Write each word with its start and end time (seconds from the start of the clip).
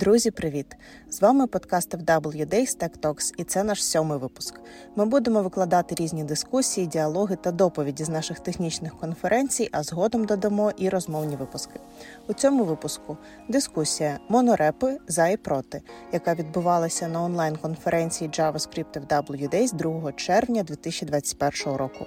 Друзі, 0.00 0.30
привіт! 0.30 0.66
З 1.10 1.20
вами 1.20 1.46
подкаст 1.46 1.94
FW 1.94 2.46
Days 2.46 2.78
Tech 2.78 2.98
Talks 3.00 3.34
і 3.36 3.44
це 3.44 3.64
наш 3.64 3.84
сьомий 3.84 4.18
випуск. 4.18 4.60
Ми 4.96 5.06
будемо 5.06 5.42
викладати 5.42 5.94
різні 5.94 6.24
дискусії, 6.24 6.86
діалоги 6.86 7.36
та 7.36 7.52
доповіді 7.52 8.04
з 8.04 8.08
наших 8.08 8.40
технічних 8.40 8.96
конференцій, 8.96 9.68
а 9.72 9.82
згодом 9.82 10.24
додамо 10.24 10.72
і 10.76 10.88
розмовні 10.88 11.36
випуски. 11.36 11.80
У 12.28 12.32
цьому 12.32 12.64
випуску 12.64 13.16
дискусія 13.48 14.18
монорепи 14.28 14.98
за 15.08 15.28
і 15.28 15.36
проти, 15.36 15.82
яка 16.12 16.34
відбувалася 16.34 17.08
на 17.08 17.22
онлайн-конференції 17.22 18.30
JavaScript 18.30 19.06
FW 19.06 19.48
Days 19.54 19.74
2 19.74 20.12
червня 20.12 20.62
2021 20.62 21.76
року. 21.76 22.06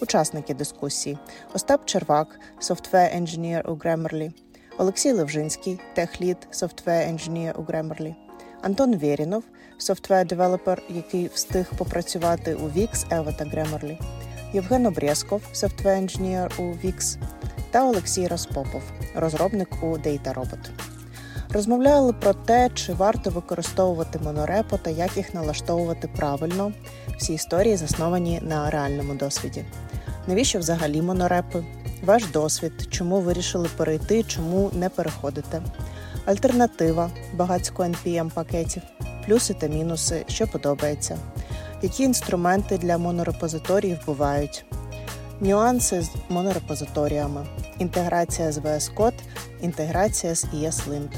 Учасники 0.00 0.54
дискусії: 0.54 1.18
Остап 1.54 1.84
Червак, 1.84 2.40
Software 2.60 3.20
Engineer 3.20 3.70
у 3.70 3.74
Grammarly, 3.74 4.32
Олексій 4.80 5.12
Левжинський, 5.12 5.80
техлід 5.94 6.36
Software 6.52 7.12
Engineer 7.12 7.52
у 7.52 7.62
Grammarly, 7.62 8.14
Антон 8.62 8.96
Вєрінов, 8.96 9.44
developer, 9.80 10.78
який 10.88 11.30
встиг 11.34 11.70
попрацювати 11.78 12.54
у 12.54 12.68
Wix, 12.68 13.08
Eva 13.08 13.36
та 13.36 13.44
Grammarly, 13.44 13.98
Євген 14.52 14.86
Обрєсков, 14.86 15.42
software 15.54 16.02
engineer 16.02 16.60
у 16.60 16.62
Wix, 16.62 17.16
та 17.70 17.88
Олексій 17.88 18.26
Распопов, 18.26 18.82
розробник 19.14 19.68
у 19.82 19.86
DataRobot. 19.86 20.70
Розмовляли 21.50 22.12
про 22.12 22.34
те, 22.34 22.70
чи 22.74 22.92
варто 22.92 23.30
використовувати 23.30 24.18
монорепо 24.18 24.78
та 24.78 24.90
як 24.90 25.16
їх 25.16 25.34
налаштовувати 25.34 26.08
правильно. 26.16 26.72
Всі 27.18 27.34
історії 27.34 27.76
засновані 27.76 28.40
на 28.42 28.70
реальному 28.70 29.14
досвіді. 29.14 29.64
Навіщо 30.26 30.58
взагалі 30.58 31.02
монорепи? 31.02 31.64
Ваш 32.02 32.26
досвід, 32.26 32.72
чому 32.90 33.20
вирішили 33.20 33.68
перейти, 33.76 34.22
чому 34.22 34.70
не 34.74 34.88
переходите. 34.88 35.62
Альтернатива 36.26 37.10
багатсько 37.34 37.82
NPM 37.82 38.30
пакетів, 38.34 38.82
плюси 39.26 39.54
та 39.54 39.66
мінуси, 39.66 40.24
що 40.28 40.46
подобається, 40.46 41.18
які 41.82 42.02
інструменти 42.02 42.78
для 42.78 42.98
монорепозиторіїв 42.98 43.98
бувають, 44.06 44.64
нюанси 45.40 46.02
з 46.02 46.10
монорепозиторіями, 46.28 47.46
інтеграція 47.78 48.52
з 48.52 48.58
VS 48.58 48.94
Code, 48.94 49.18
інтеграція 49.60 50.34
з 50.34 50.44
ESLint. 50.44 51.10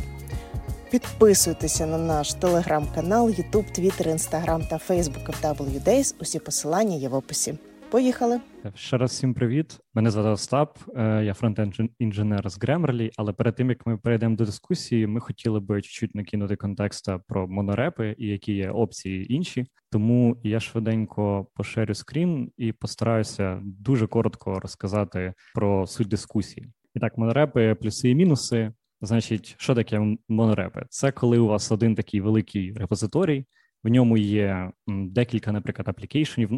Підписуйтеся 0.91 1.87
на 1.87 1.99
наш 1.99 2.35
телеграм-канал, 2.35 3.29
YouTube, 3.29 3.81
Twitter, 3.81 4.09
Instagram 4.09 4.69
та 4.69 4.81
Facebook 4.89 5.43
FW 5.43 5.85
Days. 5.85 6.15
Усі 6.21 6.39
посилання 6.39 6.97
є 6.97 7.09
в 7.09 7.15
описі. 7.15 7.55
Поїхали. 7.93 8.41
Ще 8.75 8.99
раз 8.99 9.11
всім 9.11 9.35
привіт. 9.35 9.79
Мене 9.95 10.11
звати 10.11 10.29
Остап, 10.29 10.79
е, 10.97 11.25
я 11.25 11.35
фронтенд 11.35 11.75
інженер 11.99 12.51
з 12.51 12.59
Grammarly, 12.59 13.11
але 13.17 13.33
перед 13.33 13.55
тим 13.55 13.71
як 13.71 13.87
ми 13.87 13.99
перейдемо 13.99 14.37
до 14.37 14.45
дискусії, 14.45 15.07
ми 15.07 15.21
хотіли 15.21 15.61
би 15.61 15.83
чуть-чуть 15.83 16.15
накинути 16.15 16.57
контекста 16.57 17.19
про 17.19 17.49
монорепи 17.49 18.15
і 18.19 18.27
які 18.27 18.53
є 18.53 18.71
опції 18.71 19.35
інші. 19.35 19.67
Тому 19.91 20.37
я 20.43 20.61
швиденько 20.61 21.47
поширю 21.55 21.95
скрін 21.95 22.51
і 22.57 22.73
постараюся 22.73 23.61
дуже 23.65 24.07
коротко 24.07 24.61
розказати 24.61 25.35
про 25.55 25.87
суть 25.87 26.09
дискусії. 26.09 26.69
І 26.95 27.01
так, 27.01 27.19
монорепи, 27.19 27.75
плюси 27.75 28.11
і 28.11 28.15
мінуси. 28.15 28.73
Значить, 29.01 29.55
що 29.59 29.75
таке 29.75 30.17
монорепи? 30.29 30.87
Це 30.89 31.13
коли 31.13 31.39
у 31.39 31.47
вас 31.47 31.73
один 31.73 31.95
такий 31.95 32.21
великий 32.21 32.73
репозиторій. 32.73 33.47
В 33.85 33.89
ньому 33.89 34.17
є 34.17 34.73
декілька, 34.87 35.53
наприклад, 35.53 35.89
аплікейшенів. 35.89 36.51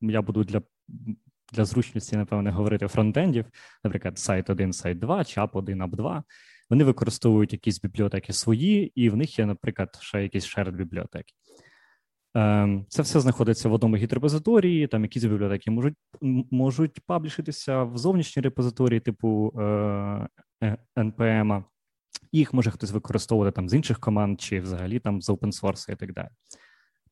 Я 0.00 0.22
буду 0.22 0.44
для 0.44 0.62
для 1.52 1.64
зручності, 1.64 2.16
напевне, 2.16 2.50
говорити 2.50 2.88
фронтендів, 2.88 3.44
наприклад, 3.84 4.18
сайт 4.18 4.50
1, 4.50 4.72
сайт 4.72 4.98
2, 4.98 5.24
чи 5.24 5.40
app 5.40 5.56
1, 5.56 5.82
app 5.82 5.96
2. 5.96 6.24
Вони 6.70 6.84
використовують 6.84 7.52
якісь 7.52 7.80
бібліотеки 7.80 8.32
свої, 8.32 8.92
і 8.94 9.10
в 9.10 9.16
них 9.16 9.38
є, 9.38 9.46
наприклад, 9.46 9.98
ще 10.00 10.22
якісь 10.22 10.44
shared 10.44 10.76
бібліотеки. 10.76 11.34
Ем, 12.34 12.86
це 12.88 13.02
все 13.02 13.20
знаходиться 13.20 13.68
в 13.68 13.72
одному 13.72 13.96
git-репозиторії, 13.96 14.86
там 14.86 15.02
якісь 15.02 15.24
бібліотеки 15.24 15.70
можуть 15.70 15.94
можуть 16.50 17.00
паблішитися 17.06 17.82
в 17.82 17.98
зовнішній 17.98 18.42
репозиторії, 18.42 19.00
типу 19.00 19.52
NPM. 20.96 21.58
Е, 21.58 21.64
Їх 22.32 22.54
може 22.54 22.70
хтось 22.70 22.92
використовувати 22.92 23.54
там 23.54 23.68
з 23.68 23.74
інших 23.74 24.00
команд, 24.00 24.40
чи 24.40 24.60
взагалі 24.60 24.98
там 24.98 25.22
з 25.22 25.30
open 25.30 25.60
source 25.60 25.92
і 25.92 25.96
так 25.96 26.12
далі. 26.12 26.28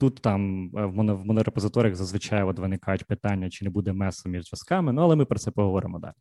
Тут 0.03 0.21
там 0.21 0.71
е, 0.77 0.85
в 0.85 0.97
моно, 0.97 1.17
в 1.17 1.27
монорепозиторіях 1.27 1.95
зазвичай 1.95 2.43
от 2.43 2.59
виникають 2.59 3.05
питання, 3.05 3.51
чи 3.51 3.65
не 3.65 3.71
буде 3.71 3.93
месу 3.93 4.29
між 4.29 4.45
зв'язками, 4.45 4.93
ну 4.93 5.03
але 5.03 5.17
ми 5.17 5.25
про 5.25 5.39
це 5.39 5.51
поговоримо 5.51 5.99
далі. 5.99 6.13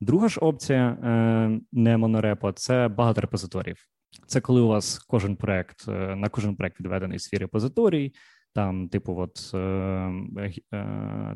Друга 0.00 0.28
ж 0.28 0.40
опція 0.40 0.88
е, 0.88 1.60
не 1.72 1.96
монорепо 1.96 2.52
це 2.52 2.88
багато 2.88 3.20
репозиторіїв. 3.20 3.76
Це 4.26 4.40
коли 4.40 4.60
у 4.60 4.68
вас 4.68 4.98
кожен 4.98 5.36
проект 5.36 5.88
е, 5.88 6.16
на 6.16 6.28
кожен 6.28 6.56
проект 6.56 6.80
відведений 6.80 7.18
свій 7.18 7.38
репозиторій, 7.38 8.12
там, 8.54 8.88
типу, 8.88 9.16
от 9.18 9.50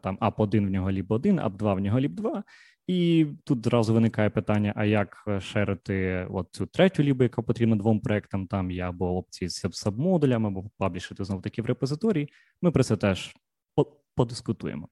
там 0.03 0.19
ап1 0.21 0.67
в 0.67 0.71
нього 0.71 0.91
ліб 0.91 1.13
1, 1.13 1.41
ап2 1.41 1.75
в 1.75 1.79
нього 1.79 2.01
ліб 2.01 2.15
2, 2.15 2.43
і 2.87 3.27
тут 3.45 3.65
зразу 3.65 3.95
виникає 3.95 4.31
питання: 4.31 4.73
а 4.77 4.85
як 4.85 5.25
е, 5.29 5.41
шерити 5.41 6.27
от 6.31 6.49
цю 6.51 6.67
третю 6.67 7.03
лібу, 7.03 7.23
яка 7.23 7.43
потрібна 7.43 7.77
двом 7.77 8.01
проектам? 8.01 8.47
Там 8.47 8.71
є 8.71 8.83
або 8.83 9.17
опції 9.17 9.49
з 9.49 9.67
сабмодулями, 9.73 10.49
або 10.49 10.71
паблішити 10.79 11.25
знову 11.25 11.43
таки 11.43 11.63
в 11.63 11.67
репозиторії. 11.67 12.29
Ми 12.63 12.71
про 12.71 12.85
це 12.85 12.97
теж 12.97 13.35
подискутуємо. 14.15 14.89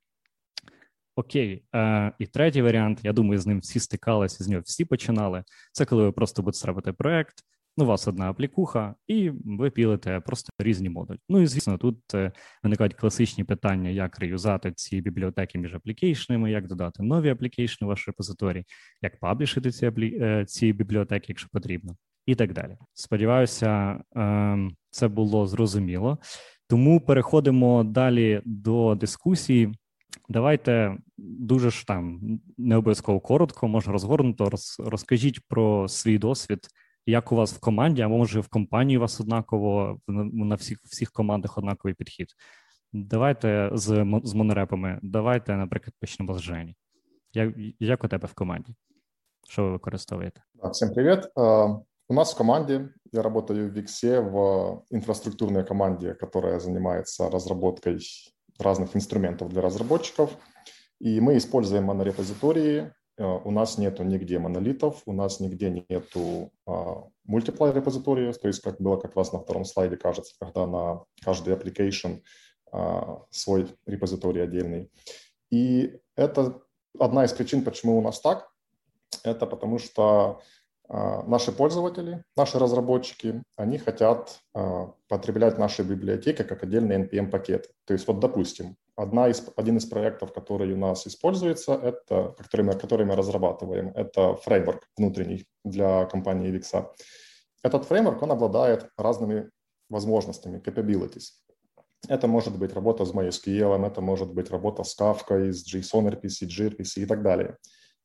Окей, 1.16 1.64
е, 1.74 2.12
і 2.18 2.26
третій 2.26 2.62
варіант, 2.62 3.00
я 3.02 3.12
думаю, 3.12 3.40
з 3.40 3.46
ним 3.46 3.60
всі 3.60 3.80
стикалися, 3.80 4.44
з 4.44 4.48
нього 4.48 4.62
всі 4.66 4.84
починали. 4.84 5.44
Це 5.72 5.84
коли 5.84 6.02
ви 6.02 6.12
просто 6.12 6.42
будете 6.42 6.92
проект, 6.92 7.34
у 7.84 7.86
вас 7.86 8.08
одна 8.08 8.30
аплікуха, 8.30 8.94
і 9.06 9.30
ви 9.30 9.70
пілите 9.70 10.20
просто 10.20 10.52
різні 10.58 10.88
модулі. 10.88 11.18
Ну 11.28 11.40
і 11.40 11.46
звісно, 11.46 11.78
тут 11.78 12.14
е, 12.14 12.32
виникають 12.62 12.94
класичні 12.94 13.44
питання, 13.44 13.90
як 13.90 14.18
реюзати 14.18 14.72
ці 14.72 15.00
бібліотеки 15.00 15.58
між 15.58 15.74
аплікейшнами, 15.74 16.50
як 16.50 16.66
додати 16.66 17.02
нові 17.02 17.30
аплікейшни 17.30 17.84
в 17.84 17.88
ваш 17.88 18.08
репозиторій, 18.08 18.64
як 19.02 19.20
паблішити 19.20 19.70
ці 19.70 19.86
аплі... 19.86 20.18
Е, 20.22 20.44
ці 20.44 20.72
бібліотеки, 20.72 21.26
якщо 21.28 21.48
потрібно, 21.52 21.96
і 22.26 22.34
так 22.34 22.52
далі. 22.52 22.76
Сподіваюся, 22.94 24.00
ем, 24.16 24.76
це 24.90 25.08
було 25.08 25.46
зрозуміло. 25.46 26.18
Тому 26.68 27.00
переходимо 27.00 27.84
далі 27.84 28.42
до 28.44 28.94
дискусії. 28.94 29.72
Давайте 30.28 30.96
дуже 31.18 31.70
ж 31.70 31.86
там 31.86 32.20
не 32.58 32.76
обов'язково 32.76 33.20
коротко, 33.20 33.68
може 33.68 33.92
розгорнуто. 33.92 34.50
Розкажіть 34.78 35.40
про 35.48 35.88
свій 35.88 36.18
досвід 36.18 36.68
як 37.07 37.31
у 37.31 37.35
вас 37.35 37.53
в 37.53 37.59
команді, 37.59 38.01
а 38.01 38.07
може 38.07 38.39
в 38.39 38.47
компанії 38.47 38.97
у 38.97 39.01
вас 39.01 39.21
однаково 39.21 39.99
на 40.07 40.55
всіх 40.55 40.79
всіх 40.83 41.11
командах 41.11 41.57
однаковий 41.57 41.93
підхід. 41.93 42.27
Давайте 42.93 43.69
з 43.73 44.05
з 44.23 44.33
монорепами. 44.33 44.99
Давайте, 45.03 45.55
наприклад, 45.55 45.93
почнемо 45.99 46.33
з 46.37 46.41
Жені. 46.41 46.75
Як 47.33 47.53
як 47.79 48.03
у 48.03 48.07
тебе 48.07 48.27
в 48.27 48.33
команді? 48.33 48.75
Що 49.49 49.63
ви 49.63 49.71
використовуєте? 49.71 50.41
Всім 50.71 50.93
привіт. 50.93 51.19
У 52.09 52.13
нас 52.13 52.33
в 52.33 52.37
команде, 52.37 52.89
я 53.11 53.21
работаю 53.21 53.69
в 53.69 53.73
Виксе 53.73 54.19
в 54.19 54.81
инфраструктурной 54.91 55.63
команде, 55.63 56.13
которая 56.13 56.59
занимается 56.59 57.29
разработкой 57.29 57.99
разных 58.59 58.95
инструментов 58.95 59.49
для 59.49 59.61
разработчиков. 59.61 60.29
И 61.01 61.21
мы 61.21 61.37
используем 61.37 61.83
монорепозитории 61.85 62.79
Э, 62.81 62.96
У 63.18 63.50
нас 63.50 63.78
нету 63.78 64.04
нигде 64.04 64.38
монолитов, 64.38 65.02
у 65.06 65.12
нас 65.12 65.40
нигде 65.40 65.84
нету 65.88 66.52
мультиплай 67.24 67.72
репозитория, 67.72 68.32
то 68.32 68.48
есть 68.48 68.60
как 68.62 68.80
было 68.80 68.96
как 68.96 69.16
раз 69.16 69.32
на 69.32 69.40
втором 69.40 69.64
слайде 69.64 69.96
кажется, 69.96 70.34
когда 70.40 70.66
на 70.66 71.04
каждый 71.22 71.54
application 71.54 72.22
а, 72.72 73.22
свой 73.30 73.68
репозиторий 73.86 74.42
отдельный. 74.42 74.90
И 75.50 75.98
это 76.16 76.60
одна 76.98 77.24
из 77.24 77.32
причин, 77.32 77.64
почему 77.64 77.98
у 77.98 78.02
нас 78.02 78.20
так, 78.20 78.50
это 79.24 79.46
потому 79.46 79.78
что 79.78 80.40
а, 80.88 81.22
наши 81.24 81.52
пользователи, 81.52 82.24
наши 82.36 82.58
разработчики, 82.58 83.42
они 83.56 83.78
хотят 83.78 84.40
а, 84.54 84.92
потреблять 85.08 85.58
наши 85.58 85.82
библиотеки 85.82 86.42
как 86.42 86.62
отдельные 86.62 87.06
NPM-пакеты. 87.06 87.68
То 87.84 87.92
есть 87.92 88.06
вот, 88.06 88.20
допустим, 88.20 88.76
одна 88.98 89.28
из, 89.28 89.42
один 89.56 89.76
из 89.76 89.86
проектов, 89.86 90.32
который 90.32 90.72
у 90.72 90.76
нас 90.76 91.06
используется, 91.06 91.74
это, 91.74 92.34
который 92.36 92.66
мы, 92.66 92.72
который 92.72 93.06
мы 93.06 93.14
разрабатываем, 93.16 93.92
это 93.94 94.34
фреймворк 94.34 94.82
внутренний 94.96 95.46
для 95.64 96.04
компании 96.06 96.52
Vix. 96.52 96.86
Этот 97.62 97.84
фреймворк, 97.84 98.22
он 98.22 98.32
обладает 98.32 98.90
разными 98.96 99.50
возможностями, 99.88 100.58
capabilities. 100.58 101.30
Это 102.08 102.26
может 102.26 102.58
быть 102.58 102.72
работа 102.72 103.04
с 103.04 103.12
MySQL, 103.12 103.86
это 103.86 104.00
может 104.00 104.32
быть 104.32 104.50
работа 104.50 104.82
с 104.82 104.98
Kafka, 105.00 105.52
с 105.52 105.64
JSON 105.64 106.08
RPC, 106.08 106.46
gRPC 106.46 107.02
и 107.02 107.06
так 107.06 107.22
далее. 107.22 107.56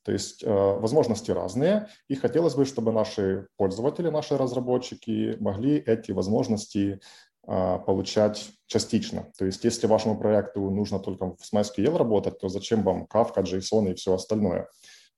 То 0.03 0.11
есть 0.11 0.43
э, 0.43 0.49
возможности 0.49 1.31
разные, 1.31 1.87
и 2.09 2.15
хотелось 2.15 2.55
бы, 2.55 2.65
чтобы 2.65 2.91
наши 2.91 3.47
пользователи, 3.55 4.09
наши 4.09 4.37
разработчики 4.37 5.37
могли 5.39 5.77
эти 5.77 6.11
возможности 6.11 6.99
получать 7.45 8.51
частично. 8.67 9.31
То 9.37 9.45
есть 9.45 9.63
если 9.65 9.85
вашему 9.85 10.17
проекту 10.17 10.69
нужно 10.69 10.99
только 10.99 11.35
с 11.41 11.51
MySQL 11.53 11.97
работать, 11.97 12.39
то 12.39 12.47
зачем 12.47 12.83
вам 12.83 13.05
Kafka, 13.11 13.43
JSON 13.43 13.91
и 13.91 13.95
все 13.95 14.13
остальное? 14.13 14.69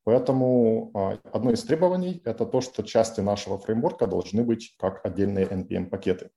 Поэтому 0.06 0.92
а, 0.94 1.18
одно 1.34 1.52
из 1.52 1.64
требований– 1.64 2.22
это 2.26 2.46
то, 2.46 2.62
что 2.62 2.84
части 2.84 3.22
нашего 3.22 3.58
фреймворка 3.58 4.06
должны 4.06 4.44
быть 4.44 4.76
как 4.78 5.04
отдельные 5.04 5.48
NPM-пакеты. 5.48 6.30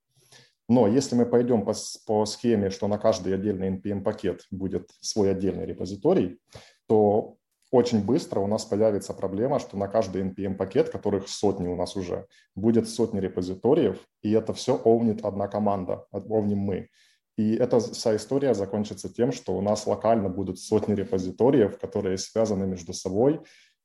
Но 0.69 0.87
если 0.87 1.17
мы 1.17 1.25
пойдем 1.25 1.65
по, 1.65 1.75
по 2.07 2.27
схеме, 2.27 2.71
что 2.71 2.89
на 2.89 2.99
каждый 2.99 3.35
отдельный 3.35 3.71
NPM-пакет 3.77 4.47
будет 4.51 4.91
свой 5.01 5.31
отдельный 5.31 5.67
репозиторий, 5.67 6.41
то 6.87 7.38
очень 7.71 8.05
быстро 8.05 8.41
у 8.41 8.47
нас 8.47 8.65
появится 8.65 9.13
проблема, 9.13 9.59
что 9.59 9.77
на 9.77 9.89
каждый 9.89 10.23
NPM-пакет, 10.23 10.91
которых 10.91 11.29
сотни 11.29 11.69
у 11.69 11.77
нас 11.77 11.97
уже, 11.97 12.27
будет 12.55 12.89
сотни 12.89 13.21
репозиториев, 13.21 13.99
и 14.23 14.33
это 14.33 14.53
все 14.55 14.77
овнит 14.77 15.25
одна 15.25 15.49
команда, 15.49 16.07
овним 16.11 16.59
мы. 16.59 16.89
И 17.37 17.55
эта 17.55 17.79
вся 17.79 18.17
история 18.17 18.55
закончится 18.55 19.13
тем, 19.13 19.33
что 19.33 19.57
у 19.57 19.61
нас 19.61 19.87
локально 19.87 20.29
будут 20.29 20.59
сотни 20.59 20.95
репозиториев, 20.95 21.79
которые 21.79 22.19
связаны 22.19 22.67
между 22.67 22.93
собой, 22.93 23.41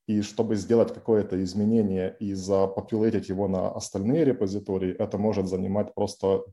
и 0.07 0.21
чтобы 0.21 0.55
сделать 0.55 0.93
какое-то 0.93 1.41
изменение 1.43 2.15
и 2.19 2.33
запопулятить 2.33 3.29
его 3.29 3.47
на 3.47 3.69
остальные 3.69 4.25
репозитории, 4.25 4.95
это 4.97 5.17
может 5.17 5.47
занимать 5.47 5.93
просто 5.93 6.43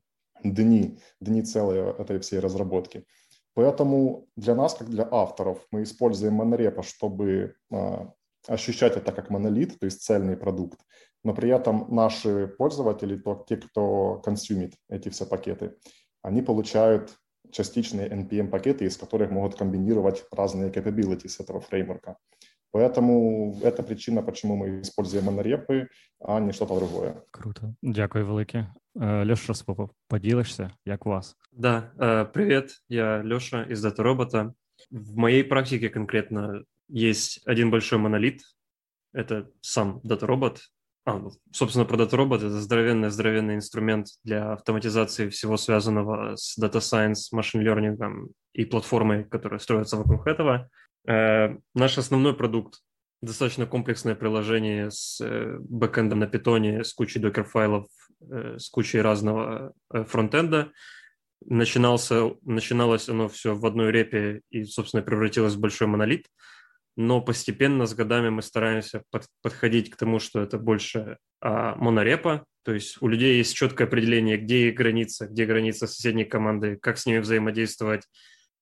дни, 0.45 0.99
дни 1.21 1.43
целые 1.43 1.95
этой 1.99 2.21
всей 2.21 2.39
разработки. 2.39 3.07
Поэтому 3.55 4.27
для 4.37 4.55
нас, 4.55 4.75
как 4.75 4.89
для 4.89 5.09
авторов, 5.11 5.67
мы 5.71 5.83
используем 5.83 6.35
монорепо, 6.35 6.83
чтобы 6.83 7.55
а, 7.73 8.13
ощущать 8.47 8.97
это 8.97 9.13
как 9.13 9.31
монолит, 9.31 9.79
то 9.79 9.87
есть 9.87 10.03
цельный 10.03 10.37
продукт, 10.37 10.81
но 11.25 11.35
при 11.35 11.51
этом 11.51 11.87
наши 11.89 12.47
пользователи, 12.47 13.17
то, 13.17 13.45
те, 13.49 13.57
кто 13.57 14.21
консумит 14.25 14.75
эти 14.89 15.09
все 15.09 15.27
пакеты, 15.27 15.75
они 16.23 16.43
получают 16.43 17.17
частичные 17.51 18.09
NPM-пакеты, 18.09 18.85
из 18.85 18.97
которых 18.97 19.31
могут 19.31 19.57
комбинировать 19.57 20.25
разные 20.33 20.71
capabilities 20.71 21.43
этого 21.43 21.61
фреймворка. 21.61 22.17
Поэтому 22.73 23.59
это 23.63 23.83
причина, 23.83 24.23
почему 24.23 24.57
мы 24.57 24.81
используем 24.81 25.25
монорепы, 25.25 25.89
а 26.21 26.39
не 26.39 26.53
что-то 26.53 26.77
другое. 26.77 27.25
Круто. 27.33 27.75
Дякую 27.83 28.27
велике. 28.27 28.73
Леша 28.95 29.49
Распопов, 29.49 29.91
поделишься, 30.09 30.73
як 30.85 31.07
вас? 31.07 31.37
Да, 31.53 31.93
привет, 32.35 32.73
я 32.89 33.23
Леша 33.23 33.63
из 33.65 33.85
Robot. 33.85 34.53
В 34.91 35.17
моей 35.17 35.45
практике 35.45 35.89
конкретно 35.89 36.65
есть 36.89 37.41
один 37.47 37.71
большой 37.71 37.99
монолит, 37.99 38.43
это 39.13 39.51
сам 39.61 40.01
Data 40.05 40.27
Robot. 40.27 40.59
А, 41.05 41.19
ну, 41.19 41.31
собственно, 41.53 41.85
про 41.85 41.97
Data 41.97 42.13
Robot 42.13 42.37
это 42.37 42.61
здоровенный-здоровенный 42.61 43.55
инструмент 43.55 44.09
для 44.23 44.53
автоматизации 44.53 45.29
всего 45.31 45.57
связанного 45.57 46.37
с 46.37 46.59
Data 46.59 46.79
Science, 46.79 47.35
Machine 47.35 47.65
Learning 47.65 48.29
и 48.53 48.65
платформой, 48.65 49.25
которая 49.25 49.59
строится 49.61 49.97
вокруг 49.97 50.27
этого. 50.27 50.69
Э, 51.09 51.57
наш 51.75 51.99
основной 51.99 52.37
продукт– 52.37 52.81
достаточно 53.23 53.67
комплексное 53.67 54.15
приложение 54.15 54.91
с 54.91 55.21
э, 55.21 55.57
бэкэндом 55.61 56.19
на 56.19 56.27
питоне, 56.27 56.85
с 56.85 56.93
кучей 56.93 57.19
докер-файлов, 57.19 57.87
э, 57.87 58.10
с 58.21 58.69
кучей 58.69 59.01
разного 59.01 59.73
фронтенда. 59.91 60.73
Начинался, 61.47 62.33
начиналось 62.43 63.09
оно 63.09 63.29
все 63.29 63.55
в 63.55 63.65
одной 63.65 63.91
репе 63.91 64.43
и, 64.51 64.65
собственно, 64.65 65.03
превратилось 65.03 65.55
в 65.55 65.61
большой 65.61 65.87
монолит. 65.87 66.27
Но 66.97 67.23
постепенно 67.23 67.87
с 67.87 67.95
годами 67.95 68.29
мы 68.29 68.43
стараемся 68.43 69.03
под, 69.11 69.27
подходить 69.43 69.91
к 69.91 69.97
тому, 69.97 70.19
что 70.19 70.43
это 70.43 70.59
больше 70.59 71.17
а, 71.41 71.75
монорепа, 71.77 72.45
то 72.63 72.75
есть 72.75 72.99
у 73.01 73.09
людей 73.09 73.39
есть 73.39 73.55
четкое 73.55 73.87
определение, 73.87 74.37
где 74.37 74.71
граница, 74.71 75.27
где 75.27 75.47
граница 75.47 75.87
соседней 75.87 76.25
команды, 76.25 76.77
как 76.77 76.99
с 76.99 77.07
ними 77.07 77.19
взаимодействовать, 77.19 78.03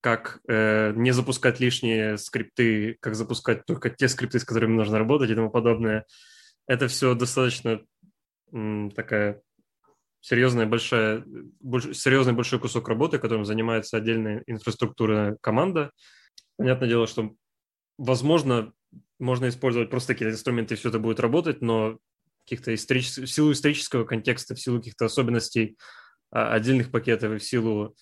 как 0.00 0.40
э, 0.48 0.92
не 0.94 1.10
запускать 1.10 1.58
лишние 1.58 2.16
скрипты, 2.16 2.96
как 3.00 3.16
запускать 3.16 3.66
только 3.66 3.90
те 3.90 4.08
скрипты, 4.08 4.38
с 4.38 4.44
которыми 4.44 4.76
нужно 4.76 4.98
работать 4.98 5.30
и 5.30 5.34
тому 5.34 5.50
подобное. 5.50 6.06
Это 6.68 6.86
все 6.86 7.14
достаточно 7.14 7.80
м, 8.52 8.92
такая 8.92 9.42
серьезная 10.20 10.66
большая, 10.66 11.24
больш, 11.60 11.96
серьезный 11.96 12.32
большой 12.32 12.58
кусок 12.58 12.88
работы, 12.88 13.18
которым 13.18 13.44
занимается 13.44 13.96
отдельная 13.96 14.42
инфраструктурная 14.46 15.36
команда. 15.40 15.92
Понятное 16.56 16.88
дело, 16.88 17.06
что, 17.06 17.34
возможно, 17.98 18.72
можно 19.18 19.48
использовать 19.48 19.90
просто 19.90 20.14
какие-то 20.14 20.34
инструменты, 20.34 20.74
и 20.74 20.76
все 20.76 20.88
это 20.88 20.98
будет 20.98 21.20
работать, 21.20 21.60
но 21.60 21.98
каких-то 22.44 22.74
исторических, 22.74 23.24
в 23.24 23.28
силу 23.28 23.52
исторического 23.52 24.04
контекста, 24.04 24.54
в 24.54 24.60
силу 24.60 24.78
каких-то 24.78 25.04
особенностей 25.04 25.76
а, 26.30 26.54
отдельных 26.54 26.90
пакетов 26.90 27.32
и 27.32 27.38
в 27.38 27.44
силу 27.44 27.94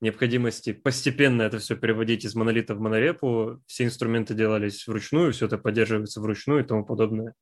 необходимости 0.00 0.72
постепенно 0.72 1.42
это 1.42 1.58
все 1.58 1.76
переводить 1.76 2.24
из 2.24 2.34
монолита 2.34 2.74
в 2.74 2.80
монорепу. 2.80 3.62
Все 3.66 3.84
инструменты 3.84 4.34
делались 4.34 4.86
вручную, 4.86 5.32
все 5.32 5.46
это 5.46 5.58
поддерживается 5.58 6.20
вручную 6.20 6.64
и 6.64 6.66
тому 6.66 6.84
подобное. 6.84 7.34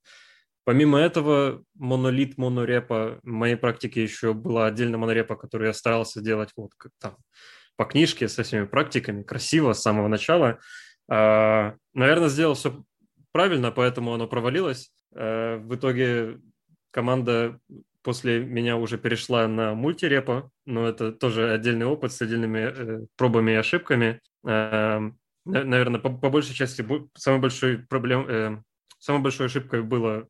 Помимо 0.65 0.99
этого, 0.99 1.65
монолит 1.75 2.39
монорепа, 2.39 3.19
в 3.23 3.27
моей 3.27 3.57
практике 3.57 4.03
еще 4.03 4.35
была 4.35 4.67
отдельно 4.67 4.99
монорепа, 4.99 5.37
которую 5.37 5.69
я 5.69 5.75
старался 5.75 6.21
делать 6.21 6.51
вот 6.57 6.73
как 6.77 6.93
там 7.01 7.17
по 7.77 7.87
книжке 7.87 8.29
со 8.29 8.43
всеми 8.43 8.67
практиками, 8.67 9.23
красиво 9.23 9.73
с 9.73 9.81
самого 9.81 10.07
начала. 10.07 10.59
А, 11.09 11.77
наверное, 11.95 12.29
сделал 12.29 12.55
все 12.55 12.85
правильно, 13.33 13.73
поэтому 13.73 14.13
оно 14.13 14.29
провалилось. 14.29 14.93
А, 15.15 15.57
в 15.57 15.75
итоге 15.75 16.41
команда 16.91 17.59
после 18.03 18.41
меня 18.45 18.77
уже 18.77 18.99
перешла 18.99 19.47
на 19.49 19.75
мультирепо, 19.75 20.51
но 20.67 20.89
это 20.89 21.13
тоже 21.13 21.53
отдельный 21.53 21.87
опыт 21.87 22.13
с 22.13 22.23
отдельными 22.23 22.59
э, 22.59 23.07
пробами 23.17 23.53
и 23.53 23.55
ошибками. 23.55 24.21
Э, 24.47 25.01
наверное, 25.45 26.01
по, 26.01 26.11
по 26.11 26.31
большей 26.31 26.55
части 26.55 26.85
самой 27.17 27.41
большой 27.41 27.79
проблем, 27.79 28.27
э, 28.29 28.63
самой 28.99 29.23
большой 29.23 29.47
ошибкой 29.47 29.83
было 29.83 30.29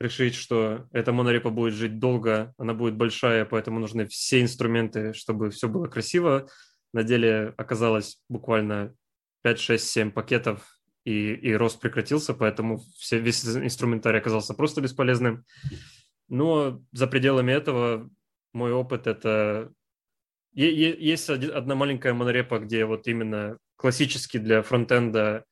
решить, 0.00 0.34
что 0.34 0.88
эта 0.92 1.12
монорепа 1.12 1.50
будет 1.50 1.74
жить 1.74 1.98
долго, 1.98 2.54
она 2.56 2.72
будет 2.74 2.96
большая, 2.96 3.44
поэтому 3.44 3.78
нужны 3.78 4.08
все 4.08 4.40
инструменты, 4.40 5.12
чтобы 5.12 5.50
все 5.50 5.68
было 5.68 5.86
красиво. 5.86 6.48
На 6.92 7.04
деле 7.04 7.54
оказалось 7.56 8.20
буквально 8.28 8.94
5, 9.42 9.60
6, 9.60 9.86
7 9.86 10.10
пакетов, 10.10 10.80
и, 11.04 11.32
и 11.32 11.54
рост 11.54 11.80
прекратился, 11.80 12.34
поэтому 12.34 12.78
все, 12.98 13.18
весь 13.20 13.44
инструментарий 13.44 14.18
оказался 14.18 14.54
просто 14.54 14.80
бесполезным. 14.80 15.44
Но 16.28 16.82
за 16.92 17.06
пределами 17.06 17.52
этого 17.52 18.10
мой 18.52 18.72
опыт– 18.72 19.06
это… 19.08 19.72
Есть 20.52 21.30
одна 21.30 21.76
маленькая 21.76 22.12
монорепа, 22.12 22.58
где 22.58 22.84
вот 22.84 23.06
именно 23.06 23.56
классически 23.76 24.38
для 24.38 24.62
фронтенда 24.62 25.44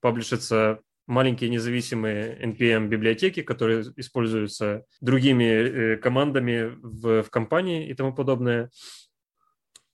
паблишатся 0.00 0.80
маленькие 1.06 1.50
независимые 1.50 2.38
NPM-библиотеки, 2.42 3.42
которые 3.42 3.84
используются 3.96 4.84
другими 5.00 5.44
э, 5.44 5.96
командами 5.96 6.76
в, 6.82 7.22
в 7.22 7.30
компании 7.30 7.88
и 7.88 7.94
тому 7.94 8.14
подобное. 8.14 8.70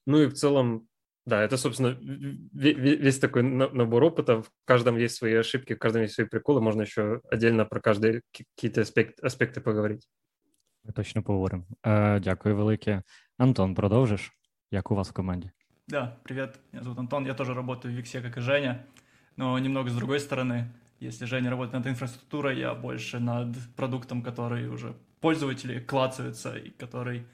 Ну 0.07 0.23
и 0.23 0.27
в 0.27 0.35
целом 0.35 0.89
да, 1.29 1.43
это, 1.43 1.59
собственно, 1.59 1.99
весь 2.55 3.19
такой 3.19 3.43
набор 3.43 4.03
опыта. 4.03 4.43
В 4.43 4.51
каждом 4.65 4.97
есть 4.97 5.17
свои 5.17 5.35
ошибки, 5.35 5.75
в 5.75 5.79
каждом 5.79 6.03
есть 6.03 6.15
свои 6.15 6.27
приколы. 6.27 6.63
Можно 6.63 6.83
еще 6.83 7.21
отдельно 7.31 7.67
про 7.67 7.81
каждый 7.81 8.23
какие-то 8.33 8.81
аспект, 8.81 9.21
аспекти 9.21 9.61
поговорити. 9.61 10.09
Ми 10.85 10.93
точно 10.93 11.23
поговоримо. 11.23 11.65
Е, 11.87 12.21
Дякую 12.21 12.57
велике. 12.57 13.03
Антон, 13.37 13.75
продолжишь? 13.75 14.33
Як 14.71 14.91
у 14.91 14.95
вас 14.95 15.09
в 15.09 15.13
команде? 15.13 15.53
Да, 15.87 16.19
привет. 16.25 16.61
Меня 16.73 16.83
зовут 16.83 16.99
Антон. 16.99 17.27
Я 17.27 17.35
тоже 17.35 17.55
работаю 17.55 17.95
в 17.95 17.97
Виксе, 17.97 18.23
как 18.23 18.39
и 18.39 18.41
Женя. 18.41 18.87
Но 19.37 19.59
немного 19.59 19.91
с 19.91 19.95
другой 19.95 20.21
стороны. 20.21 20.73
Если 21.01 21.27
Женя 21.27 21.51
работает 21.51 21.75
над 21.75 21.87
инфраструктурой, 21.87 22.59
я 22.59 22.75
больше 22.75 23.19
над 23.21 23.57
продуктом, 23.77 24.23
который 24.23 24.69
уже 24.69 24.97
пользователи 25.21 25.79
клацаются 25.81 26.57
и 26.57 26.71
который 26.71 27.27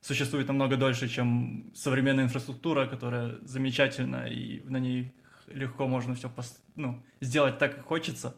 существует 0.00 0.48
намного 0.48 0.76
дольше, 0.76 1.08
чем 1.08 1.70
современная 1.74 2.24
инфраструктура, 2.24 2.86
которая 2.86 3.36
замечательна, 3.42 4.26
и 4.26 4.62
на 4.64 4.78
ней 4.78 5.14
легко 5.46 5.86
можно 5.86 6.14
все 6.14 6.28
пос... 6.28 6.62
ну, 6.76 7.02
сделать 7.20 7.58
так, 7.58 7.76
как 7.76 7.84
хочется. 7.86 8.36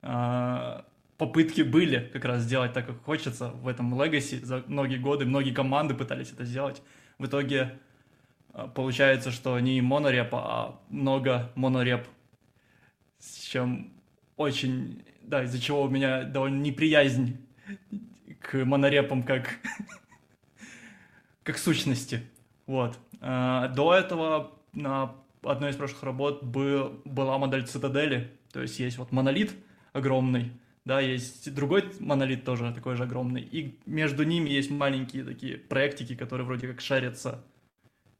А, 0.00 0.86
попытки 1.16 1.62
были 1.62 2.08
как 2.12 2.24
раз 2.24 2.42
сделать 2.42 2.72
так, 2.72 2.86
как 2.86 3.02
хочется 3.02 3.50
в 3.50 3.68
этом 3.68 4.00
Legacy 4.00 4.44
за 4.44 4.62
многие 4.66 4.98
годы, 4.98 5.26
многие 5.26 5.52
команды 5.52 5.94
пытались 5.94 6.32
это 6.32 6.44
сделать. 6.44 6.82
В 7.18 7.26
итоге 7.26 7.78
а, 8.52 8.68
получается, 8.68 9.30
что 9.30 9.58
не 9.60 9.80
монореп, 9.80 10.28
а 10.32 10.80
много 10.88 11.52
монореп, 11.54 12.06
с 13.18 13.44
чем 13.44 13.92
очень, 14.36 15.04
да, 15.22 15.44
из-за 15.44 15.60
чего 15.60 15.82
у 15.82 15.88
меня 15.88 16.24
довольно 16.24 16.60
неприязнь 16.60 17.36
к 18.40 18.64
монорепам 18.64 19.22
как 19.22 19.58
как 21.42 21.56
сущности. 21.56 22.22
Вот. 22.66 22.98
А, 23.20 23.68
до 23.68 23.94
этого 23.94 24.52
на 24.74 25.14
одной 25.42 25.70
из 25.70 25.76
прошлых 25.76 26.02
работ 26.02 26.44
был, 26.44 27.00
была 27.04 27.38
модель 27.38 27.66
цитадели, 27.66 28.30
то 28.52 28.60
есть 28.60 28.78
есть 28.78 28.98
вот 28.98 29.12
монолит 29.12 29.54
огромный, 29.94 30.52
да, 30.84 31.00
есть 31.00 31.54
другой 31.54 31.90
монолит 32.00 32.44
тоже 32.44 32.72
такой 32.74 32.96
же 32.96 33.04
огромный, 33.04 33.42
и 33.42 33.78
между 33.86 34.24
ними 34.24 34.50
есть 34.50 34.70
маленькие 34.70 35.24
такие 35.24 35.56
проектики, 35.56 36.14
которые 36.14 36.46
вроде 36.46 36.68
как 36.68 36.80
шарятся 36.80 37.44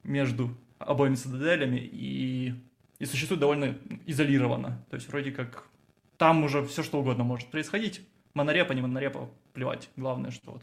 между 0.02 0.56
обоими 0.78 1.14
цитаделями 1.14 1.80
и, 1.80 2.54
и 2.99 3.05
существуют 3.05 3.39
довольно 3.39 3.75
изолированно, 4.05 4.85
то 4.89 4.95
есть 4.95 5.09
вроде 5.09 5.31
как 5.31 5.69
там 6.17 6.43
уже 6.43 6.61
все 6.61 6.83
что 6.83 6.99
угодно 6.99 7.23
может 7.23 7.51
происходить. 7.51 8.01
Монорепа, 8.33 8.73
не 8.73 8.81
монорепа, 8.81 9.29
плевать. 9.53 9.89
Главное, 9.97 10.31
что 10.31 10.51
вот 10.51 10.61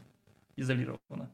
изолировано. 0.57 1.29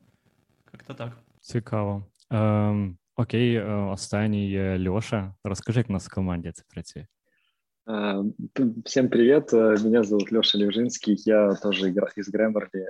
Как-то 0.64 0.94
так. 0.94 1.12
Цікаво. 1.40 2.06
Ем, 2.30 2.98
окей, 3.16 3.60
останній 3.60 4.88
Льоша. 4.88 5.34
Розкажи, 5.44 5.80
як 5.80 5.90
у 5.90 5.92
нас 5.92 6.06
в 6.06 6.14
команді 6.14 6.52
це 6.52 6.64
працює. 6.68 7.06
Всем 8.84 9.08
привет, 9.08 9.52
меня 9.52 10.02
зовут 10.02 10.32
Леша 10.32 10.58
Левжинский, 10.58 11.14
я 11.24 11.54
тоже 11.54 11.88
из 12.16 12.34
Grammarly, 12.34 12.84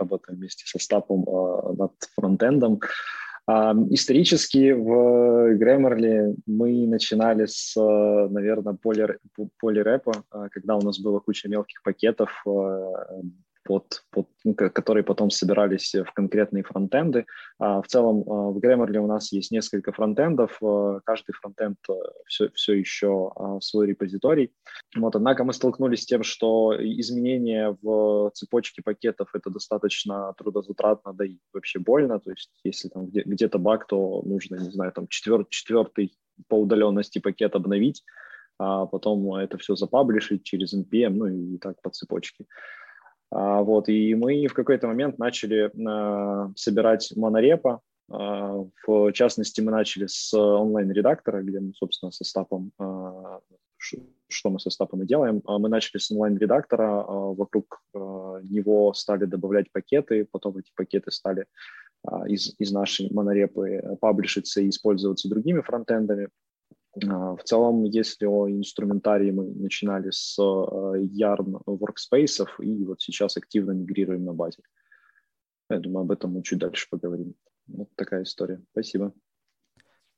работаю 0.00 0.36
вместе 0.36 0.66
со 0.66 0.78
Стапом 0.80 1.24
над 1.78 1.92
фронтендом. 2.16 2.80
Исторически 3.89 4.73
в 4.73 5.57
Grammarly 5.57 6.35
мы 6.45 6.85
начинали 6.87 7.45
с, 7.47 7.75
наверное, 7.75 8.75
поли, 8.75 9.17
полирэпа, 9.59 10.23
когда 10.51 10.75
у 10.75 10.81
нас 10.81 10.99
было 10.99 11.19
куча 11.19 11.49
мелких 11.49 11.81
пакетов, 11.81 12.29
под, 13.69 14.03
под, 14.09 14.27
ну, 14.43 14.55
которые 14.55 15.03
потом 15.03 15.29
собирались 15.29 15.93
в 15.93 16.11
конкретные 16.13 16.63
фронтенды. 16.63 17.27
А 17.59 17.83
в 17.83 17.87
целом 17.87 18.23
а, 18.27 18.49
в 18.49 18.57
Grammarly 18.57 18.97
у 18.97 19.05
нас 19.05 19.31
есть 19.31 19.51
несколько 19.51 19.91
фронтендов, 19.91 20.57
а, 20.63 21.01
каждый 21.05 21.33
фронтенд 21.33 21.77
все, 22.25 22.49
все 22.55 22.73
еще 22.73 23.29
свой 23.61 23.85
репозиторий. 23.85 24.51
Вот, 24.97 25.15
однако 25.15 25.43
мы 25.43 25.53
столкнулись 25.53 26.01
с 26.01 26.05
тем, 26.07 26.23
что 26.23 26.75
изменения 26.79 27.77
в 27.83 28.31
цепочке 28.33 28.81
пакетов 28.81 29.29
это 29.35 29.51
достаточно 29.51 30.33
трудозатратно, 30.35 31.13
да 31.13 31.25
и 31.25 31.37
вообще 31.53 31.77
больно. 31.77 32.19
То 32.19 32.31
есть 32.31 32.49
если 32.63 32.89
там 32.89 33.05
где, 33.05 33.21
где-то 33.21 33.59
баг, 33.59 33.85
то 33.85 34.23
нужно, 34.25 34.55
не 34.55 34.71
знаю, 34.71 34.91
там 34.93 35.07
четвер, 35.09 35.45
четвертый 35.47 36.17
по 36.47 36.55
удаленности 36.55 37.19
пакет 37.19 37.53
обновить, 37.53 38.03
а 38.57 38.87
потом 38.87 39.35
это 39.35 39.59
все 39.59 39.75
запаблишить 39.75 40.43
через 40.43 40.73
NPM, 40.73 41.09
ну 41.09 41.27
и 41.27 41.57
так 41.59 41.79
по 41.83 41.91
цепочке. 41.91 42.45
А, 43.31 43.61
вот, 43.61 43.89
и 43.89 44.15
мы 44.15 44.47
в 44.47 44.53
какой-то 44.53 44.87
момент 44.87 45.19
начали 45.19 45.71
а, 45.87 46.51
собирать 46.55 47.13
монорепа. 47.15 47.81
А, 48.11 48.65
в 48.87 49.11
частности, 49.13 49.61
мы 49.61 49.71
начали 49.71 50.07
с 50.07 50.33
онлайн-редактора, 50.33 51.43
где 51.43 51.59
мы, 51.59 51.73
собственно, 51.73 52.11
со 52.11 52.23
стапом, 52.23 52.71
что 53.77 54.49
мы 54.49 54.59
со 54.59 54.69
стапом 54.69 55.03
и 55.03 55.07
делаем. 55.07 55.41
Мы 55.45 55.69
начали 55.69 55.99
с 55.99 56.11
онлайн-редактора, 56.11 57.03
вокруг 57.07 57.81
него 57.93 58.93
стали 58.93 59.25
добавлять 59.25 59.71
пакеты, 59.71 60.27
потом 60.29 60.57
эти 60.57 60.71
пакеты 60.75 61.11
стали 61.11 61.45
из, 62.27 62.55
из 62.59 62.71
нашей 62.71 63.11
монорепы 63.11 63.97
паблишиться 64.01 64.61
и 64.61 64.69
использоваться 64.69 65.29
другими 65.29 65.61
фронтендами. 65.61 66.29
А, 67.08 67.34
в 67.36 67.42
целом, 67.44 67.84
если 67.84 68.26
о 68.26 68.48
инструментарии 68.48 69.30
мы 69.30 69.44
начинали 69.54 70.10
с 70.10 70.38
э, 70.38 70.42
Yarn 70.42 71.60
workspace, 71.66 72.46
и 72.60 72.84
вот 72.84 73.00
сейчас 73.00 73.36
активно 73.36 73.72
мигрируем 73.72 74.24
на 74.24 74.32
базе. 74.32 74.62
Я 75.70 75.80
думаю, 75.80 76.04
об 76.04 76.12
этом 76.12 76.32
мы 76.32 76.42
чуть 76.42 76.58
дальше 76.58 76.86
поговорим. 76.90 77.34
Вот 77.66 77.88
такая 77.96 78.22
історія. 78.22 78.60
Спасибо. 78.72 79.12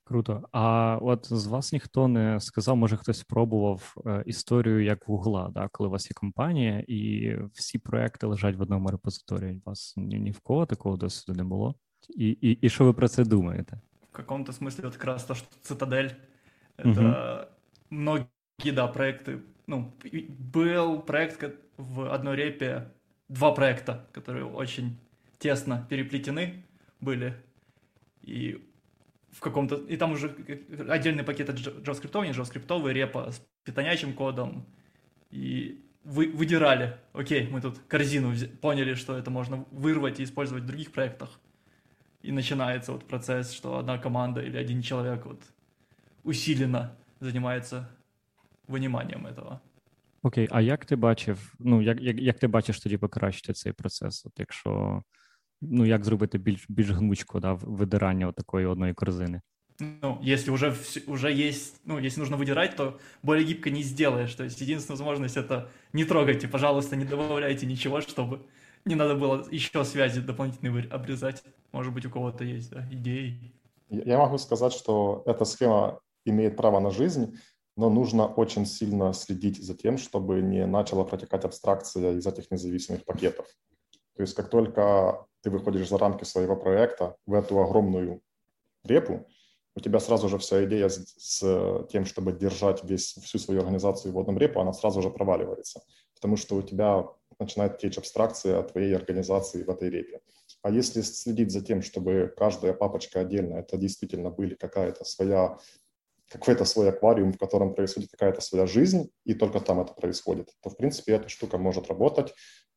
Круто. 0.04 0.48
А 0.52 0.98
от 1.02 1.26
з 1.30 1.46
вас 1.46 1.72
ніхто 1.72 2.08
не 2.08 2.40
сказав, 2.40 2.76
може 2.76 2.96
хтось 2.96 3.18
спробував 3.18 3.94
е, 4.06 4.22
історію 4.26 4.84
як 4.84 5.08
вугла, 5.08 5.50
да, 5.54 5.68
коли 5.72 5.88
у 5.88 5.92
вас 5.92 6.10
є 6.10 6.14
компанія, 6.14 6.84
і 6.88 7.32
всі 7.52 7.78
проекти 7.78 8.26
лежать 8.26 8.56
в 8.56 8.60
одному 8.60 8.88
репозиторії. 8.88 9.62
У 9.64 9.70
вас 9.70 9.94
ні, 9.96 10.18
ні 10.18 10.30
в 10.30 10.40
кого 10.40 10.66
такого 10.66 10.96
досвіду 10.96 11.36
не 11.36 11.44
було? 11.44 11.74
І, 12.08 12.28
і, 12.28 12.50
і 12.50 12.68
що 12.68 12.84
ви 12.84 12.92
про 12.92 13.08
це 13.08 13.24
думаєте? 13.24 13.80
В 14.12 14.16
каком-то 14.16 14.52
смысле 14.52 14.84
вот 14.84 14.96
как 14.96 15.04
раз 15.04 15.24
то, 15.24 15.34
что 15.34 15.48
цитадель 15.62 16.08
это 16.83 17.47
угу. 17.89 17.95
многие, 17.95 18.71
да, 18.71 18.87
проекты. 18.87 19.41
Ну, 19.67 19.93
был 20.51 21.01
проект 21.01 21.55
в 21.77 22.13
одной 22.13 22.35
репе, 22.35 22.91
два 23.29 23.51
проекта, 23.53 24.07
которые 24.11 24.45
очень 24.45 24.97
тесно 25.39 25.85
переплетены 25.89 26.65
были. 26.99 27.35
И 28.21 28.63
в 29.31 29.39
каком-то... 29.39 29.75
И 29.75 29.97
там 29.97 30.11
уже 30.11 30.35
отдельный 30.89 31.23
пакет 31.23 31.49
от 31.49 31.57
JavaScript, 31.57 32.25
не 32.25 32.33
JavaScript, 32.33 32.91
репа 32.91 33.31
с 33.31 33.41
питонячим 33.63 34.13
кодом. 34.13 34.65
И 35.29 35.83
вы, 36.03 36.31
выдирали. 36.31 36.97
Окей, 37.13 37.47
мы 37.47 37.61
тут 37.61 37.79
корзину 37.87 38.33
поняли, 38.61 38.95
что 38.95 39.17
это 39.17 39.31
можно 39.31 39.65
вырвать 39.71 40.19
и 40.19 40.23
использовать 40.23 40.63
в 40.63 40.67
других 40.67 40.91
проектах. 40.91 41.39
И 42.21 42.31
начинается 42.31 42.91
вот 42.91 43.05
процесс, 43.05 43.51
что 43.51 43.77
одна 43.77 43.97
команда 43.97 44.41
или 44.41 44.57
один 44.57 44.81
человек 44.81 45.25
вот 45.25 45.41
усиленно 46.24 46.90
займається 47.20 47.86
виніманням 48.68 49.26
этого. 49.26 49.58
Окей, 50.22 50.48
а 50.50 50.60
як 50.60 50.84
ти 50.84 50.96
бачив, 50.96 51.54
ну 51.58 51.82
як 51.82 52.00
як, 52.00 52.18
як 52.18 52.38
ти 52.38 52.46
бачиш 52.46 52.80
тоді 52.80 52.96
покращити 52.96 53.52
цей 53.52 53.72
процес? 53.72 54.26
От 54.26 54.32
якщо 54.38 55.02
ну 55.60 55.86
як 55.86 56.04
зробити 56.04 56.38
більш 56.38 56.66
більш 56.68 56.90
гнучко 56.90 57.40
да, 57.40 57.52
видирання 57.52 58.32
такої 58.32 58.66
одної 58.66 58.94
корзини? 58.94 59.40
Ну, 59.78 60.18
если 60.22 60.50
уже, 60.50 60.74
уже 61.06 61.32
есть, 61.32 61.80
ну, 61.84 61.98
если 61.98 62.20
нужно 62.20 62.36
выдирать, 62.36 62.76
то 62.76 62.98
более 63.22 63.44
гибко 63.44 63.70
не 63.70 63.82
сделаешь. 63.82 64.34
То 64.34 64.44
есть 64.44 64.60
единственная 64.62 64.98
возможность 64.98 65.36
это 65.36 65.68
не 65.92 66.04
трогайте, 66.04 66.48
пожалуйста, 66.48 66.96
не 66.96 67.04
добавляйте 67.04 67.66
ничего, 67.66 68.00
чтобы 68.00 68.40
не 68.86 68.94
надо 68.94 69.16
было 69.16 69.46
еще 69.50 69.84
связи 69.84 70.20
дополнительные 70.20 70.88
обрезать. 70.88 71.42
Может 71.72 71.92
быть, 71.92 72.06
у 72.06 72.10
кого-то 72.10 72.44
есть 72.44 72.70
да, 72.70 72.88
идеи. 72.90 73.52
Я 73.90 74.18
могу 74.18 74.38
сказать, 74.38 74.72
что 74.72 75.22
эта 75.26 75.44
схема 75.44 76.00
имеет 76.25 76.57
право 76.57 76.79
на 76.79 76.91
жизнь, 76.91 77.37
но 77.77 77.89
нужно 77.89 78.27
очень 78.27 78.65
сильно 78.65 79.13
следить 79.13 79.63
за 79.63 79.75
тем, 79.75 79.97
чтобы 79.97 80.41
не 80.41 80.65
начала 80.65 81.03
протекать 81.03 81.45
абстракция 81.45 82.13
из 82.13 82.27
этих 82.27 82.51
независимых 82.51 83.05
пакетов. 83.05 83.47
То 84.15 84.23
есть 84.23 84.35
как 84.35 84.49
только 84.49 85.25
ты 85.41 85.49
выходишь 85.49 85.89
за 85.89 85.97
рамки 85.97 86.23
своего 86.23 86.55
проекта 86.55 87.15
в 87.25 87.33
эту 87.33 87.59
огромную 87.59 88.21
репу, 88.83 89.27
у 89.75 89.79
тебя 89.79 89.99
сразу 89.99 90.27
же 90.27 90.37
вся 90.37 90.65
идея 90.65 90.89
с, 90.89 91.05
с 91.17 91.87
тем, 91.89 92.05
чтобы 92.05 92.33
держать 92.33 92.83
весь, 92.83 93.13
всю 93.13 93.39
свою 93.39 93.61
организацию 93.61 94.13
в 94.13 94.19
одном 94.19 94.37
репу, 94.37 94.59
она 94.59 94.73
сразу 94.73 95.01
же 95.01 95.09
проваливается, 95.09 95.81
потому 96.13 96.35
что 96.35 96.55
у 96.55 96.61
тебя 96.61 97.07
начинает 97.39 97.79
течь 97.79 97.97
абстракция 97.97 98.59
о 98.59 98.63
твоей 98.63 98.95
организации 98.95 99.63
в 99.63 99.69
этой 99.69 99.89
репе. 99.89 100.19
А 100.61 100.69
если 100.69 101.01
следить 101.01 101.51
за 101.51 101.61
тем, 101.61 101.81
чтобы 101.81 102.33
каждая 102.37 102.73
папочка 102.73 103.21
отдельно, 103.21 103.55
это 103.55 103.77
действительно 103.77 104.29
были 104.29 104.55
какая-то 104.55 105.05
своя 105.05 105.57
какой-то 106.31 106.65
свой 106.65 106.89
аквариум, 106.89 107.33
в 107.33 107.37
котором 107.37 107.75
происходит 107.75 108.11
какая-то 108.11 108.41
своя 108.41 108.65
жизнь, 108.65 109.09
и 109.25 109.33
только 109.33 109.59
там 109.59 109.81
это 109.81 109.93
происходит, 109.93 110.49
то, 110.61 110.69
в 110.69 110.77
принципе, 110.77 111.13
эта 111.13 111.29
штука 111.29 111.57
может 111.57 111.87
работать, 111.87 112.33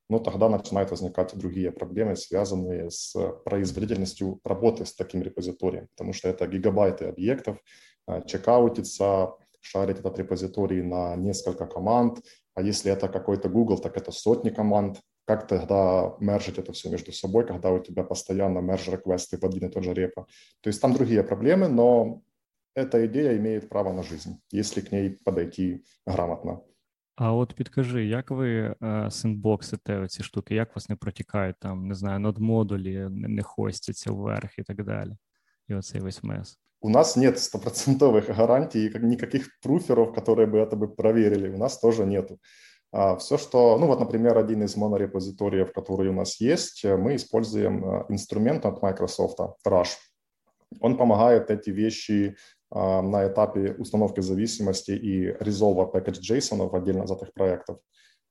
но 0.08 0.18
тогда 0.18 0.48
начинают 0.48 0.90
возникать 0.90 1.34
другие 1.36 1.72
проблемы, 1.72 2.16
связанные 2.16 2.90
с 2.90 3.14
производительностью 3.44 4.40
работы 4.44 4.84
с 4.84 4.94
таким 4.94 5.22
репозиторием, 5.22 5.88
потому 5.96 6.12
что 6.12 6.28
это 6.28 6.46
гигабайты 6.46 7.06
объектов, 7.06 7.58
а, 8.06 8.20
чекаутиться, 8.20 9.34
шарить 9.60 10.00
этот 10.00 10.18
репозиторий 10.18 10.82
на 10.82 11.16
несколько 11.16 11.66
команд, 11.66 12.20
а 12.54 12.60
если 12.60 12.92
это 12.92 13.08
какой-то 13.08 13.48
Google, 13.48 13.78
так 13.78 13.96
это 13.96 14.12
сотни 14.12 14.50
команд, 14.50 15.00
как 15.26 15.46
тогда 15.46 16.14
мержить 16.20 16.58
это 16.58 16.72
все 16.72 16.90
между 16.90 17.12
собой, 17.12 17.46
когда 17.46 17.70
у 17.70 17.78
тебя 17.78 18.04
постоянно 18.04 18.58
мерж-реквесты 18.58 19.38
в 19.38 19.44
один 19.44 19.68
и 19.68 19.72
тот 19.72 19.84
же 19.84 19.94
репо. 19.94 20.26
То 20.60 20.68
есть 20.68 20.82
там 20.82 20.92
другие 20.92 21.22
проблемы, 21.22 21.68
но 21.68 22.20
эта 22.75 23.05
идея 23.05 23.37
имеет 23.37 23.69
право 23.69 23.93
на 23.93 24.03
жизнь, 24.03 24.39
если 24.51 24.81
к 24.81 24.91
ней 24.91 25.17
подойти 25.25 25.83
грамотно. 26.05 26.61
А 27.15 27.33
от 27.33 27.53
підкажи, 27.53 28.05
як 28.05 28.31
ви 28.31 28.75
е, 28.83 29.11
синбоксите 29.11 30.07
ці 30.07 30.23
штуки, 30.23 30.55
як 30.55 30.75
вас 30.75 30.89
не 30.89 30.95
протікають 30.95 31.55
там, 31.59 31.87
не 31.87 31.95
знаю, 31.95 32.19
нод-модулі, 32.19 33.09
не, 33.09 33.27
не 33.27 33.43
хостяться 33.43 34.11
вверх 34.11 34.59
і 34.59 34.63
так 34.63 34.83
далі? 34.83 35.11
І 35.67 35.75
оцей 35.75 36.01
весь 36.01 36.23
мес. 36.23 36.59
У 36.81 36.89
нас 36.89 37.17
нет 37.17 37.39
стопроцентовых 37.39 38.35
гарантий, 38.35 38.89
никаких 38.99 39.49
пруферов, 39.61 40.13
которые 40.13 40.47
бы 40.47 40.59
это 40.59 40.77
бы 40.77 40.87
проверили, 40.87 41.49
у 41.49 41.57
нас 41.57 41.77
тоже 41.79 42.05
нету. 42.05 42.39
А 42.91 43.15
все, 43.15 43.37
что, 43.37 43.77
ну 43.77 43.87
вот, 43.87 43.99
например, 43.99 44.37
один 44.37 44.63
из 44.63 44.77
монорепозиториев, 44.77 45.73
который 45.73 46.09
у 46.09 46.13
нас 46.13 46.41
есть, 46.41 46.85
мы 46.85 47.15
используем 47.15 47.83
э, 47.83 48.05
инструмент 48.09 48.65
от 48.65 48.81
Microsoft, 48.81 49.39
Rush. 49.67 49.97
Он 50.79 50.97
помогает 50.97 51.51
эти 51.51 51.69
вещи 51.69 52.35
а, 52.35 52.52
на 52.74 53.26
этапе 53.28 53.72
установки 53.78 54.20
зависимости 54.20 54.90
и 54.90 55.36
резолва 55.40 55.84
package 55.84 56.20
JSON 56.20 56.68
в 56.68 56.74
отдельно 56.74 57.04
взятых 57.04 57.32
проектов, 57.32 57.78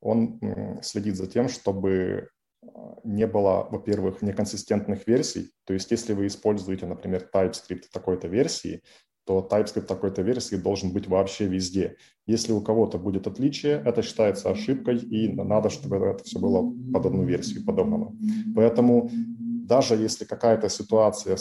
он 0.02 0.40
следит 0.82 1.16
за 1.16 1.28
тем, 1.28 1.48
чтобы 1.48 2.28
а, 2.62 3.00
не 3.04 3.26
было, 3.26 3.68
во-первых, 3.72 4.22
неконсистентных 4.22 5.08
версий. 5.08 5.52
То 5.66 5.74
есть 5.74 5.92
если 5.92 6.14
вы 6.14 6.28
используете, 6.28 6.86
например, 6.86 7.30
TypeScript 7.34 7.84
такой-то 7.92 8.28
версии, 8.28 8.82
то 9.26 9.48
TypeScript 9.50 9.86
такой-то 9.86 10.22
версии 10.22 10.56
должен 10.56 10.92
быть 10.92 11.08
вообще 11.08 11.46
везде. 11.46 11.96
Если 12.26 12.52
у 12.52 12.62
кого-то 12.62 12.98
будет 12.98 13.28
отличие, 13.28 13.82
это 13.86 14.02
считается 14.02 14.50
ошибкой, 14.50 14.98
и 14.98 15.32
надо, 15.32 15.70
чтобы 15.70 15.98
это 15.98 16.24
все 16.24 16.40
было 16.40 16.74
под 16.94 17.06
одну 17.06 17.24
версию 17.24 17.66
подобного. 17.66 18.14
Поэтому 18.56 19.10
даже 19.12 19.96
если 19.96 20.26
какая-то 20.26 20.68
ситуация 20.70 21.38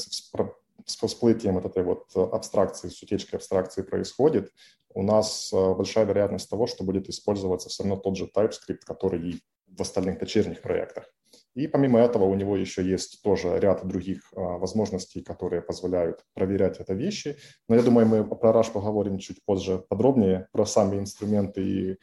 всплытием 0.86 1.54
вот 1.54 1.64
этой 1.64 1.82
вот 1.82 2.14
абстракции, 2.14 2.88
с 2.88 3.02
утечкой 3.02 3.38
абстракции 3.38 3.82
происходит, 3.82 4.50
у 4.94 5.02
нас 5.02 5.50
большая 5.52 6.04
вероятность 6.04 6.50
того, 6.50 6.66
что 6.66 6.84
будет 6.84 7.08
использоваться 7.08 7.68
все 7.68 7.82
равно 7.82 7.96
тот 7.96 8.16
же 8.16 8.28
TypeScript, 8.34 8.80
который 8.84 9.30
и 9.30 9.40
в 9.66 9.80
остальных 9.80 10.18
дочерних 10.18 10.60
проектах. 10.60 11.10
И 11.54 11.66
помимо 11.66 11.98
этого 11.98 12.24
у 12.24 12.34
него 12.34 12.56
еще 12.56 12.82
есть 12.82 13.22
тоже 13.22 13.58
ряд 13.58 13.86
других 13.86 14.32
а, 14.34 14.58
возможностей, 14.58 15.22
которые 15.22 15.60
позволяют 15.60 16.24
проверять 16.34 16.80
это 16.80 16.94
вещи. 16.94 17.36
Но 17.68 17.76
я 17.76 17.82
думаю, 17.82 18.06
мы 18.06 18.24
про 18.24 18.50
Rush 18.50 18.72
поговорим 18.72 19.18
чуть 19.18 19.44
позже 19.44 19.84
подробнее, 19.88 20.48
про 20.52 20.64
сами 20.64 20.98
инструменты 20.98 21.62
и 21.62 21.96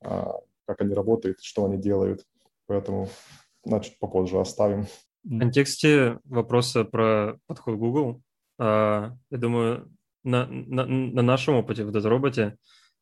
как 0.00 0.80
они 0.80 0.94
работают, 0.94 1.40
что 1.42 1.64
они 1.64 1.78
делают. 1.78 2.24
Поэтому 2.66 3.08
значит, 3.64 3.98
попозже 3.98 4.38
оставим. 4.38 4.86
В 5.26 5.38
контексте 5.38 6.20
вопроса 6.24 6.84
про 6.84 7.38
подход 7.46 7.76
Google, 7.76 8.22
а, 8.58 9.12
я 9.30 9.38
думаю, 9.38 9.90
на, 10.22 10.46
на, 10.46 10.86
на 10.86 11.22
нашем 11.22 11.56
опыте 11.56 11.84
в 11.84 11.90
DataRobot 11.90 12.56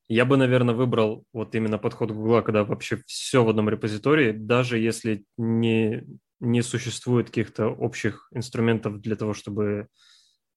я 0.08 0.24
бы, 0.24 0.36
наверное, 0.36 0.74
выбрал 0.74 1.24
вот 1.32 1.54
именно 1.54 1.78
подход 1.78 2.10
Google, 2.10 2.42
когда 2.42 2.64
вообще 2.64 3.02
все 3.06 3.44
в 3.44 3.48
одном 3.48 3.68
репозитории, 3.68 4.32
даже 4.32 4.78
если 4.78 5.24
не, 5.36 6.04
не 6.40 6.62
существует 6.62 7.26
каких-то 7.26 7.68
общих 7.68 8.28
инструментов 8.32 9.00
для 9.00 9.16
того, 9.16 9.34
чтобы 9.34 9.88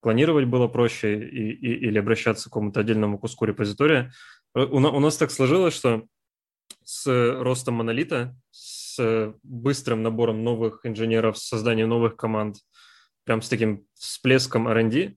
клонировать 0.00 0.46
было 0.46 0.68
проще 0.68 1.20
и, 1.20 1.50
и, 1.50 1.88
или 1.88 1.98
обращаться 1.98 2.44
к 2.44 2.52
какому-то 2.52 2.80
отдельному 2.80 3.18
куску 3.18 3.44
репозитория. 3.44 4.12
Э, 4.54 4.64
у, 4.64 4.76
у 4.76 5.00
нас 5.00 5.16
так 5.16 5.30
сложилось, 5.30 5.74
что 5.74 6.06
с 6.84 7.06
ростом 7.40 7.74
монолита, 7.74 8.34
с 8.50 8.77
быстрым 9.42 10.02
набором 10.02 10.44
новых 10.44 10.80
инженеров, 10.84 11.38
с 11.38 11.48
созданием 11.48 11.88
новых 11.88 12.16
команд, 12.16 12.56
прям 13.24 13.42
с 13.42 13.48
таким 13.48 13.84
всплеском 13.94 14.68
R&D, 14.68 15.16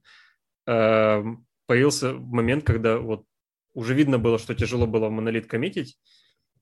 э, 0.68 1.24
появился 1.66 2.14
момент, 2.14 2.66
когда 2.66 2.98
вот 2.98 3.26
уже 3.74 3.94
видно 3.94 4.20
было, 4.20 4.38
что 4.38 4.54
тяжело 4.54 4.88
было 4.88 5.08
в 5.08 5.12
монолит 5.12 5.48
коммитить, 5.48 5.98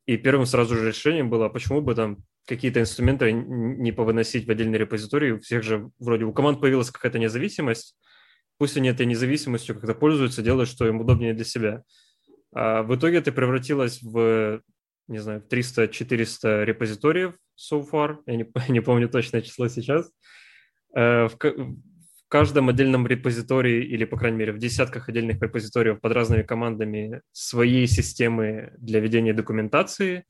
и 0.05 0.17
первым 0.17 0.45
сразу 0.45 0.75
же 0.75 0.87
решением 0.87 1.29
было, 1.29 1.49
почему 1.49 1.81
бы 1.81 1.95
там 1.95 2.17
какие-то 2.47 2.79
инструменты 2.81 3.31
не 3.31 3.91
повыносить 3.91 4.47
в 4.47 4.51
отдельный 4.51 4.79
репозиторий. 4.79 5.33
У 5.33 5.39
всех 5.39 5.63
же 5.63 5.91
вроде 5.99 6.25
у 6.25 6.33
команд 6.33 6.59
появилась 6.59 6.89
какая-то 6.89 7.19
независимость, 7.19 7.95
пусть 8.57 8.75
они 8.75 8.89
этой 8.89 9.05
независимостью 9.05 9.75
как-то 9.75 9.93
пользуются, 9.93 10.41
делают, 10.41 10.69
что 10.69 10.87
им 10.87 10.99
удобнее 10.99 11.33
для 11.33 11.45
себя. 11.45 11.83
А 12.51 12.81
в 12.81 12.95
итоге 12.95 13.17
это 13.17 13.31
превратилось 13.31 14.01
в, 14.01 14.61
не 15.09 15.19
знаю, 15.19 15.43
300-400 15.49 16.63
репозиториев 16.63 17.33
so 17.57 17.85
far, 17.89 18.17
я 18.25 18.35
не, 18.35 18.49
не 18.69 18.79
помню 18.79 19.09
точное 19.09 19.41
число 19.41 19.67
сейчас, 19.67 20.09
э, 20.95 21.27
в, 21.27 21.37
каждом 22.29 22.69
отдельном 22.69 23.07
репозитории 23.07 23.83
или, 23.83 24.05
по 24.05 24.15
крайней 24.15 24.37
мере, 24.37 24.53
в 24.53 24.59
десятках 24.59 25.09
отдельных 25.09 25.41
репозиториев 25.41 25.99
под 25.99 26.13
разными 26.13 26.43
командами 26.43 27.21
свои 27.31 27.87
системы 27.87 28.71
для 28.77 28.99
ведения 28.99 29.33
документации, 29.33 30.25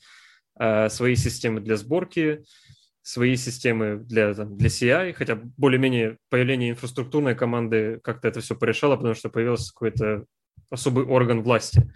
а, 0.55 0.88
свои 0.89 1.15
системы 1.15 1.59
для 1.59 1.75
сборки, 1.75 2.43
свои 3.01 3.36
системы 3.36 3.98
для, 3.98 4.33
там, 4.33 4.57
для 4.57 4.69
CI, 4.69 5.13
хотя 5.13 5.36
более-менее 5.57 6.17
появление 6.29 6.71
инфраструктурной 6.71 7.36
команды 7.36 8.00
как-то 8.01 8.29
это 8.29 8.39
все 8.39 8.55
порешало, 8.55 8.95
потому 8.95 9.13
что 9.13 9.29
появился 9.29 9.74
какой-то 9.74 10.25
особый 10.69 11.05
орган 11.05 11.43
власти. 11.43 11.91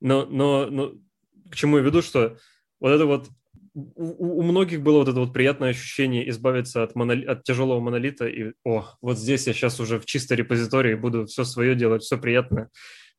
Но, 0.00 0.24
но, 0.24 0.66
но 0.66 0.94
к 1.52 1.54
чему 1.54 1.76
я 1.76 1.84
веду, 1.84 2.00
что 2.00 2.38
вот 2.80 2.90
это 2.90 3.04
вот 3.04 3.28
у, 3.74 4.38
у 4.38 4.42
многих 4.42 4.82
было 4.82 4.98
вот 4.98 5.08
это 5.08 5.20
вот 5.20 5.32
приятное 5.34 5.70
ощущение 5.70 6.28
избавиться 6.30 6.82
от, 6.82 6.94
моноли... 6.94 7.24
от 7.26 7.44
тяжелого 7.44 7.80
монолита 7.80 8.26
и, 8.26 8.52
о, 8.64 8.86
вот 9.02 9.18
здесь 9.18 9.46
я 9.46 9.52
сейчас 9.52 9.78
уже 9.80 10.00
в 10.00 10.06
чистой 10.06 10.38
репозитории 10.38 10.94
буду 10.94 11.26
все 11.26 11.44
свое 11.44 11.74
делать, 11.74 12.02
все 12.02 12.18
приятно, 12.18 12.70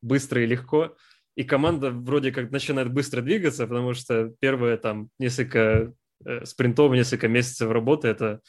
быстро 0.01 0.43
и 0.43 0.47
легко. 0.47 0.95
И 1.35 1.43
команда 1.43 1.91
вроде 1.91 2.31
как 2.31 2.51
начинает 2.51 2.91
быстро 2.91 3.21
двигаться, 3.21 3.67
потому 3.67 3.93
что 3.93 4.33
первые 4.39 4.77
там 4.77 5.09
несколько 5.19 5.93
э, 6.25 6.45
спринтов, 6.45 6.91
несколько 6.91 7.27
месяцев 7.27 7.71
работы 7.71 8.07
это 8.07 8.41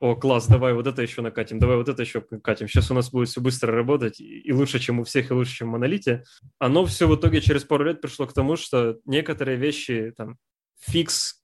о, 0.00 0.14
класс, 0.16 0.46
давай 0.46 0.72
вот 0.72 0.86
это 0.86 1.02
еще 1.02 1.20
накатим, 1.20 1.58
давай 1.58 1.76
вот 1.76 1.90
это 1.90 2.00
еще 2.00 2.24
накатим. 2.30 2.66
Сейчас 2.66 2.90
у 2.90 2.94
нас 2.94 3.10
будет 3.10 3.28
все 3.28 3.42
быстро 3.42 3.70
работать, 3.70 4.18
и 4.18 4.50
лучше, 4.50 4.78
чем 4.78 4.98
у 4.98 5.04
всех, 5.04 5.30
и 5.30 5.34
лучше, 5.34 5.56
чем 5.56 5.68
в 5.68 5.72
монолите. 5.72 6.24
Оно 6.58 6.86
все 6.86 7.06
в 7.06 7.14
итоге 7.14 7.42
через 7.42 7.64
пару 7.64 7.84
лет 7.84 8.00
пришло 8.00 8.26
к 8.26 8.32
тому, 8.32 8.56
что 8.56 8.98
некоторые 9.04 9.58
вещи, 9.58 10.14
там, 10.16 10.38
фикс, 10.80 11.42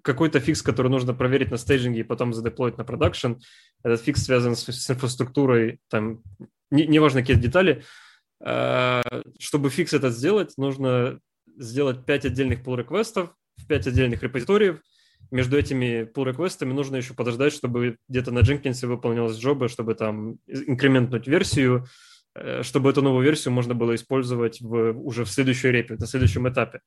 какой-то 0.00 0.40
фикс, 0.40 0.62
который 0.62 0.90
нужно 0.90 1.12
проверить 1.12 1.50
на 1.50 1.58
стейджинге 1.58 2.00
и 2.00 2.04
потом 2.04 2.32
задеплоить 2.32 2.78
на 2.78 2.84
production. 2.84 3.34
Этот 3.82 4.00
фикс 4.00 4.24
связан 4.24 4.56
с, 4.56 4.64
с 4.64 4.90
инфраструктурой, 4.90 5.78
там, 5.90 6.22
не, 6.70 6.86
неважно 6.86 7.20
какие 7.20 7.36
детали. 7.36 7.84
А, 8.40 9.02
чтобы 9.38 9.68
фикс 9.68 9.92
этот 9.92 10.14
сделать, 10.14 10.54
нужно 10.56 11.20
сделать 11.58 12.06
5 12.06 12.24
отдельных 12.24 12.62
pull 12.62 12.78
реквестов 12.78 13.34
в 13.58 13.66
5 13.66 13.88
отдельных 13.88 14.22
репозиториев. 14.22 14.80
Между 15.34 15.58
этими 15.58 16.08
pull 16.14 16.26
реквестами 16.26 16.72
нужно 16.72 16.94
еще 16.94 17.12
подождать, 17.12 17.52
чтобы 17.52 17.96
где-то 18.08 18.30
на 18.30 18.38
Jenkins 18.38 18.86
выполнилась 18.86 19.36
джоба, 19.36 19.68
чтобы 19.68 19.96
там 19.96 20.38
инкрементнуть 20.46 21.26
версию, 21.26 21.86
э, 22.36 22.62
чтобы 22.62 22.90
эту 22.90 23.02
новую 23.02 23.24
версию 23.24 23.52
можно 23.52 23.74
было 23.74 23.96
использовать 23.96 24.60
в, 24.60 24.92
уже 24.92 25.24
в 25.24 25.28
следующей 25.28 25.72
репе, 25.72 25.96
на 25.98 26.06
следующем 26.06 26.48
этапе. 26.48 26.82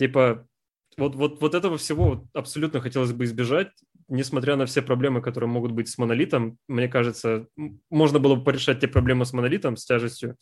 Типа 0.00 0.48
вот, 0.96 1.14
вот, 1.14 1.40
вот 1.40 1.54
этого 1.54 1.78
всего 1.78 2.26
абсолютно 2.32 2.80
хотелось 2.80 3.12
бы 3.12 3.22
избежать, 3.22 3.70
несмотря 4.08 4.56
на 4.56 4.66
все 4.66 4.82
проблемы, 4.82 5.22
которые 5.22 5.48
могут 5.48 5.70
быть 5.70 5.88
с 5.88 5.96
монолитом. 5.96 6.58
Мне 6.66 6.88
кажется, 6.88 7.46
можно 7.88 8.18
было 8.18 8.34
бы 8.34 8.42
порешать 8.42 8.80
те 8.80 8.88
проблемы 8.88 9.24
с 9.24 9.32
монолитом, 9.32 9.76
с 9.76 9.84
тяжестью, 9.84 10.36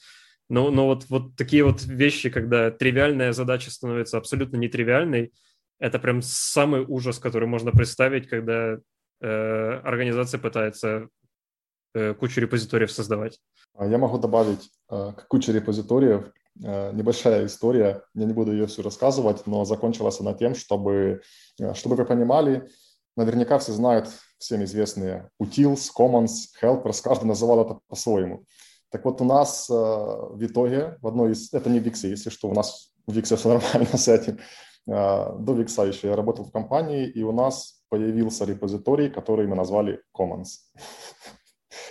но, 0.49 0.71
но 0.71 0.87
вот, 0.87 1.05
вот 1.11 1.37
такие 1.37 1.63
вот 1.63 1.85
вещи, 1.85 2.31
когда 2.31 2.71
тривиальная 2.71 3.35
задача 3.35 3.71
становится 3.71 4.17
абсолютно 4.17 4.57
нетривиальной, 4.57 5.35
это 5.79 5.99
прям 5.99 6.23
самый 6.23 6.85
ужас, 6.87 7.19
который 7.19 7.49
можно 7.49 7.73
представить, 7.73 8.29
когда 8.29 8.79
э, 9.21 9.81
организация 9.85 10.41
пытается 10.41 11.09
э, 11.95 12.15
кучу 12.15 12.41
репозиториев 12.41 12.91
создавать. 12.91 13.39
А 13.75 13.87
я 13.87 13.99
могу 13.99 14.19
добавить 14.19 14.71
э, 14.91 15.13
к 15.17 15.29
куче 15.29 15.53
репозиториев 15.53 16.33
Э, 16.65 16.93
небольшая 16.93 17.47
история, 17.47 18.03
я 18.15 18.25
не 18.25 18.33
буду 18.33 18.53
ее 18.53 18.67
всю 18.67 18.83
рассказывать, 18.83 19.47
но 19.47 19.65
закончилась 19.65 20.21
она 20.21 20.35
тем, 20.35 20.55
чтобы, 20.55 21.23
э, 21.61 21.75
чтобы 21.75 21.95
вы 21.97 22.05
понимали, 22.05 22.69
наверняка 23.17 23.59
все 23.59 23.73
знают 23.73 24.09
всем 24.39 24.65
известные 24.65 25.31
utils, 25.41 25.89
commons, 25.97 26.49
helpers, 26.61 27.01
каждый 27.03 27.27
называл 27.27 27.65
это 27.65 27.79
по-своему. 27.87 28.45
Так 28.91 29.05
вот 29.05 29.21
у 29.21 29.25
нас 29.25 29.69
э, 29.71 29.73
в 29.73 30.39
итоге, 30.41 30.97
в 31.01 31.07
одной 31.07 31.33
из, 31.33 31.53
это 31.53 31.71
не 31.71 31.79
Виксе, 31.79 32.11
если 32.11 32.31
что, 32.31 32.49
у 32.49 32.55
нас 32.55 32.91
в 33.07 33.13
Виксе 33.13 33.37
все 33.37 33.49
нормально 33.49 33.97
с 33.97 34.09
этим, 34.09 34.39
до 34.89 35.55
Викса 35.55 35.83
еще 35.83 36.09
я 36.09 36.17
работал 36.17 36.45
в 36.45 36.53
компании, 36.53 37.07
и 37.07 37.23
у 37.23 37.33
нас 37.33 37.83
появился 37.91 38.45
репозиторий, 38.45 39.11
который 39.11 39.47
мы 39.47 39.55
назвали 39.55 40.01
Commons. 40.17 40.49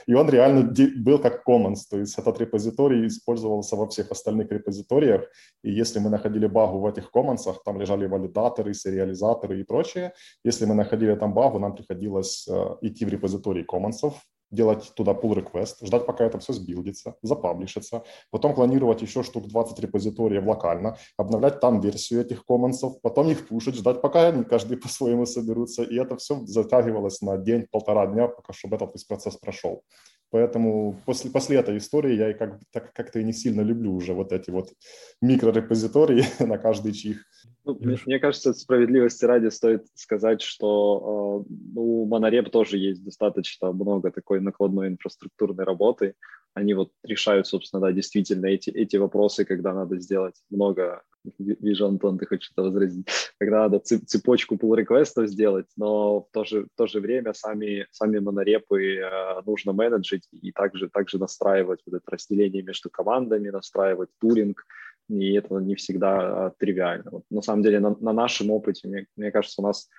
И 0.07 0.13
он 0.13 0.29
реально 0.29 0.73
был 1.03 1.19
как 1.19 1.43
commons, 1.47 1.81
то 1.89 1.99
есть 1.99 2.17
этот 2.17 2.39
репозиторий 2.39 3.07
использовался 3.07 3.75
во 3.75 3.87
всех 3.87 4.11
остальных 4.11 4.51
репозиториях. 4.51 5.29
И 5.63 5.71
если 5.71 5.99
мы 5.99 6.09
находили 6.09 6.47
багу 6.47 6.79
в 6.79 6.85
этих 6.85 7.11
commons, 7.13 7.53
там 7.65 7.79
лежали 7.79 8.07
валидаторы, 8.07 8.73
сериализаторы 8.73 9.59
и 9.59 9.63
прочее. 9.63 10.13
Если 10.45 10.65
мы 10.65 10.75
находили 10.75 11.13
там 11.15 11.33
багу, 11.33 11.59
нам 11.59 11.75
приходилось 11.75 12.47
э, 12.47 12.77
идти 12.81 13.05
в 13.05 13.09
репозиторий 13.09 13.65
commons, 13.65 14.13
делать 14.51 14.91
туда 14.95 15.11
pull 15.11 15.33
request, 15.33 15.85
ждать, 15.85 16.05
пока 16.05 16.25
это 16.25 16.39
все 16.39 16.53
сбилдится, 16.53 17.15
запаблишится, 17.21 18.03
потом 18.31 18.53
клонировать 18.53 19.01
еще 19.01 19.23
штук 19.23 19.47
20 19.47 19.79
репозиториев 19.79 20.45
локально, 20.45 20.97
обновлять 21.17 21.59
там 21.59 21.79
версию 21.81 22.21
этих 22.21 22.45
комментсов, 22.45 23.01
потом 23.01 23.29
их 23.29 23.47
пушить, 23.47 23.75
ждать, 23.75 24.01
пока 24.01 24.27
они 24.27 24.43
каждый 24.43 24.77
по-своему 24.81 25.25
соберутся, 25.25 25.83
и 25.83 25.95
это 25.95 26.17
все 26.17 26.45
затягивалось 26.45 27.21
на 27.21 27.37
день-полтора 27.37 28.07
дня, 28.07 28.27
пока 28.27 28.53
чтобы 28.53 28.75
этот 28.75 28.93
весь 28.93 29.03
процесс 29.03 29.35
прошел. 29.35 29.83
Поэтому 30.29 30.99
после, 31.05 31.31
после 31.31 31.57
этой 31.57 31.77
истории 31.77 32.15
я 32.15 32.31
и 32.31 32.33
как, 32.33 32.59
так, 32.71 32.91
как-то 32.93 33.19
и 33.19 33.23
не 33.23 33.33
сильно 33.33 33.61
люблю 33.61 33.93
уже 33.95 34.13
вот 34.13 34.33
эти 34.33 34.49
вот 34.49 34.73
микрорепозитории 35.21 36.23
на 36.43 36.57
каждый 36.57 36.91
чих. 36.91 37.23
Ну, 37.63 37.77
мне, 37.79 37.97
мне 38.05 38.19
кажется, 38.19 38.53
справедливости 38.53 39.23
ради 39.25 39.47
стоит 39.47 39.85
сказать, 39.93 40.41
что 40.41 41.45
э, 41.47 41.53
у 41.75 42.05
Монореп 42.07 42.49
тоже 42.49 42.77
есть 42.77 43.03
достаточно 43.03 43.71
много 43.71 44.11
такой 44.11 44.41
накладной 44.41 44.89
инфраструктурной 44.89 45.63
работы. 45.63 46.13
Они 46.53 46.73
вот 46.73 46.91
решают, 47.03 47.47
собственно, 47.47 47.81
да, 47.81 47.91
действительно 47.91 48.47
эти, 48.47 48.69
эти 48.69 48.97
вопросы, 48.97 49.45
когда 49.45 49.73
надо 49.73 49.97
сделать 49.99 50.35
много 50.49 51.03
Вижу, 51.39 51.87
Антон, 51.87 52.17
ты 52.17 52.25
хочешь 52.25 52.51
это 52.51 52.63
возразить. 52.63 53.07
Когда 53.39 53.59
надо 53.59 53.79
цепочку 53.79 54.55
pull 54.55 54.75
реквестов 54.75 55.27
сделать, 55.27 55.67
но 55.75 56.21
в 56.21 56.27
то 56.31 56.43
же, 56.43 56.65
в 56.65 56.75
то 56.75 56.87
же 56.87 56.99
время 56.99 57.33
сами, 57.33 57.87
сами 57.91 58.19
монорепы 58.19 58.97
э, 58.97 59.41
нужно 59.45 59.73
менеджить 59.73 60.27
и 60.31 60.51
также, 60.51 60.89
также 60.89 61.17
настраивать 61.17 61.81
вот 61.85 61.95
это 61.95 62.11
разделение 62.11 62.63
между 62.63 62.89
командами, 62.89 63.49
настраивать 63.49 64.09
туринг, 64.19 64.63
и 65.09 65.33
это 65.33 65.55
не 65.55 65.75
всегда 65.75 66.47
э, 66.47 66.51
тривиально. 66.57 67.11
Вот, 67.11 67.23
на 67.29 67.41
самом 67.41 67.63
деле, 67.63 67.79
на, 67.79 67.95
на 67.99 68.13
нашем 68.13 68.51
опыте, 68.51 68.87
мне, 68.87 69.07
мне 69.15 69.31
кажется, 69.31 69.61
у 69.61 69.65
нас 69.65 69.89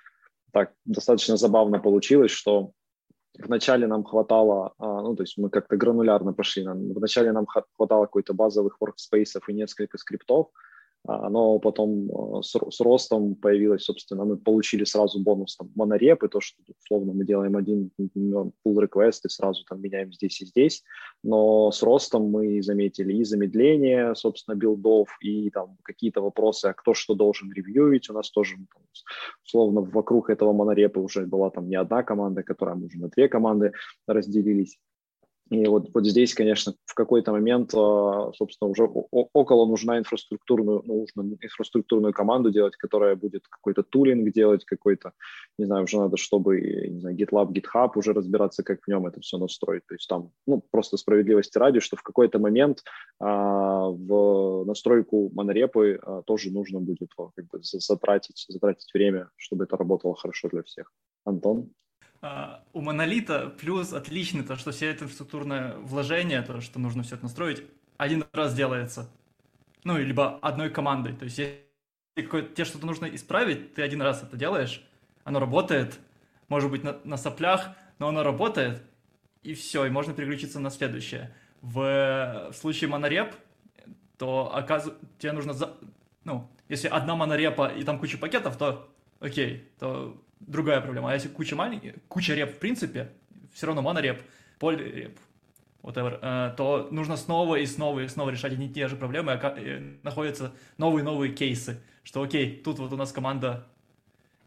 так 0.51 0.73
достаточно 0.85 1.37
забавно 1.37 1.79
получилось, 1.79 2.31
что 2.31 2.73
Вначале 3.37 3.87
нам 3.87 4.03
хватало, 4.03 4.73
а, 4.77 5.01
ну, 5.01 5.15
то 5.15 5.23
есть 5.23 5.37
мы 5.37 5.49
как-то 5.49 5.77
гранулярно 5.77 6.33
пошли. 6.33 6.67
Вначале 6.67 7.31
нам 7.31 7.45
хватало 7.45 8.05
какой-то 8.05 8.33
базовых 8.33 8.77
workspace 8.81 9.39
и 9.47 9.53
несколько 9.53 9.97
скриптов, 9.97 10.47
а, 11.07 11.29
но 11.29 11.59
потом 11.59 12.09
а, 12.11 12.41
с, 12.41 12.53
с 12.53 12.79
ростом 12.81 13.35
появилось, 13.35 13.83
собственно, 13.83 14.25
мы 14.25 14.37
получили 14.37 14.83
сразу 14.83 15.19
бонус 15.21 15.55
там 15.55 15.71
монореп, 15.75 16.23
и 16.23 16.27
то, 16.27 16.41
что 16.41 16.61
условно 16.83 17.13
мы 17.13 17.25
делаем 17.25 17.55
один 17.55 17.91
pull 17.99 18.51
request 18.65 19.21
и 19.25 19.29
сразу 19.29 19.63
там 19.63 19.81
меняем 19.81 20.11
здесь 20.11 20.41
и 20.41 20.45
здесь, 20.45 20.83
но 21.23 21.71
с 21.71 21.81
ростом 21.83 22.29
мы 22.29 22.61
заметили 22.61 23.13
и 23.13 23.23
замедление, 23.23 24.13
собственно, 24.15 24.55
билдов, 24.55 25.09
и 25.21 25.49
там 25.49 25.77
какие-то 25.83 26.21
вопросы, 26.21 26.65
а 26.65 26.73
кто 26.73 26.93
что 26.93 27.15
должен 27.15 27.51
ревьюить, 27.51 28.09
у 28.09 28.13
нас 28.13 28.29
тоже, 28.29 28.55
там, 28.55 28.83
условно, 29.45 29.81
вокруг 29.81 30.29
этого 30.29 30.53
монорепа 30.53 30.99
уже 30.99 31.25
была 31.25 31.49
там 31.49 31.69
не 31.69 31.75
одна 31.75 32.03
команда, 32.03 32.43
которая 32.43 32.75
мы 32.75 32.87
уже 32.87 32.99
на 32.99 33.07
две 33.07 33.29
команды 33.29 33.71
разделились, 34.05 34.77
и 35.49 35.65
вот, 35.65 35.89
вот 35.93 36.05
здесь, 36.05 36.35
конечно, 36.35 36.73
в 36.85 36.93
какой-то 36.93 37.31
момент, 37.31 37.73
а, 37.73 38.31
собственно, 38.35 38.69
уже 38.69 38.83
около 38.83 39.65
нужна 39.65 39.97
инфраструктурную, 39.97 40.83
ну, 40.85 41.05
нужно 41.15 41.37
инфраструктурную 41.41 42.13
команду 42.13 42.51
делать, 42.51 42.75
которая 42.75 43.15
будет 43.15 43.47
какой-то 43.47 43.81
тулинг 43.81 44.31
делать, 44.31 44.63
какой-то, 44.65 45.13
не 45.57 45.65
знаю, 45.65 45.85
уже 45.85 45.97
надо, 45.97 46.17
чтобы, 46.17 46.61
не 46.61 46.99
знаю, 46.99 47.17
GitLab, 47.17 47.51
GitHub 47.51 47.91
уже 47.95 48.13
разбираться, 48.13 48.63
как 48.63 48.79
в 48.83 48.87
нем 48.87 49.07
это 49.07 49.21
все 49.21 49.37
настроить. 49.37 49.85
То 49.87 49.95
есть 49.95 50.07
там, 50.07 50.31
ну, 50.45 50.63
просто 50.69 50.97
справедливости 50.97 51.57
ради, 51.57 51.79
что 51.79 51.95
в 51.95 52.03
какой-то 52.03 52.37
момент 52.37 52.83
а, 53.19 53.89
в 53.89 54.65
настройку 54.65 55.31
монорепы 55.33 55.99
а, 56.03 56.21
тоже 56.21 56.51
нужно 56.51 56.79
будет 56.79 57.09
как 57.15 57.47
бы 57.47 57.59
затратить, 57.61 58.45
затратить 58.47 58.93
время, 58.93 59.29
чтобы 59.35 59.63
это 59.63 59.77
работало 59.77 60.15
хорошо 60.15 60.47
для 60.49 60.61
всех. 60.61 60.91
Антон? 61.25 61.71
Uh, 62.21 62.59
у 62.73 62.81
монолита 62.81 63.47
плюс 63.47 63.93
отличный 63.93 64.43
то, 64.43 64.57
что 64.57 64.71
все 64.71 64.87
это 64.87 65.05
инфраструктурное 65.05 65.75
вложение, 65.77 66.41
то, 66.41 66.59
что 66.59 66.77
нужно 66.77 67.01
все 67.01 67.15
это 67.15 67.23
настроить, 67.23 67.63
один 67.95 68.25
раз 68.33 68.53
делается. 68.53 69.09
Ну, 69.85 69.97
либо 69.97 70.37
одной 70.41 70.69
командой. 70.69 71.13
То 71.13 71.23
есть, 71.23 71.37
если 71.37 71.63
тебе 72.17 72.65
что-то 72.65 72.85
нужно 72.85 73.05
исправить, 73.05 73.73
ты 73.73 73.81
один 73.83 74.01
раз 74.01 74.21
это 74.21 74.35
делаешь, 74.35 74.83
оно 75.23 75.39
работает, 75.39 75.97
может 76.49 76.69
быть, 76.69 76.83
на, 76.83 76.99
на 77.05 77.15
соплях, 77.15 77.69
но 77.99 78.09
оно 78.09 78.21
работает, 78.23 78.83
и 79.43 79.53
все, 79.53 79.85
и 79.85 79.89
можно 79.89 80.13
переключиться 80.13 80.59
на 80.59 80.71
следующее. 80.71 81.33
В, 81.61 82.49
в 82.51 82.53
случае 82.53 82.89
монореп, 82.89 83.33
то 84.17 84.53
оказывается, 84.53 85.05
тебе 85.19 85.31
нужно, 85.31 85.53
за, 85.53 85.73
ну, 86.25 86.49
если 86.67 86.89
одна 86.89 87.15
монорепа 87.15 87.67
и 87.67 87.83
там 87.83 87.97
куча 87.97 88.17
пакетов, 88.17 88.57
то 88.57 88.89
окей, 89.19 89.69
то 89.79 90.21
другая 90.39 90.81
проблема. 90.81 91.11
А 91.11 91.13
если 91.13 91.29
куча 91.29 91.55
маленьких, 91.55 91.95
куча 92.07 92.33
реп 92.33 92.55
в 92.55 92.59
принципе, 92.59 93.11
все 93.53 93.67
равно 93.67 93.81
монореп, 93.81 94.21
полиреп, 94.59 95.19
whatever, 95.81 96.19
э, 96.21 96.53
то 96.55 96.87
нужно 96.91 97.17
снова 97.17 97.55
и 97.55 97.65
снова 97.65 98.01
и 98.01 98.07
снова 98.07 98.29
решать 98.29 98.53
одни 98.53 98.67
и 98.67 98.73
те 98.73 98.87
же 98.87 98.95
проблемы, 98.95 99.33
а 99.33 99.99
находятся 100.03 100.53
новые-новые 100.77 101.33
кейсы, 101.33 101.81
что 102.03 102.21
окей, 102.21 102.61
тут 102.63 102.79
вот 102.79 102.91
у 102.93 102.97
нас 102.97 103.11
команда 103.11 103.67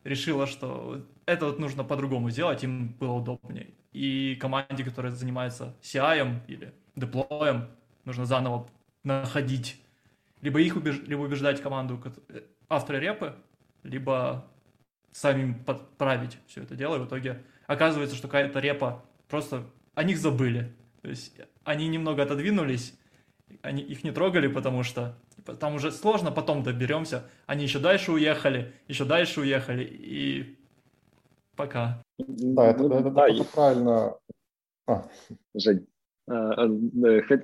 решила, 0.05 0.47
что 0.47 1.05
это 1.27 1.47
вот 1.47 1.59
нужно 1.59 1.85
по-другому 1.85 2.31
сделать, 2.31 2.65
им 2.65 2.89
было 2.89 3.13
удобнее. 3.13 3.71
И 3.93 4.37
команде, 4.41 4.85
которая 4.85 5.13
занимается 5.13 5.77
CI 5.83 6.41
или 6.49 6.73
деплоем, 6.97 7.69
нужно 8.05 8.25
заново 8.25 8.69
находить 9.05 9.83
либо 10.43 10.61
их 10.61 10.77
убеж... 10.77 11.01
либо 11.07 11.23
убеждать 11.23 11.63
команду 11.63 12.01
э, 12.29 12.43
авторы 12.69 13.01
репы, 13.01 13.37
либо 13.83 14.45
самим 15.13 15.55
подправить 15.65 16.39
все 16.47 16.63
это 16.63 16.75
дело, 16.75 16.97
и 16.97 16.99
в 16.99 17.07
итоге 17.07 17.43
оказывается, 17.67 18.17
что 18.17 18.29
какая-то 18.29 18.59
репа 18.59 19.05
просто 19.29 19.65
о 19.95 20.03
них 20.03 20.19
забыли. 20.19 20.73
То 21.03 21.09
есть 21.09 21.33
они 21.65 21.89
немного 21.89 22.23
отодвинулись, 22.23 22.99
они 23.61 23.83
их 23.83 24.05
не 24.05 24.11
трогали, 24.11 24.47
потому 24.47 24.83
что 24.83 25.17
там 25.61 25.75
уже 25.75 25.93
сложно, 25.93 26.31
потом 26.31 26.63
доберемся. 26.63 27.25
Они 27.47 27.65
еще 27.65 27.79
дальше 27.79 28.13
уехали, 28.13 28.73
еще 28.89 29.05
дальше 29.05 29.41
уехали, 29.41 29.85
и 29.85 30.59
пока. 31.57 32.03
Да, 32.19 32.67
это, 32.67 32.85
это, 32.85 32.95
это, 32.95 33.11
да, 33.11 33.29
это 33.29 33.45
правильно. 33.45 34.15
А. 34.87 35.09
Жень, 35.55 35.87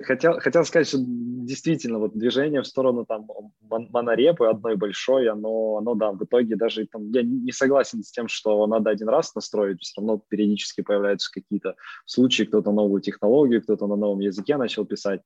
хотел, 0.05 0.39
хотел 0.39 0.65
сказать, 0.65 0.87
что 0.87 0.97
действительно 0.99 1.99
вот 1.99 2.17
движение 2.17 2.61
в 2.61 2.67
сторону 2.67 3.05
там 3.05 3.27
монорепы 3.69 4.47
одной 4.47 4.75
большой, 4.75 5.27
оно, 5.29 5.77
оно 5.77 5.95
да, 5.95 6.11
в 6.11 6.23
итоге 6.23 6.55
даже 6.55 6.85
там, 6.87 7.11
я 7.11 7.23
не 7.23 7.51
согласен 7.51 8.03
с 8.03 8.11
тем, 8.11 8.27
что 8.27 8.65
надо 8.67 8.89
один 8.89 9.09
раз 9.09 9.35
настроить, 9.35 9.81
все 9.81 10.01
равно 10.01 10.21
периодически 10.29 10.81
появляются 10.81 11.31
какие-то 11.31 11.75
случаи, 12.05 12.43
кто-то 12.43 12.71
новую 12.71 13.01
технологию, 13.01 13.61
кто-то 13.61 13.87
на 13.87 13.95
новом 13.95 14.19
языке 14.19 14.57
начал 14.57 14.85
писать. 14.85 15.21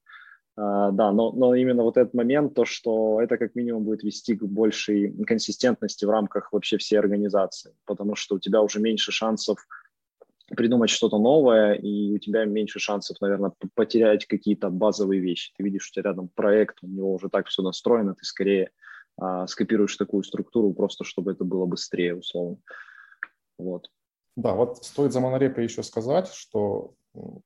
Uh, 0.56 0.92
да, 0.92 1.12
но, 1.12 1.32
но 1.32 1.56
именно 1.56 1.82
вот 1.82 1.98
этот 1.98 2.14
момент, 2.14 2.54
то, 2.54 2.64
что 2.64 3.20
это 3.20 3.38
как 3.38 3.56
минимум 3.56 3.86
будет 3.86 4.04
вести 4.04 4.36
к 4.36 4.44
большей 4.44 5.12
консистентности 5.26 6.06
в 6.06 6.12
рамках 6.12 6.54
вообще 6.54 6.78
всей 6.78 6.98
организации, 6.98 7.74
потому 7.86 8.16
что 8.16 8.36
у 8.36 8.40
тебя 8.40 8.62
уже 8.62 8.80
меньше 8.80 9.12
шансов 9.12 9.58
придумать 10.56 10.90
что-то 10.90 11.18
новое, 11.18 11.74
и 11.74 12.14
у 12.14 12.18
тебя 12.18 12.46
меньше 12.46 12.80
шансов, 12.80 13.20
наверное, 13.22 13.52
потерять 13.76 14.26
какие-то 14.26 14.70
базовые 14.70 15.22
вещи. 15.22 15.54
Ты 15.58 15.64
видишь, 15.64 15.90
у 15.90 15.94
тебя 15.94 16.10
рядом 16.10 16.30
проект, 16.30 16.78
у 16.84 16.88
него 16.88 17.14
уже 17.14 17.30
так 17.30 17.48
все 17.48 17.62
настроено, 17.62 18.16
ты 18.16 18.26
скорее 18.26 18.70
а, 19.18 19.48
скопируешь 19.48 19.96
такую 19.98 20.24
структуру, 20.24 20.74
просто 20.74 21.04
чтобы 21.04 21.32
это 21.32 21.44
было 21.44 21.66
быстрее, 21.66 22.16
условно. 22.16 22.58
Вот. 23.58 23.90
Да, 24.36 24.54
вот 24.54 24.84
стоит 24.84 25.14
за 25.14 25.20
монорепой 25.20 25.64
еще 25.64 25.84
сказать, 25.84 26.28
что 26.34 26.96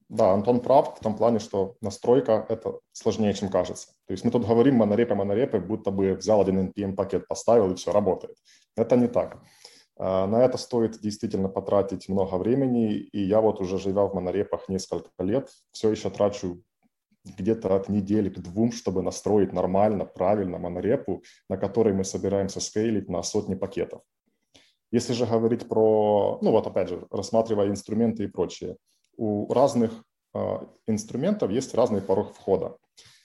да, 0.08 0.32
Антон 0.32 0.62
прав 0.62 0.98
в 0.98 1.02
том 1.02 1.18
плане, 1.18 1.40
что 1.40 1.76
настройка– 1.82 2.46
это 2.50 2.80
сложнее, 2.94 3.34
чем 3.34 3.50
кажется. 3.50 3.90
То 4.08 4.14
есть 4.14 4.24
мы 4.24 4.32
тут 4.32 4.48
говорим 4.48 4.76
монорепы, 4.76 5.14
монорепы, 5.14 5.60
будто 5.60 5.92
бы 5.92 6.14
взял 6.14 6.40
один 6.40 6.70
NPM-пакет, 6.70 7.28
поставил, 7.28 7.72
и 7.72 7.76
все 7.76 7.92
работает. 7.92 8.38
Это 8.78 8.96
не 8.96 9.08
так. 9.08 9.42
А, 9.98 10.28
на 10.28 10.44
это 10.44 10.58
стоит 10.58 11.00
действительно 11.00 11.50
потратить 11.50 12.10
много 12.10 12.36
времени, 12.36 12.94
и 12.94 13.22
я 13.22 13.42
вот 13.42 13.60
уже 13.62 13.80
живя 13.80 14.04
в 14.04 14.14
монорепах 14.14 14.70
несколько 14.70 15.10
лет, 15.20 15.50
все 15.72 15.90
еще 15.92 16.10
трачу 16.10 16.62
где-то 17.24 17.76
от 17.76 17.90
недели 17.90 18.30
к 18.30 18.40
двум, 18.40 18.72
чтобы 18.72 19.02
настроить 19.02 19.54
нормально, 19.54 20.06
правильно 20.06 20.60
монорепу, 20.60 21.24
на 21.50 21.58
которой 21.58 21.94
мы 21.94 22.04
собираемся 22.04 22.60
скейлить 22.60 23.10
на 23.10 23.24
сотни 23.24 23.56
пакетов. 23.56 24.02
Если 24.92 25.14
же 25.14 25.26
говорить 25.26 25.68
про, 25.68 26.40
ну 26.42 26.52
вот 26.52 26.66
опять 26.68 26.90
же, 26.90 27.06
рассматривая 27.12 27.68
инструменты 27.68 28.24
и 28.24 28.28
прочее, 28.28 28.78
у 29.18 29.52
разных 29.52 29.92
э, 30.34 30.60
инструментов 30.86 31.52
есть 31.52 31.76
разный 31.76 32.02
порог 32.02 32.34
входа. 32.34 32.78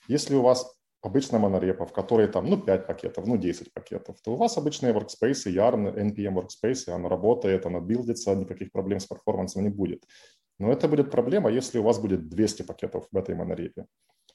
Если 0.08 0.34
у 0.34 0.42
вас 0.42 0.74
обычная 1.02 1.40
монорепа, 1.40 1.84
в 1.84 1.92
которой 1.92 2.28
там, 2.28 2.48
ну, 2.48 2.56
5 2.56 2.86
пакетов, 2.86 3.26
ну, 3.26 3.36
10 3.36 3.72
пакетов, 3.72 4.16
то 4.22 4.32
у 4.32 4.36
вас 4.36 4.56
обычные 4.56 4.92
workspace, 4.94 5.46
Yarn, 5.46 5.94
NPM 5.94 6.34
workspace, 6.34 6.90
оно 6.90 7.08
работает, 7.08 7.66
оно 7.66 7.80
билдится, 7.80 8.34
никаких 8.34 8.72
проблем 8.72 9.00
с 9.00 9.06
перформансом 9.06 9.64
не 9.64 9.68
будет. 9.68 10.04
Но 10.58 10.72
это 10.72 10.88
будет 10.88 11.10
проблема, 11.10 11.50
если 11.50 11.78
у 11.78 11.82
вас 11.82 11.98
будет 11.98 12.28
200 12.28 12.62
пакетов 12.62 13.08
в 13.10 13.16
этой 13.16 13.34
монорепе. 13.34 13.86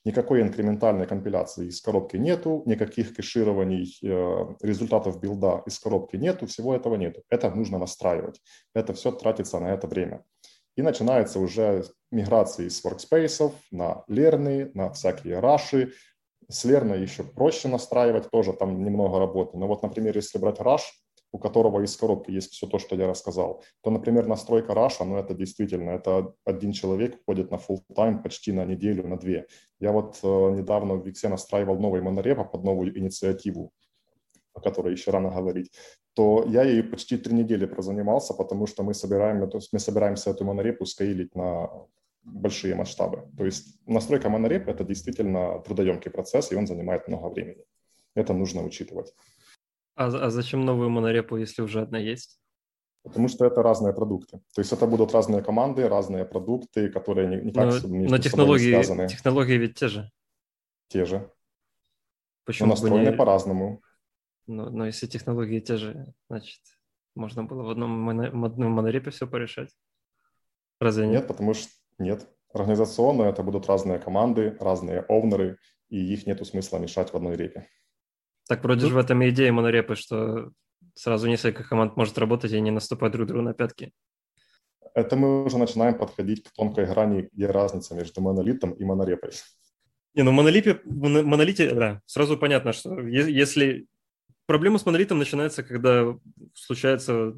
Никакой 0.04 0.42
инкрементальной 0.42 1.06
компиляции 1.06 1.68
из 1.68 1.82
коробки 1.82 2.18
нету, 2.18 2.64
никаких 2.66 3.16
кэширований 3.16 3.98
э, 4.04 4.56
результатов 4.62 5.20
билда 5.20 5.64
из 5.66 5.80
коробки 5.80 6.18
нету, 6.18 6.46
всего 6.46 6.76
этого 6.76 6.96
нету. 6.96 7.24
Это 7.30 7.50
нужно 7.50 7.78
настраивать. 7.78 8.42
Это 8.74 8.94
все 8.94 9.12
тратится 9.12 9.60
на 9.60 9.74
это 9.74 9.88
время. 9.88 10.24
И 10.78 10.82
начинается 10.82 11.40
уже 11.40 11.86
миграция 12.12 12.68
из 12.68 12.86
workspace 12.86 13.52
на 13.72 14.04
лерны, 14.08 14.72
на 14.74 14.92
всякие 14.92 15.40
раши, 15.40 15.94
с 16.50 16.64
Лерной 16.66 17.02
еще 17.02 17.24
проще 17.24 17.68
настраивать, 17.68 18.30
тоже 18.30 18.54
там 18.54 18.84
немного 18.84 19.20
работы. 19.20 19.58
Но 19.58 19.68
вот, 19.68 19.84
например, 19.84 20.16
если 20.16 20.38
брать 20.38 20.60
Rush, 20.60 20.84
у 21.32 21.40
которого 21.40 21.84
из 21.84 21.96
коробки 21.98 22.32
есть 22.32 22.54
все 22.54 22.68
то, 22.68 22.80
что 22.80 22.96
я 22.96 23.08
рассказал, 23.08 23.64
то, 23.82 23.92
например, 23.92 24.28
настройка 24.28 24.74
Rush, 24.74 25.04
ну 25.04 25.18
это 25.18 25.34
действительно, 25.34 25.92
это 25.92 26.34
один 26.46 26.72
человек 26.72 27.20
ходит 27.26 27.52
на 27.52 27.56
full 27.56 27.82
time 27.94 28.24
почти 28.24 28.54
на 28.54 28.66
неделю, 28.66 29.08
на 29.08 29.18
две. 29.18 29.48
Я 29.80 29.92
вот 29.92 30.20
э, 30.24 30.28
недавно 30.28 30.96
в 30.96 31.06
Виксе 31.06 31.28
настраивал 31.28 31.78
новый 31.80 32.02
монорепа 32.02 32.46
под 32.46 32.64
новую 32.64 32.98
инициативу, 32.98 33.72
о 34.54 34.62
которой 34.62 34.94
еще 34.94 35.12
рано 35.12 35.30
говорить, 35.30 35.72
то 36.14 36.46
я 36.48 36.64
ей 36.64 36.82
почти 36.82 37.18
три 37.18 37.34
недели 37.34 37.66
прозанимался, 37.66 38.34
потому 38.34 38.66
что 38.66 38.84
мы, 38.84 38.94
собираем, 38.94 39.44
есть 39.54 39.74
мы 39.74 39.80
собираемся 39.80 40.32
эту 40.32 40.46
монорепу 40.46 40.86
скейлить 40.86 41.36
на 41.36 41.70
большие 42.28 42.76
масштабы. 42.76 43.30
То 43.38 43.46
есть 43.46 43.80
настройка 43.86 44.30
монореп– 44.30 44.68
это 44.70 44.84
действительно 44.84 45.60
трудоемкий 45.60 46.12
процесс, 46.12 46.52
и 46.52 46.56
он 46.56 46.68
занимает 46.68 47.08
много 47.08 47.28
времени. 47.30 47.66
Это 48.16 48.34
нужно 48.34 48.64
учитывать. 48.64 49.14
А, 49.96 50.08
а 50.08 50.30
зачем 50.30 50.66
новую 50.66 50.90
монорепу, 50.90 51.38
если 51.38 51.62
уже 51.62 51.82
одна 51.82 51.98
есть? 51.98 52.40
Потому 53.04 53.30
что 53.30 53.46
это 53.46 53.64
разные 53.64 53.94
продукты. 53.94 54.40
То 54.54 54.62
есть 54.62 54.74
это 54.74 54.86
будут 54.86 55.14
разные 55.14 55.42
команды, 55.42 55.88
разные 55.88 56.26
продукты, 56.26 56.90
которые 56.90 57.42
никак 57.42 57.84
но, 57.84 57.90
между 57.90 58.16
но 58.16 58.18
технологии, 58.18 58.66
не 58.66 58.84
связаны. 58.84 59.08
технологии 59.08 59.58
ведь 59.58 59.76
те 59.76 59.88
же. 59.88 60.12
Те 60.90 61.06
же. 61.06 61.32
Почему 62.44 62.68
но 62.68 62.74
настроены 62.74 63.12
не... 63.12 63.16
по-разному. 63.16 63.82
Но, 64.46 64.70
но 64.70 64.86
если 64.86 65.08
технологии 65.08 65.60
те 65.60 65.78
же, 65.78 66.14
значит, 66.30 66.60
можно 67.16 67.44
было 67.44 67.64
в 67.64 67.70
одном, 67.70 67.92
моно... 67.92 68.30
в 68.30 68.46
одном 68.46 68.74
монорепе 68.74 69.12
все 69.12 69.26
порешать. 69.26 69.70
Разве 70.80 71.08
нет? 71.08 71.22
Нет, 71.22 71.28
потому 71.28 71.54
что 71.54 71.70
нет. 72.00 72.28
Организационно 72.54 73.24
это 73.24 73.44
будут 73.44 73.68
разные 73.68 74.00
команды, 74.00 74.56
разные 74.60 75.02
овнеры, 75.02 75.58
и 75.90 76.14
их 76.14 76.26
нету 76.28 76.46
смысла 76.46 76.78
мешать 76.78 77.12
в 77.12 77.16
одной 77.16 77.36
репе. 77.36 77.68
Так 78.48 78.64
вроде 78.64 78.82
Тут- 78.82 78.90
же 78.90 78.96
в 78.96 79.00
этом 79.00 79.22
и 79.22 79.30
идея 79.30 79.52
монорепы, 79.52 79.96
что 79.96 80.52
сразу 80.96 81.28
несколько 81.28 81.64
команд 81.64 81.98
может 81.98 82.18
работать 82.18 82.52
и 82.54 82.62
не 82.62 82.72
наступать 82.72 83.12
друг 83.12 83.28
другу 83.28 83.44
на 83.44 83.54
пятки. 83.54 83.92
Это 84.94 85.16
мы 85.16 85.44
уже 85.46 85.58
начинаем 85.58 85.98
подходить 85.98 86.44
к 86.44 86.52
тонкой 86.54 86.86
грани, 86.88 87.30
где 87.32 87.48
разница 87.48 87.94
между 87.94 88.22
монолитом 88.22 88.72
и 88.72 88.84
монорепой. 88.84 89.32
Не, 90.16 90.24
ну 90.24 90.32
монолипе, 90.32 90.82
монолите, 90.86 91.72
да, 91.76 92.02
сразу 92.06 92.38
понятно, 92.38 92.74
что 92.74 93.00
е- 93.02 93.32
если... 93.32 93.86
Проблема 94.48 94.80
с 94.80 94.86
монолитом 94.86 95.20
начинается, 95.20 95.62
когда 95.62 96.18
случается 96.56 97.36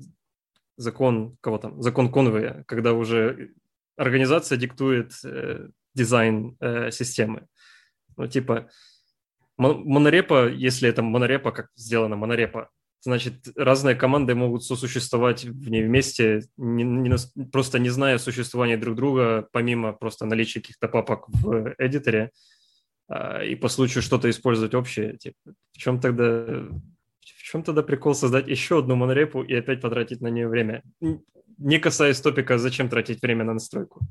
закон, 0.78 1.38
кого 1.42 1.58
там, 1.58 1.82
закон 1.82 2.12
Конвея, 2.12 2.64
когда 2.68 2.94
уже 2.94 3.52
организация 4.00 4.58
диктует 4.58 5.12
э, 5.26 5.68
дизайн 5.94 6.56
э, 6.62 6.90
системы. 6.92 7.48
Ну, 8.16 8.28
типа, 8.28 8.70
мон- 9.58 9.84
монорепа, 9.84 10.48
если 10.48 10.88
это 10.88 11.02
монорепа, 11.04 11.52
как 11.52 11.68
сделана 11.76 12.16
монорепа, 12.16 12.70
значит, 13.02 13.48
разные 13.56 13.96
команды 13.96 14.36
могут 14.36 14.64
сосуществовать 14.64 15.44
в 15.44 15.70
ней 15.70 15.84
вместе, 15.84 16.44
не- 16.58 16.84
не 16.84 17.46
просто 17.52 17.80
не 17.80 17.90
зная 17.90 18.18
существования 18.20 18.78
друг 18.78 18.96
друга, 18.96 19.48
помимо 19.52 19.92
просто 19.92 20.26
наличия 20.26 20.62
каких-то 20.62 20.88
папок 20.88 21.26
в 21.28 21.76
эдиторе, 21.78 22.32
а, 23.10 23.44
и 23.44 23.56
по 23.56 23.68
случаю 23.68 24.02
что-то 24.02 24.30
использовать 24.30 24.74
общее. 24.76 25.18
Типа, 25.18 25.38
в 25.74 25.78
чем 25.78 26.00
тогда 26.00 26.68
в 27.22 27.52
чем 27.52 27.64
тогда 27.64 27.82
прикол 27.82 28.14
создать 28.14 28.48
еще 28.48 28.80
одну 28.80 28.96
монорепу 28.96 29.42
и 29.42 29.56
опять 29.56 29.82
потратить 29.82 30.22
на 30.22 30.28
нее 30.28 30.48
время? 30.48 30.84
Не 31.60 31.80
касаясь 31.80 32.22
топика, 32.22 32.58
зачем 32.58 32.90
тратить 32.90 33.22
время 33.22 33.44
на 33.44 33.54
настройку? 33.54 34.02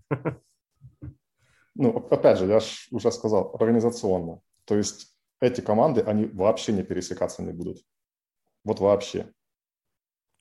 Ну, 1.75 1.97
опять 2.11 2.39
же, 2.39 2.47
я 2.47 2.61
ж 2.61 2.89
уже 2.91 3.11
сказал, 3.11 3.55
организационно. 3.55 4.41
То 4.65 4.77
есть 4.77 5.17
эти 5.41 5.61
команды, 5.61 6.03
они 6.03 6.27
вообще 6.27 6.73
не 6.73 6.83
пересекаться 6.83 7.43
не 7.43 7.53
будут. 7.53 7.79
Вот 8.65 8.81
вообще. 8.81 9.33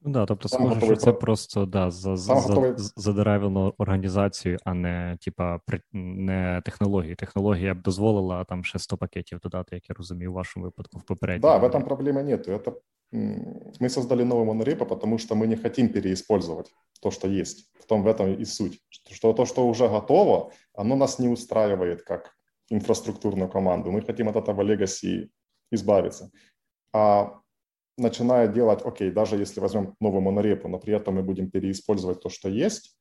Ну 0.04 0.12
да, 0.12 0.26
тобто 0.26 0.48
Там 0.48 0.60
схоже, 0.60 0.70
що 0.70 0.74
готовий 0.80 0.96
це 0.96 1.12
про- 1.12 1.20
просто 1.20 1.66
да, 1.66 1.90
за, 1.90 2.16
за, 2.16 2.32
Там 2.34 2.42
за, 2.42 2.48
готовий- 2.48 2.78
з- 2.78 2.92
задеревлено 2.96 3.74
організацію, 3.78 4.58
а 4.64 4.74
не 4.74 5.18
типа 5.20 5.60
при- 5.66 5.80
не 5.92 6.62
технології. 6.64 7.14
Технологія 7.14 7.74
б 7.74 7.82
дозволила 7.82 8.44
там 8.44 8.64
ще 8.64 8.78
100 8.78 8.96
пакетів 8.96 9.38
додати, 9.38 9.74
як 9.76 9.88
я 9.90 9.94
розумію, 9.98 10.30
у 10.30 10.34
вашому 10.34 10.64
випадку 10.66 10.98
в 10.98 11.02
попередньому. 11.04 11.54
Да, 11.54 11.58
в 11.66 11.70
этом 11.70 11.88
проблемы 11.88 12.22
нет. 12.22 12.48
Это 12.48 12.72
м, 13.14 13.44
мы 13.80 13.88
создали 13.88 14.24
новый 14.24 14.44
монорепо, 14.44 14.86
потому 14.86 15.18
что 15.18 15.34
мы 15.34 15.46
не 15.46 15.56
хотим 15.56 15.88
переиспользовать 15.88 16.72
то, 17.02 17.10
что 17.10 17.28
есть. 17.28 17.70
В 17.80 17.84
том 17.86 18.02
в 18.02 18.06
этом 18.08 18.40
и 18.40 18.44
суть. 18.44 18.78
Что 19.10 19.32
то, 19.32 19.46
что 19.46 19.68
уже 19.68 19.88
готово, 19.88 20.50
оно 20.74 20.96
нас 20.96 21.18
не 21.18 21.28
устраивает 21.28 22.02
как 22.02 22.30
инфраструктурную 22.70 23.48
команду. 23.50 23.90
Мы 23.92 24.06
хотим 24.06 24.28
от 24.28 24.36
этого 24.36 24.62
легаси 24.62 25.28
избавиться. 25.72 26.30
А 26.92 27.28
начиная 27.97 28.47
делать, 28.47 28.81
окей, 28.83 29.11
даже 29.11 29.37
если 29.37 29.59
возьмем 29.59 29.95
новую 29.99 30.21
монорепу, 30.21 30.67
но 30.67 30.79
при 30.79 30.93
этом 30.93 31.15
мы 31.15 31.23
будем 31.23 31.49
переиспользовать 31.49 32.21
то, 32.21 32.29
что 32.29 32.49
есть, 32.49 32.97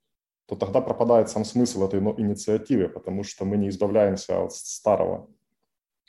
то 0.46 0.56
тогда 0.56 0.80
пропадает 0.80 1.28
сам 1.28 1.44
смысл 1.44 1.84
этой 1.84 2.00
но- 2.00 2.14
инициативы, 2.18 2.88
потому 2.88 3.24
что 3.24 3.44
мы 3.44 3.56
не 3.56 3.68
избавляемся 3.68 4.42
от 4.42 4.52
старого. 4.52 5.28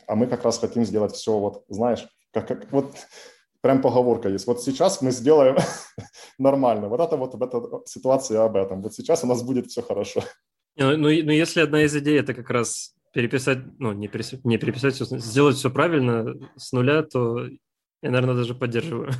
А 0.08 0.16
мы 0.16 0.28
как 0.28 0.44
раз 0.44 0.60
хотим 0.60 0.86
сделать 0.86 1.14
все, 1.14 1.38
вот, 1.38 1.66
знаешь, 1.68 2.08
как, 2.32 2.48
как 2.48 2.72
вот 2.72 2.96
прям 3.62 3.82
поговорка 3.82 4.30
есть. 4.30 4.48
Вот 4.48 4.62
сейчас 4.62 5.02
мы 5.02 5.12
сделаем 5.12 5.58
нормально. 6.38 6.88
Вот 6.88 7.02
это 7.02 7.18
вот 7.18 7.36
в 7.36 7.44
этой 7.44 7.62
ситуации 7.88 8.38
об 8.38 8.56
этом. 8.56 8.82
Вот 8.82 8.94
сейчас 8.94 9.24
у 9.24 9.28
нас 9.28 9.44
будет 9.44 9.68
все 9.68 9.82
хорошо. 9.82 10.24
Ну, 10.78 10.92
ну, 10.92 11.10
ну, 11.10 11.32
если 11.32 11.62
одна 11.62 11.82
из 11.84 11.96
идей 11.96 12.20
это 12.20 12.34
как 12.36 12.50
раз 12.52 12.94
переписать, 13.12 13.58
ну, 13.80 13.94
не, 13.94 14.08
перес- 14.08 14.40
не 14.44 14.58
переписать, 14.58 14.96
сделать 14.96 15.56
все 15.56 15.72
правильно 15.72 16.36
с 16.56 16.72
нуля, 16.72 17.02
то 17.02 17.48
я, 18.02 18.12
наверное, 18.12 18.36
даже 18.36 18.56
поддерживаю. 18.56 19.12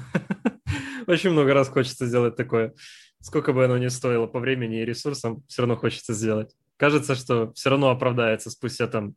Очень 1.08 1.32
много 1.32 1.54
раз 1.54 1.70
хочется 1.70 2.06
сделать 2.06 2.36
такое. 2.36 2.74
Сколько 3.22 3.54
бы 3.54 3.66
оно 3.66 3.78
ни 3.78 3.88
стоило 3.88 4.28
по 4.28 4.40
времени 4.40 4.82
и 4.82 4.86
ресурсам, 4.86 5.44
все 5.48 5.64
равно 5.64 5.76
хочется 5.76 6.14
сделать. 6.14 6.56
Кажется, 6.78 7.16
что 7.16 7.54
все 7.54 7.70
равно 7.70 7.90
оправдается 7.90 8.52
спустя 8.52 8.88
там, 8.88 9.16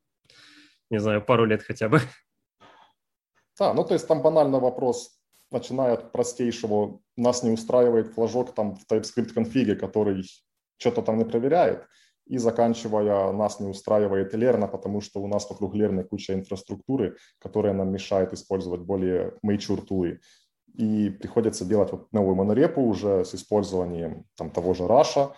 не 0.89 0.99
знаю, 0.99 1.23
пару 1.25 1.45
лет 1.45 1.63
хотя 1.63 1.89
бы. 1.89 2.01
Да, 3.59 3.75
ну 3.75 3.85
то 3.85 3.93
есть 3.93 4.09
там 4.09 4.23
банальный 4.23 4.59
вопрос, 4.59 5.21
начиная 5.51 5.93
от 5.93 6.13
простейшего, 6.13 6.99
нас 7.19 7.43
не 7.43 7.51
устраивает 7.51 8.15
флажок 8.15 8.55
там 8.55 8.75
в 8.75 8.87
TypeScript 8.91 9.35
конфиге, 9.35 9.77
который 9.77 10.25
что-то 10.79 11.03
там 11.03 11.19
не 11.19 11.27
проверяет, 11.27 11.87
и 12.31 12.39
заканчивая 12.39 13.33
нас 13.33 13.59
не 13.59 13.67
устраивает 13.67 14.35
Лерна, 14.35 14.69
потому 14.69 15.01
что 15.01 15.21
у 15.21 15.27
нас 15.27 15.51
вокруг 15.51 15.75
Лерны 15.75 16.05
куча 16.05 16.33
инфраструктуры, 16.33 17.17
которая 17.41 17.73
нам 17.75 17.91
мешает 17.91 18.33
использовать 18.33 18.83
более 18.83 19.35
mature 19.45 19.83
тулы. 19.83 20.21
И 20.77 21.11
приходится 21.11 21.65
делать 21.65 21.91
вот 21.91 22.13
новую 22.13 22.37
монорепу 22.37 22.83
уже 22.83 23.25
с 23.25 23.35
использованием 23.35 24.27
там, 24.37 24.51
того 24.51 24.75
же 24.75 24.87
Раша 24.87 25.33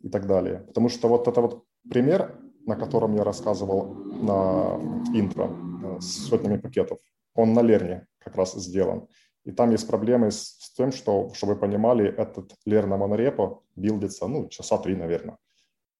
и 0.00 0.08
так 0.08 0.26
далее. 0.26 0.60
Потому 0.60 0.88
что 0.88 1.08
вот 1.08 1.28
это 1.28 1.42
вот 1.42 1.64
пример, 1.90 2.40
на 2.66 2.76
котором 2.76 3.14
я 3.14 3.24
рассказывал 3.24 3.94
на 3.94 4.80
интро 5.14 5.50
э, 5.50 6.00
с 6.00 6.28
сотнями 6.28 6.56
пакетов, 6.56 6.98
он 7.34 7.52
на 7.52 7.60
Лерне 7.60 8.06
как 8.20 8.36
раз 8.36 8.54
сделан. 8.54 9.06
И 9.44 9.52
там 9.52 9.70
есть 9.70 9.86
проблемы 9.86 10.30
с, 10.30 10.72
тем, 10.74 10.92
что, 10.92 11.30
чтобы 11.34 11.54
вы 11.54 11.60
понимали, 11.60 12.08
этот 12.08 12.54
Лерна 12.64 12.96
монорепо 12.96 13.62
билдится, 13.76 14.26
ну, 14.28 14.48
часа 14.48 14.78
три, 14.78 14.96
наверное, 14.96 15.36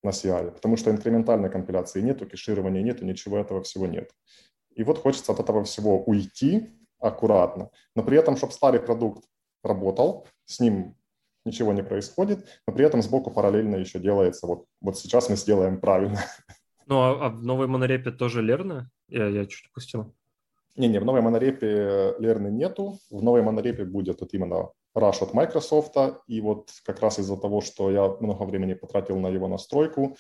на 0.03 0.11
CI, 0.11 0.53
потому 0.53 0.77
что 0.77 0.91
инкрементальной 0.91 1.51
компиляции 1.51 2.01
нету, 2.01 2.27
кеширования 2.27 2.83
нету, 2.83 3.05
ничего 3.05 3.39
этого 3.39 3.63
всего 3.63 3.87
нет. 3.87 4.11
И 4.75 4.85
вот 4.85 4.99
хочется 4.99 5.33
от 5.33 5.41
этого 5.41 5.65
всего 5.65 6.03
уйти 6.05 6.71
аккуратно, 7.01 7.71
но 7.95 8.03
при 8.03 8.19
этом, 8.19 8.37
чтобы 8.37 8.53
старый 8.53 8.81
продукт 8.81 9.25
работал, 9.63 10.27
с 10.45 10.61
ним 10.61 10.95
ничего 11.45 11.73
не 11.73 11.83
происходит, 11.83 12.47
но 12.67 12.73
при 12.73 12.85
этом 12.85 13.03
сбоку 13.03 13.31
параллельно 13.31 13.77
еще 13.77 13.99
делается, 13.99 14.47
вот, 14.47 14.67
вот 14.81 14.99
сейчас 14.99 15.29
мы 15.29 15.37
сделаем 15.37 15.81
правильно. 15.81 16.21
Ну, 16.87 17.01
а, 17.01 17.27
а 17.27 17.29
в 17.29 17.45
новой 17.45 17.67
монорепе 17.67 18.11
тоже 18.11 18.41
Лерна? 18.41 18.91
Я, 19.09 19.27
я 19.27 19.45
чуть 19.45 19.67
упустил. 19.67 20.15
Не-не, 20.77 21.01
в 21.01 21.05
новой 21.05 21.21
монорепе 21.21 22.15
Лерны 22.19 22.49
нету. 22.49 22.99
В 23.11 23.23
новой 23.23 23.43
монорепе 23.43 23.85
будет 23.85 24.21
вот 24.21 24.33
именно 24.33 24.71
Rush 24.97 25.23
от 25.23 25.35
Microsoft. 25.35 25.97
И 26.27 26.41
вот 26.41 26.71
как 26.85 27.01
раз 27.01 27.19
из-за 27.19 27.37
того, 27.37 27.61
что 27.61 27.91
я 27.91 28.09
много 28.21 28.45
времени 28.45 28.75
потратил 28.75 29.19
на 29.19 29.29
его 29.29 29.49
настройку, 29.49 30.17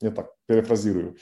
я 0.00 0.10
так 0.10 0.32
перефразирую, 0.46 1.16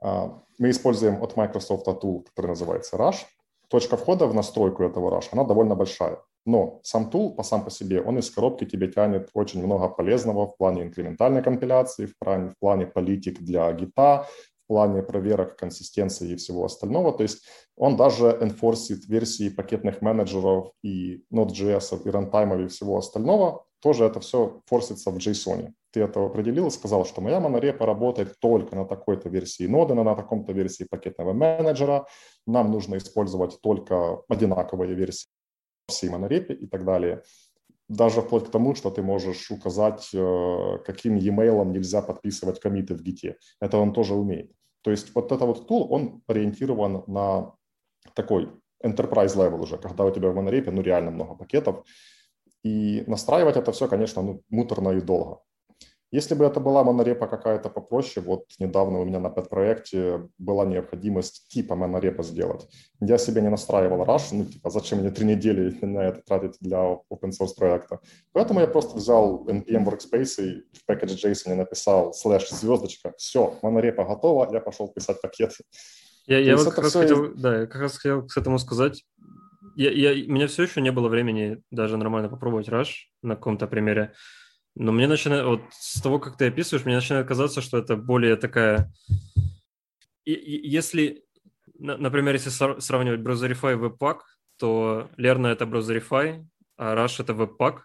а, 0.00 0.42
мы 0.58 0.70
используем 0.70 1.22
от 1.22 1.36
Microsoft 1.36 1.86
tool, 1.86 2.24
который 2.24 2.48
называется 2.48 2.96
Rush. 2.96 3.26
Точка 3.68 3.96
входа 3.96 4.26
в 4.26 4.34
настройку 4.34 4.82
этого 4.82 5.10
Rush, 5.10 5.28
она 5.32 5.44
довольно 5.44 5.74
большая. 5.74 6.18
Но 6.46 6.80
сам 6.82 7.10
тул 7.10 7.34
по 7.34 7.42
сам 7.42 7.64
по 7.64 7.70
себе, 7.70 8.00
он 8.00 8.18
из 8.18 8.30
коробки 8.30 8.64
тебе 8.64 8.88
тянет 8.88 9.28
очень 9.34 9.64
много 9.64 9.88
полезного 9.88 10.46
в 10.46 10.56
плане 10.56 10.82
инкрементальной 10.82 11.42
компиляции, 11.42 12.06
в 12.06 12.18
плане, 12.18 12.48
в 12.48 12.58
плане 12.58 12.86
политик 12.86 13.40
для 13.40 13.70
гита, 13.72 14.26
плане 14.70 15.02
проверок 15.02 15.56
консистенции 15.56 16.30
и 16.30 16.36
всего 16.36 16.64
остального. 16.64 17.12
То 17.12 17.24
есть 17.24 17.42
он 17.76 17.96
даже 17.96 18.38
энфорсит 18.40 19.04
версии 19.08 19.48
пакетных 19.48 20.00
менеджеров 20.00 20.70
и 20.84 21.24
Node.js, 21.32 22.02
и 22.04 22.10
рантаймов 22.10 22.60
и 22.60 22.68
всего 22.68 22.96
остального. 22.96 23.64
Тоже 23.80 24.04
это 24.04 24.20
все 24.20 24.60
форсится 24.66 25.10
в 25.10 25.16
JSON. 25.16 25.72
Ты 25.90 26.02
это 26.02 26.24
определил 26.24 26.68
и 26.68 26.70
сказал, 26.70 27.04
что 27.04 27.20
моя 27.20 27.40
монорепа 27.40 27.84
работает 27.84 28.38
только 28.38 28.76
на 28.76 28.84
такой-то 28.84 29.28
версии 29.28 29.66
ноды, 29.66 29.94
на 29.94 30.14
таком-то 30.14 30.52
версии 30.52 30.86
пакетного 30.88 31.32
менеджера. 31.32 32.06
Нам 32.46 32.70
нужно 32.70 32.96
использовать 32.96 33.60
только 33.60 34.22
одинаковые 34.28 34.94
версии 34.94 35.26
всей 35.88 36.10
монорепе 36.10 36.54
и 36.54 36.66
так 36.68 36.84
далее. 36.84 37.22
Даже 37.88 38.20
вплоть 38.20 38.46
к 38.46 38.50
тому, 38.52 38.76
что 38.76 38.90
ты 38.90 39.02
можешь 39.02 39.50
указать, 39.50 40.10
э, 40.14 40.78
каким 40.86 41.16
e-mail 41.16 41.64
нельзя 41.64 42.02
подписывать 42.02 42.60
комиты 42.60 42.94
в 42.94 43.02
гите. 43.02 43.36
Это 43.60 43.78
он 43.78 43.92
тоже 43.92 44.14
умеет. 44.14 44.52
То 44.82 44.90
есть 44.90 45.14
вот 45.14 45.32
это 45.32 45.44
вот 45.44 45.66
тул, 45.66 45.92
он 45.92 46.22
ориентирован 46.26 47.04
на 47.06 47.54
такой 48.14 48.50
enterprise 48.84 49.36
level 49.36 49.62
уже, 49.62 49.78
когда 49.78 50.04
у 50.04 50.10
тебя 50.10 50.30
в 50.30 50.34
монорепе 50.34 50.70
ну 50.70 50.82
реально 50.82 51.10
много 51.10 51.34
пакетов. 51.34 51.84
И 52.62 53.04
настраивать 53.06 53.56
это 53.56 53.72
все, 53.72 53.88
конечно, 53.88 54.22
ну, 54.22 54.42
муторно 54.50 54.90
и 54.90 55.00
долго. 55.00 55.40
Если 56.12 56.34
бы 56.34 56.44
это 56.44 56.58
была 56.58 56.82
монорепа 56.82 57.28
какая-то 57.28 57.70
попроще, 57.70 58.24
вот 58.26 58.46
недавно 58.58 58.98
у 58.98 59.04
меня 59.04 59.20
на 59.20 59.30
пэт-проекте 59.30 60.28
была 60.38 60.64
необходимость 60.64 61.48
типа 61.48 61.76
монорепа 61.76 62.24
сделать. 62.24 62.68
Я 63.00 63.16
себе 63.16 63.42
не 63.42 63.48
настраивал 63.48 64.04
Rush, 64.04 64.30
ну 64.32 64.44
типа 64.44 64.70
зачем 64.70 64.98
мне 64.98 65.10
три 65.10 65.24
недели 65.24 65.76
на 65.84 66.00
это 66.00 66.22
тратить 66.22 66.56
для 66.60 66.78
open 66.78 67.30
source 67.30 67.54
проекта. 67.56 68.00
Поэтому 68.32 68.60
я 68.60 68.66
просто 68.66 68.96
взял 68.96 69.46
npm 69.46 69.84
workspace 69.84 70.42
и 70.42 70.64
в 70.72 70.90
package 70.90 71.16
JSON 71.24 71.54
написал 71.54 72.12
слэш 72.12 72.50
звездочка, 72.50 73.14
все, 73.16 73.56
монорепа 73.62 74.04
готова, 74.04 74.52
я 74.52 74.60
пошел 74.60 74.88
писать 74.88 75.20
пакет. 75.20 75.52
Я, 76.26 76.38
я 76.38 76.56
вот 76.56 76.64
как 76.66 76.78
раз 76.78 76.92
хотел, 76.92 77.34
да, 77.34 77.60
я 77.60 77.66
как 77.66 77.80
раз 77.82 77.96
хотел 77.96 78.26
к 78.26 78.36
этому 78.36 78.58
сказать. 78.58 79.04
Я, 79.76 79.90
я, 79.90 80.10
у 80.26 80.32
меня 80.32 80.48
все 80.48 80.64
еще 80.64 80.80
не 80.80 80.90
было 80.90 81.08
времени 81.08 81.62
даже 81.70 81.96
нормально 81.96 82.28
попробовать 82.28 82.68
Rush 82.68 83.06
на 83.22 83.36
каком-то 83.36 83.68
примере. 83.68 84.12
Но 84.80 84.92
мне 84.92 85.06
начинает, 85.06 85.44
вот 85.44 85.60
с 85.72 86.00
того, 86.00 86.18
как 86.18 86.38
ты 86.38 86.46
описываешь, 86.46 86.86
мне 86.86 86.94
начинает 86.94 87.28
казаться, 87.28 87.60
что 87.60 87.76
это 87.76 87.96
более 87.96 88.36
такая... 88.36 88.90
И, 90.24 90.32
и, 90.32 90.66
если, 90.66 91.22
например, 91.78 92.32
если 92.32 92.48
сравнивать 92.48 93.20
Browserify 93.20 93.74
и 93.74 93.76
Webpack, 93.76 94.20
то 94.58 95.10
Lerna— 95.18 95.48
это 95.48 95.66
Browserify, 95.66 96.46
а 96.78 96.94
Rush— 96.94 97.16
это 97.22 97.34
Webpack. 97.34 97.80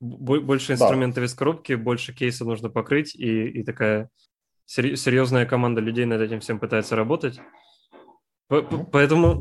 Больше 0.00 0.72
инструментов 0.72 1.22
да. 1.22 1.26
из 1.26 1.34
коробки, 1.34 1.74
больше 1.74 2.12
кейсов 2.12 2.48
нужно 2.48 2.70
покрыть, 2.70 3.14
и, 3.14 3.46
и 3.46 3.62
такая 3.62 4.10
серьезная 4.64 5.46
команда 5.46 5.80
людей 5.80 6.06
над 6.06 6.20
этим 6.20 6.40
всем 6.40 6.58
пытается 6.58 6.96
работать. 6.96 7.38
Поэтому 8.48 9.40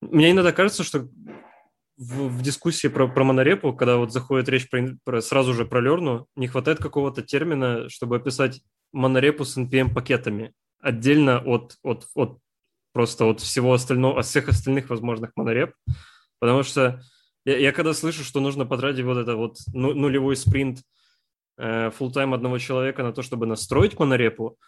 мне 0.00 0.30
иногда 0.30 0.52
кажется, 0.52 0.84
что 0.84 1.06
в, 1.96 2.28
в 2.28 2.42
дискуссии 2.42 2.88
про, 2.88 3.08
про 3.08 3.24
монорепу, 3.24 3.72
когда 3.72 3.96
вот 3.96 4.12
заходит 4.12 4.48
речь 4.48 4.68
про, 4.68 4.96
про, 5.04 5.20
сразу 5.20 5.54
же 5.54 5.64
про 5.64 5.80
Лерну, 5.80 6.26
не 6.36 6.48
хватает 6.48 6.78
какого-то 6.78 7.22
термина, 7.22 7.88
чтобы 7.88 8.16
описать 8.16 8.60
монорепу 8.92 9.44
с 9.44 9.56
NPM-пакетами 9.56 10.52
отдельно 10.80 11.38
от, 11.38 11.76
от, 11.82 12.06
от 12.14 12.38
просто 12.92 13.24
от 13.24 13.40
всего 13.40 13.72
остального, 13.72 14.20
от 14.20 14.26
всех 14.26 14.48
остальных 14.48 14.90
возможных 14.90 15.32
монореп, 15.34 15.74
потому 16.38 16.62
что 16.62 17.00
я, 17.44 17.58
я 17.58 17.72
когда 17.72 17.94
слышу, 17.94 18.22
что 18.22 18.40
нужно 18.40 18.66
потратить 18.66 19.04
вот 19.04 19.18
это 19.18 19.36
вот 19.36 19.56
ну, 19.72 19.94
нулевой 19.94 20.36
спринт 20.36 20.82
э, 21.58 21.90
full 21.90 22.12
тайм 22.12 22.34
одного 22.34 22.58
человека 22.58 23.02
на 23.02 23.12
то, 23.12 23.22
чтобы 23.22 23.46
настроить 23.46 23.98
монорепу, 23.98 24.58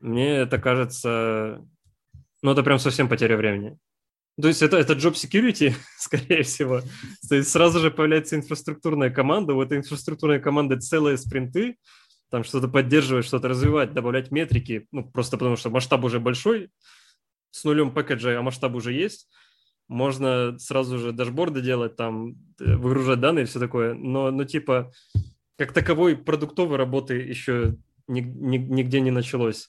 мне 0.00 0.36
это 0.36 0.58
кажется, 0.58 1.64
ну 2.42 2.50
это 2.50 2.62
прям 2.62 2.78
совсем 2.78 3.08
потеря 3.08 3.36
времени. 3.36 3.78
То 4.40 4.48
есть 4.48 4.62
это, 4.62 4.76
это 4.76 4.94
job 4.94 5.12
security, 5.12 5.74
скорее 5.98 6.42
всего. 6.42 6.80
То 7.28 7.36
есть 7.36 7.50
сразу 7.50 7.78
же 7.78 7.90
появляется 7.90 8.36
инфраструктурная 8.36 9.10
команда, 9.10 9.54
у 9.54 9.62
этой 9.62 9.78
инфраструктурной 9.78 10.40
команды 10.40 10.78
целые 10.78 11.16
спринты, 11.18 11.76
там 12.30 12.42
что-то 12.42 12.68
поддерживать, 12.68 13.26
что-то 13.26 13.48
развивать, 13.48 13.92
добавлять 13.92 14.32
метрики, 14.32 14.88
ну, 14.90 15.08
просто 15.08 15.36
потому 15.36 15.56
что 15.56 15.70
масштаб 15.70 16.02
уже 16.04 16.18
большой, 16.18 16.70
с 17.52 17.62
нулем 17.62 17.92
пакеджа, 17.92 18.36
а 18.36 18.42
масштаб 18.42 18.74
уже 18.74 18.92
есть. 18.92 19.28
Можно 19.86 20.58
сразу 20.58 20.98
же 20.98 21.12
дашборды 21.12 21.60
делать, 21.60 21.94
там, 21.94 22.32
э, 22.58 22.74
выгружать 22.74 23.20
данные 23.20 23.44
и 23.44 23.46
все 23.46 23.60
такое. 23.60 23.94
Но, 23.94 24.30
ну, 24.32 24.44
типа, 24.44 24.92
как 25.56 25.72
таковой 25.72 26.16
продуктовой 26.16 26.78
работы 26.78 27.14
еще 27.14 27.76
нигде 28.08 29.00
не 29.00 29.10
началось. 29.10 29.68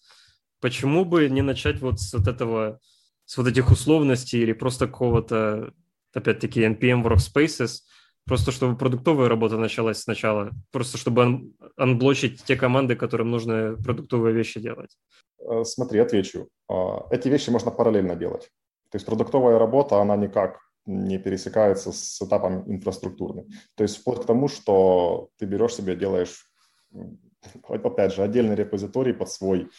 Почему 0.62 1.06
бы 1.06 1.30
не 1.30 1.42
начать 1.42 1.80
вот 1.82 2.00
с 2.00 2.14
вот 2.14 2.28
этого 2.28 2.80
с 3.26 3.38
вот 3.38 3.48
этих 3.48 3.72
условностей 3.72 4.42
или 4.42 4.54
просто 4.54 4.88
какого-то, 4.88 5.74
опять-таки, 6.14 6.64
NPM 6.66 7.04
workspaces, 7.04 7.82
просто 8.26 8.52
чтобы 8.52 8.78
продуктовая 8.78 9.30
работа 9.30 9.58
началась 9.58 10.00
сначала, 10.00 10.52
просто 10.72 10.98
чтобы 10.98 11.52
анблочить 11.78 12.44
те 12.44 12.56
команды, 12.56 12.96
которым 12.96 13.32
нужно 13.32 13.76
продуктовые 13.84 14.34
вещи 14.34 14.60
делать? 14.60 14.98
Э, 15.40 15.64
смотри, 15.64 16.00
отвечу. 16.00 16.48
А, 16.70 17.08
эти 17.12 17.28
вещи 17.28 17.50
можно 17.50 17.72
параллельно 17.72 18.16
делать. 18.16 18.50
То 18.92 18.98
есть 18.98 19.06
продуктовая 19.06 19.60
работа, 19.60 20.02
она 20.02 20.16
никак 20.16 20.60
не 20.86 21.18
пересекается 21.18 21.92
с 21.92 22.22
этапом 22.22 22.72
инфраструктурным. 22.72 23.48
То 23.76 23.84
есть 23.84 23.98
вплоть 23.98 24.22
к 24.22 24.26
тому, 24.26 24.48
что 24.48 25.30
ты 25.38 25.46
берешь 25.46 25.76
себе, 25.76 25.96
делаешь, 25.96 26.46
опять 27.68 28.14
же, 28.14 28.24
отдельный 28.24 28.56
репозиторий 28.56 29.14
под 29.14 29.32
свой 29.32 29.70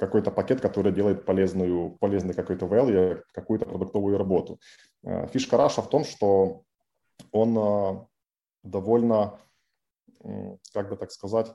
какой-то 0.00 0.30
пакет, 0.30 0.60
который 0.60 0.92
делает 0.92 1.24
полезную, 1.24 1.90
полезный 2.00 2.34
какой-то 2.34 2.66
value, 2.66 3.22
какую-то 3.32 3.66
продуктовую 3.66 4.18
работу. 4.18 4.58
Э, 5.04 5.28
фишка 5.28 5.56
Раша 5.56 5.82
в 5.82 5.90
том, 5.90 6.04
что 6.04 6.62
он 7.30 7.56
э, 7.56 8.06
довольно, 8.64 9.38
как 10.74 10.88
бы 10.88 10.96
так 10.96 11.10
сказать, 11.12 11.52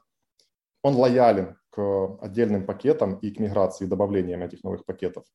он 0.81 0.95
лоялен 0.95 1.58
к 1.71 2.17
отдельным 2.21 2.65
пакетам 2.65 3.17
и 3.17 3.31
к 3.31 3.39
миграции, 3.39 3.86
добавлениям 3.86 4.43
этих 4.43 4.63
новых 4.63 4.86
пакетов. 4.86 5.25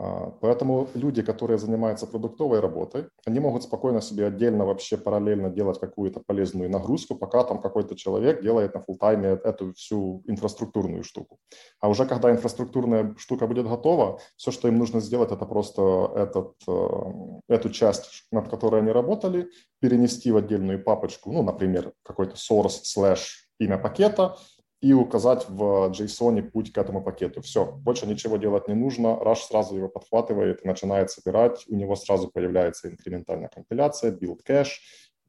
А, 0.00 0.30
поэтому 0.40 0.88
люди, 0.94 1.22
которые 1.22 1.58
занимаются 1.58 2.06
продуктовой 2.06 2.60
работой, 2.60 3.08
они 3.26 3.40
могут 3.40 3.64
спокойно 3.64 4.00
себе 4.00 4.26
отдельно 4.26 4.64
вообще 4.64 4.96
параллельно 4.96 5.50
делать 5.50 5.80
какую-то 5.80 6.20
полезную 6.24 6.70
нагрузку, 6.70 7.16
пока 7.16 7.42
там 7.42 7.60
какой-то 7.60 7.96
человек 7.96 8.40
делает 8.40 8.74
на 8.74 8.80
фултайме 8.80 9.30
эту 9.42 9.74
всю 9.74 10.22
инфраструктурную 10.26 11.02
штуку. 11.02 11.38
А 11.80 11.88
уже 11.88 12.06
когда 12.06 12.30
инфраструктурная 12.30 13.16
штука 13.18 13.48
будет 13.48 13.66
готова, 13.66 14.20
все, 14.36 14.52
что 14.52 14.68
им 14.68 14.78
нужно 14.78 15.00
сделать, 15.00 15.32
это 15.32 15.44
просто 15.46 16.12
этот, 16.14 16.54
э, 16.68 17.54
эту 17.54 17.70
часть, 17.70 18.24
над 18.30 18.48
которой 18.48 18.80
они 18.80 18.92
работали, 18.92 19.50
перенести 19.80 20.30
в 20.30 20.36
отдельную 20.36 20.82
папочку, 20.82 21.32
ну, 21.32 21.42
например, 21.42 21.92
какой-то 22.04 22.36
source 22.36 22.82
slash 22.84 23.24
имя 23.58 23.78
пакета, 23.78 24.36
и 24.80 24.92
указать 24.92 25.48
в 25.48 25.90
JSON 25.90 26.40
путь 26.50 26.72
к 26.72 26.78
этому 26.78 27.02
пакету. 27.02 27.42
Все, 27.42 27.64
больше 27.64 28.06
ничего 28.06 28.36
делать 28.36 28.68
не 28.68 28.74
нужно. 28.74 29.18
Rush 29.20 29.48
сразу 29.48 29.76
его 29.76 29.88
подхватывает 29.88 30.64
и 30.64 30.68
начинает 30.68 31.10
собирать. 31.10 31.64
У 31.68 31.74
него 31.74 31.96
сразу 31.96 32.28
появляется 32.28 32.88
инкрементальная 32.88 33.48
компиляция, 33.48 34.12
build 34.12 34.40
кэш, 34.44 34.80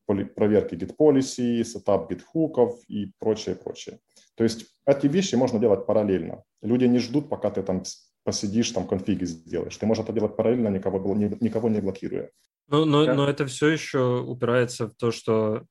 проверки 0.06 0.76
git 0.76 0.96
policy, 0.96 1.64
сетап 1.64 2.12
git 2.12 2.22
хуков 2.24 2.80
и 2.88 3.12
прочее, 3.20 3.56
прочее. 3.56 4.00
То 4.36 4.44
есть 4.44 4.68
эти 4.86 5.08
вещи 5.08 5.36
можно 5.36 5.60
делать 5.60 5.86
параллельно. 5.86 6.44
Люди 6.62 6.86
не 6.86 7.00
ждут, 7.00 7.30
пока 7.30 7.50
ты 7.50 7.64
там 7.64 7.84
посидишь, 8.24 8.72
там 8.72 8.88
конфиги 8.88 9.26
сделаешь. 9.26 9.78
Ты 9.78 9.86
можешь 9.88 10.04
это 10.04 10.14
делать 10.14 10.36
параллельно, 10.36 10.68
никого, 10.68 11.16
никого 11.16 11.70
не 11.70 11.82
блокируя. 11.82 12.30
Ну, 12.68 12.86
но, 12.86 13.06
но 13.16 13.28
это 13.28 13.48
все 13.48 13.70
еще 13.70 14.20
упирается 14.20 14.88
в 14.88 14.96
то, 14.96 15.12
что 15.12 15.64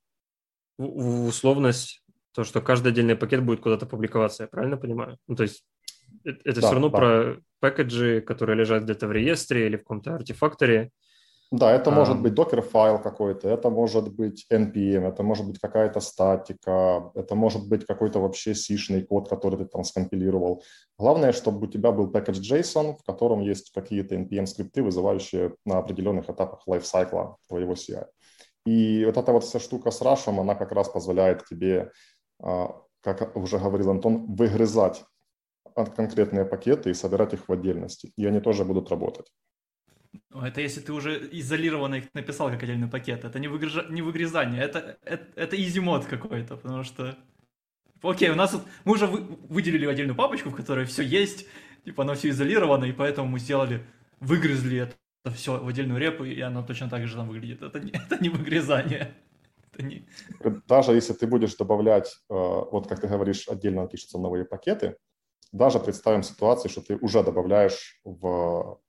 в 0.78 1.26
условность 1.28 2.02
то, 2.38 2.44
что 2.44 2.60
каждый 2.60 2.92
отдельный 2.92 3.16
пакет 3.16 3.44
будет 3.44 3.60
куда-то 3.60 3.84
публиковаться, 3.84 4.44
я 4.44 4.46
правильно 4.46 4.76
понимаю? 4.76 5.18
Ну, 5.26 5.34
то 5.34 5.42
есть 5.42 5.64
это, 6.22 6.38
это 6.44 6.60
да, 6.60 6.66
все 6.68 6.70
равно 6.70 6.88
да. 6.88 6.96
про 6.96 7.36
пакеджи, 7.58 8.20
которые 8.20 8.56
лежат 8.56 8.84
где-то 8.84 9.08
в 9.08 9.12
реестре 9.12 9.66
или 9.66 9.74
в 9.74 9.80
каком-то 9.80 10.14
артефакторе. 10.14 10.92
Да, 11.50 11.72
это 11.72 11.90
а... 11.90 11.94
может 11.94 12.22
быть 12.22 12.34
докер-файл 12.34 13.02
какой-то, 13.02 13.48
это 13.48 13.70
может 13.70 14.14
быть 14.14 14.46
NPM, 14.52 15.08
это 15.08 15.24
может 15.24 15.48
быть 15.48 15.58
какая-то 15.58 15.98
статика, 15.98 17.10
это 17.16 17.34
может 17.34 17.68
быть 17.68 17.84
какой-то 17.84 18.20
вообще 18.20 18.54
сишный 18.54 19.02
код, 19.02 19.28
который 19.28 19.58
ты 19.58 19.64
там 19.64 19.82
скомпилировал. 19.82 20.62
Главное, 20.96 21.32
чтобы 21.32 21.66
у 21.66 21.68
тебя 21.68 21.90
был 21.90 22.08
package 22.08 22.40
JSON, 22.40 22.98
в 22.98 23.04
котором 23.04 23.40
есть 23.40 23.72
какие-то 23.74 24.14
NPM-скрипты, 24.14 24.84
вызывающие 24.84 25.56
на 25.64 25.78
определенных 25.78 26.30
этапах 26.30 26.68
лайфсайкла 26.68 27.36
твоего 27.48 27.72
CI. 27.72 28.06
И 28.68 29.04
вот 29.06 29.16
эта 29.16 29.32
вот 29.32 29.44
вся 29.44 29.60
штука 29.60 29.90
с 29.90 30.02
Rush, 30.02 30.28
она 30.28 30.54
как 30.54 30.72
раз 30.72 30.90
позволяет 30.90 31.46
тебе 31.46 31.90
как 32.40 33.36
уже 33.36 33.58
говорил 33.58 33.90
Антон, 33.90 34.34
выгрызать 34.34 35.04
конкретные 35.74 36.44
пакеты 36.44 36.90
и 36.90 36.94
собирать 36.94 37.34
их 37.34 37.48
в 37.48 37.52
отдельности. 37.52 38.12
И 38.16 38.26
они 38.26 38.40
тоже 38.40 38.64
будут 38.64 38.90
работать. 38.90 39.26
Ну, 40.30 40.42
это 40.42 40.60
если 40.60 40.80
ты 40.80 40.92
уже 40.92 41.28
изолированно 41.32 41.96
их 41.96 42.14
написал 42.14 42.50
как 42.50 42.62
отдельный 42.62 42.88
пакет. 42.88 43.24
Это 43.24 43.38
не, 43.38 43.48
выгрыжа... 43.48 43.86
не 43.88 44.02
выгрызание, 44.02 44.62
это, 44.62 44.98
это, 45.04 45.26
это 45.36 45.56
easy 45.56 45.80
мод 45.80 46.06
какой-то, 46.06 46.56
потому 46.56 46.82
что... 46.82 47.16
Окей, 48.02 48.30
у 48.30 48.34
нас 48.34 48.52
тут... 48.52 48.62
Мы 48.84 48.94
уже 48.94 49.06
вы... 49.06 49.20
выделили 49.48 49.86
отдельную 49.86 50.16
папочку, 50.16 50.50
в 50.50 50.54
которой 50.54 50.86
все 50.86 51.02
есть, 51.02 51.46
типа 51.84 52.02
оно 52.02 52.14
все 52.14 52.30
изолировано, 52.30 52.86
и 52.86 52.92
поэтому 52.92 53.28
мы 53.28 53.38
сделали, 53.38 53.84
выгрызли 54.20 54.78
это 54.78 54.96
все 55.34 55.58
в 55.58 55.68
отдельную 55.68 56.00
репу, 56.00 56.24
и 56.24 56.40
оно 56.40 56.62
точно 56.62 56.88
так 56.88 57.06
же 57.06 57.16
там 57.16 57.28
выглядит. 57.28 57.62
Это 57.62 57.80
не, 57.80 57.90
это 58.10 58.22
не 58.22 58.28
выгрызание. 58.28 59.14
Они... 59.78 60.06
Даже 60.66 60.92
если 60.92 61.12
ты 61.12 61.26
будешь 61.26 61.56
добавлять, 61.56 62.08
э, 62.30 62.34
вот 62.34 62.86
как 62.86 63.00
ты 63.00 63.08
говоришь, 63.08 63.48
отдельно 63.48 63.86
пишутся 63.86 64.18
новые 64.18 64.44
пакеты, 64.44 64.96
даже 65.52 65.78
представим 65.78 66.22
ситуацию, 66.22 66.70
что 66.70 66.82
ты 66.82 66.96
уже 66.96 67.22
добавляешь 67.22 68.00
в 68.04 68.80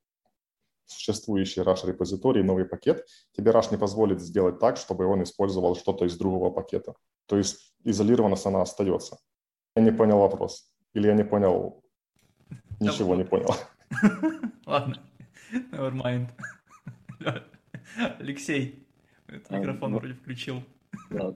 существующий 0.86 1.62
Rush 1.62 1.88
репозиторий 1.88 2.44
новый 2.44 2.66
пакет, 2.66 3.06
тебе 3.34 3.52
Rush 3.52 3.72
не 3.72 3.78
позволит 3.78 4.20
сделать 4.20 4.60
так, 4.60 4.78
чтобы 4.78 5.06
он 5.06 5.24
использовал 5.24 5.76
что-то 5.76 6.06
из 6.06 6.18
другого 6.18 6.50
пакета. 6.50 6.96
То 7.28 7.38
есть 7.38 7.76
изолированность 7.84 8.46
она 8.46 8.62
остается. 8.62 9.18
Я 9.76 9.84
не 9.84 9.92
понял 9.92 10.20
вопрос. 10.20 10.74
Или 10.94 11.08
я 11.08 11.14
не 11.14 11.24
понял, 11.24 11.84
ничего 12.80 13.16
не 13.16 13.24
понял. 13.24 13.54
Ладно, 14.66 14.96
never 15.52 15.94
mind. 15.94 16.30
Алексей, 18.20 18.88
микрофон 19.50 19.96
вроде 19.96 20.14
включил. 20.14 20.64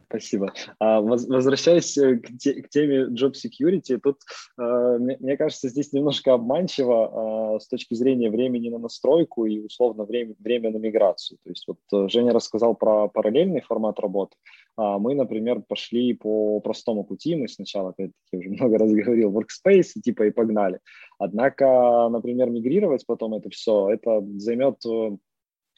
Спасибо. 0.08 0.54
А, 0.80 1.02
возвращаясь 1.02 1.98
э, 1.98 2.18
к, 2.18 2.38
те, 2.38 2.62
к 2.62 2.70
теме 2.70 3.06
Job 3.08 3.34
Security, 3.34 4.00
тут, 4.02 4.18
э, 4.60 4.98
мне, 5.00 5.38
кажется, 5.38 5.70
здесь 5.70 5.94
немножко 5.94 6.34
обманчиво 6.34 7.56
э, 7.56 7.60
с 7.60 7.68
точки 7.68 7.96
зрения 7.96 8.30
времени 8.30 8.70
на 8.70 8.78
настройку 8.78 9.46
и, 9.46 9.60
условно, 9.60 10.06
время, 10.06 10.36
время 10.40 10.72
на 10.72 10.78
миграцию. 10.78 11.40
То 11.44 11.50
есть 11.50 11.68
вот 11.68 11.78
э, 11.92 12.08
Женя 12.10 12.34
рассказал 12.34 12.76
про 12.76 13.08
параллельный 13.08 13.62
формат 13.62 14.00
работы. 14.00 14.36
А 14.76 15.00
мы, 15.00 15.16
например, 15.16 15.62
пошли 15.68 16.14
по 16.14 16.60
простому 16.60 17.04
пути. 17.04 17.36
Мы 17.36 17.48
сначала, 17.48 17.90
опять-таки, 17.90 18.38
уже 18.38 18.50
много 18.62 18.78
раз 18.78 18.92
говорил, 18.92 19.32
workspace, 19.32 20.02
типа, 20.04 20.24
и 20.24 20.32
погнали. 20.32 20.80
Однако, 21.18 22.10
например, 22.12 22.50
мигрировать 22.50 23.06
потом 23.06 23.34
это 23.34 23.50
все, 23.50 23.90
это 23.90 24.24
займет 24.38 24.84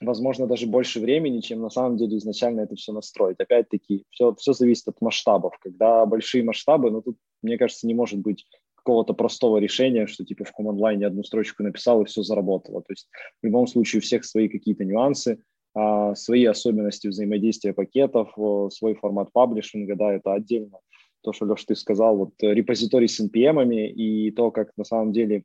возможно, 0.02 0.48
даже 0.48 0.68
больше 0.68 1.00
времени, 1.00 1.40
чем 1.40 1.62
на 1.62 1.70
самом 1.70 1.98
деле 1.98 2.18
изначально 2.18 2.62
это 2.62 2.76
все 2.76 2.92
настроить. 2.92 3.40
Опять-таки, 3.40 4.04
все, 4.10 4.34
все 4.36 4.54
зависит 4.54 4.88
от 4.88 5.02
масштабов. 5.02 5.58
Когда 5.60 6.06
большие 6.06 6.44
масштабы, 6.44 6.92
ну 6.92 7.02
тут, 7.02 7.18
мне 7.42 7.58
кажется, 7.58 7.88
не 7.88 7.94
может 7.94 8.20
быть 8.20 8.46
какого-то 8.76 9.14
простого 9.14 9.58
решения, 9.58 10.06
что 10.06 10.24
типа 10.24 10.46
в 10.46 10.60
line 10.60 11.04
одну 11.06 11.24
строчку 11.24 11.64
написал 11.64 12.02
и 12.02 12.06
все 12.06 12.22
заработало. 12.22 12.82
То 12.82 12.92
есть 12.92 13.08
в 13.42 13.46
любом 13.46 13.68
случае 13.68 14.00
у 14.00 14.02
всех 14.02 14.26
свои 14.26 14.48
какие-то 14.48 14.86
нюансы, 14.86 15.40
а, 15.74 16.14
свои 16.14 16.46
особенности 16.46 17.08
взаимодействия 17.08 17.74
пакетов, 17.74 18.32
свой 18.72 18.94
формат 18.96 19.32
паблишинга, 19.34 19.96
да, 19.96 20.14
это 20.14 20.34
отдельно. 20.34 20.80
То, 21.22 21.34
что, 21.34 21.46
Леш, 21.46 21.64
ты 21.66 21.76
сказал, 21.76 22.18
вот 22.18 22.34
репозиторий 22.42 23.08
с 23.08 23.20
NPM 23.20 23.74
и 23.88 24.30
то, 24.32 24.52
как 24.52 24.70
на 24.78 24.84
самом 24.84 25.12
деле 25.12 25.44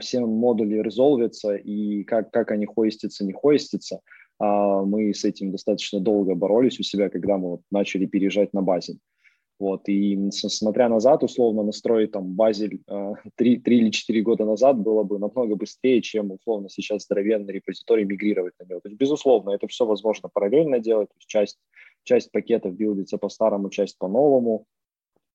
все 0.00 0.20
модули 0.20 0.80
резолвятся 0.80 1.54
и 1.56 2.04
как, 2.04 2.30
как 2.30 2.50
они 2.50 2.66
хостятся, 2.66 3.24
не 3.24 3.32
хостятся. 3.32 4.00
А, 4.38 4.82
мы 4.82 5.14
с 5.14 5.24
этим 5.24 5.50
достаточно 5.50 6.00
долго 6.00 6.34
боролись 6.34 6.78
у 6.78 6.82
себя, 6.82 7.08
когда 7.08 7.36
мы 7.38 7.50
вот 7.50 7.60
начали 7.70 8.06
переезжать 8.06 8.52
на 8.52 8.62
базе. 8.62 8.98
Вот, 9.58 9.88
и 9.88 10.30
смотря 10.32 10.90
назад, 10.90 11.22
условно, 11.22 11.62
настроить 11.62 12.12
там 12.12 12.34
базель 12.34 12.82
э, 12.86 13.12
3, 13.36 13.56
3 13.60 13.78
или 13.78 13.90
4 13.90 14.22
года 14.22 14.44
назад 14.44 14.78
было 14.78 15.02
бы 15.02 15.18
намного 15.18 15.56
быстрее, 15.56 16.02
чем, 16.02 16.30
условно, 16.30 16.68
сейчас 16.68 17.04
здоровенный 17.04 17.54
репозиторий 17.54 18.04
мигрировать 18.04 18.52
на 18.60 18.64
него. 18.64 18.80
То 18.80 18.88
есть, 18.90 19.00
безусловно, 19.00 19.50
это 19.50 19.66
все 19.68 19.86
возможно 19.86 20.28
параллельно 20.28 20.78
делать. 20.78 21.08
То 21.08 21.16
есть 21.16 21.28
часть, 21.28 21.58
часть 22.04 22.30
пакетов 22.32 22.74
билдится 22.74 23.16
по-старому, 23.16 23.70
часть 23.70 23.96
по-новому. 23.96 24.66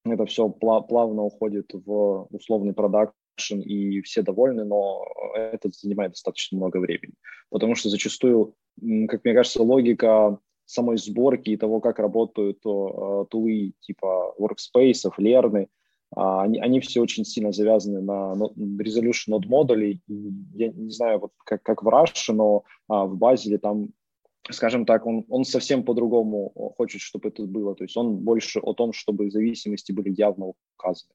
Это 0.06 0.26
все 0.28 0.50
плавно 0.50 1.24
уходит 1.24 1.72
в 1.74 2.28
условный 2.30 2.74
продакшн, 3.36 3.60
и 3.62 4.02
все 4.02 4.22
довольны, 4.22 4.64
но 4.66 5.06
это 5.36 5.70
занимает 5.72 6.12
достаточно 6.12 6.58
много 6.58 6.78
времени. 6.78 7.14
Потому 7.50 7.76
что 7.76 7.90
зачастую, 7.90 8.56
как 9.08 9.24
мне 9.24 9.34
кажется, 9.34 9.64
логика 9.64 10.40
самой 10.66 10.98
сборки 10.98 11.50
и 11.50 11.58
того, 11.58 11.82
как 11.82 12.00
работают 12.00 12.60
э, 12.66 13.26
тулы 13.30 13.74
типа 13.82 14.36
workspace, 14.40 15.12
лерны, 15.18 15.68
а, 16.16 16.44
они, 16.44 16.60
они 16.60 16.80
все 16.80 17.02
очень 17.02 17.26
сильно 17.26 17.52
завязаны 17.52 18.02
на 18.02 18.36
resolution 18.82 19.28
нод 19.28 19.46
модулей. 19.48 20.02
Я 20.08 20.70
не 20.70 20.92
знаю, 20.92 21.20
вот 21.20 21.32
как, 21.46 21.64
как 21.64 21.84
в 21.84 21.88
Rush, 21.88 22.34
но 22.34 22.64
а, 22.88 23.06
в 23.06 23.18
Базеле 23.18 23.58
там, 23.58 23.90
скажем 24.50 24.86
так, 24.86 25.06
он, 25.06 25.26
он 25.30 25.44
совсем 25.44 25.84
по-другому 25.84 26.52
хочет, 26.78 27.02
чтобы 27.02 27.30
это 27.30 27.44
было. 27.44 27.76
То 27.76 27.84
есть 27.84 27.98
он 27.98 28.18
больше 28.18 28.60
о 28.60 28.74
том, 28.74 28.94
чтобы 28.94 29.32
зависимости 29.32 29.92
были 29.92 30.14
явно 30.18 30.54
указаны. 30.78 31.14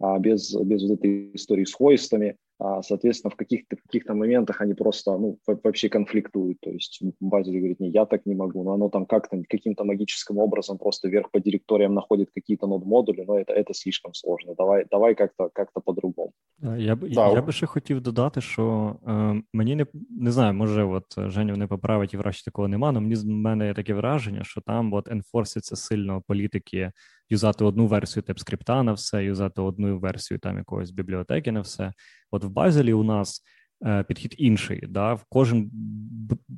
А, 0.00 0.18
без, 0.18 0.54
без 0.54 0.82
вот 0.82 0.98
этой 0.98 1.34
истории 1.34 1.64
с 1.64 1.74
хойстами. 1.74 2.36
А, 2.59 2.81
соответственно, 2.81 3.31
в 3.31 3.35
каких-то 3.35 3.75
каких 3.75 4.07
моментах 4.07 4.61
они 4.61 4.73
просто 4.73 5.17
ну, 5.17 5.37
вообще 5.45 5.89
конфликтуют. 5.89 6.59
То 6.61 6.69
есть 6.69 7.01
Базель 7.19 7.57
говорит, 7.57 7.79
не, 7.79 7.89
я 7.89 8.05
так 8.05 8.25
не 8.25 8.35
могу, 8.35 8.63
но 8.63 8.73
оно 8.73 8.89
там 8.89 9.05
как-то 9.05 9.41
каким-то 9.49 9.83
магическим 9.83 10.37
образом 10.37 10.77
просто 10.77 11.09
вверх 11.09 11.31
по 11.31 11.39
директориям 11.39 11.93
находит 11.93 12.29
какие-то 12.33 12.67
нод-модули, 12.67 13.25
но 13.27 13.39
это, 13.39 13.53
это 13.53 13.73
слишком 13.73 14.13
сложно. 14.13 14.53
Давай, 14.55 14.85
давай 14.91 15.15
как-то 15.15 15.49
как 15.53 15.71
по-другому. 15.85 16.31
Я 16.77 16.95
б, 16.95 17.09
да. 17.09 17.31
я 17.31 17.41
би 17.41 17.51
ще 17.51 17.65
хотів 17.65 18.01
додати, 18.01 18.41
що 18.41 18.95
е, 19.07 19.41
мені 19.53 19.75
не 19.75 19.85
не 20.09 20.31
знаю, 20.31 20.53
може, 20.53 20.83
от 20.83 21.05
Женя 21.17 21.55
не 21.55 21.67
поправить 21.67 22.13
і 22.13 22.17
врешті 22.17 22.45
такого 22.45 22.67
нема, 22.67 22.89
але 22.89 22.99
мені 22.99 23.15
з 23.15 23.23
мене 23.23 23.67
є 23.67 23.73
таке 23.73 23.93
враження, 23.93 24.43
що 24.43 24.61
там 24.61 24.93
от 24.93 25.11
енфорситься 25.11 25.75
сильно 25.75 26.23
політики 26.27 26.91
юзати 27.29 27.63
одну 27.63 27.87
версію 27.87 28.23
TypeScript 28.23 28.83
на 28.83 28.93
все, 28.93 29.23
юзати 29.23 29.61
одну 29.61 29.99
версію 29.99 30.39
там 30.39 30.57
якогось 30.57 30.91
бібліотеки 30.91 31.51
на 31.51 31.61
все. 31.61 31.91
От 32.30 32.44
в 32.44 32.48
Базелі 32.48 32.92
у 32.92 33.02
нас 33.02 33.42
е, 33.86 34.02
підхід 34.02 34.34
інший. 34.38 34.84
Да? 34.88 35.18
Кожен 35.28 35.70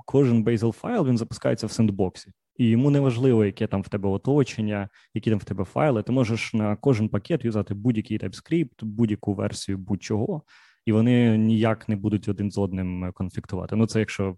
кожен 0.07 0.45
Bazel 0.45 0.73
файл 0.73 1.07
він 1.07 1.19
запускається 1.19 1.67
в 1.67 1.71
сендбоксі. 1.73 2.31
І 2.57 2.69
йому 2.69 2.91
не 2.91 3.01
важливо, 3.01 3.45
яке 3.45 3.67
там 3.67 3.83
в 3.83 3.89
тебе 3.89 4.09
оточення, 4.09 4.89
які 5.15 5.31
там 5.31 5.39
в 5.39 5.45
тебе 5.45 5.65
файли. 5.65 6.03
Ти 6.03 6.13
можеш 6.13 6.55
на 6.55 6.77
кожен 6.77 7.09
пакет 7.09 7.45
юзати 7.45 7.75
будь-який 7.75 8.19
TypeScript, 8.19 8.85
будь-яку 8.85 9.35
версію 9.35 9.79
будь-чого, 9.79 10.43
і 10.87 10.93
вони 10.93 11.39
ніяк 11.39 11.89
не 11.89 11.97
будуть 11.97 12.29
один 12.29 12.51
з 12.51 12.59
одним 12.59 13.13
конфліктувати. 13.15 13.77
Ну, 13.77 13.87
це 13.87 13.99
якщо 13.99 14.37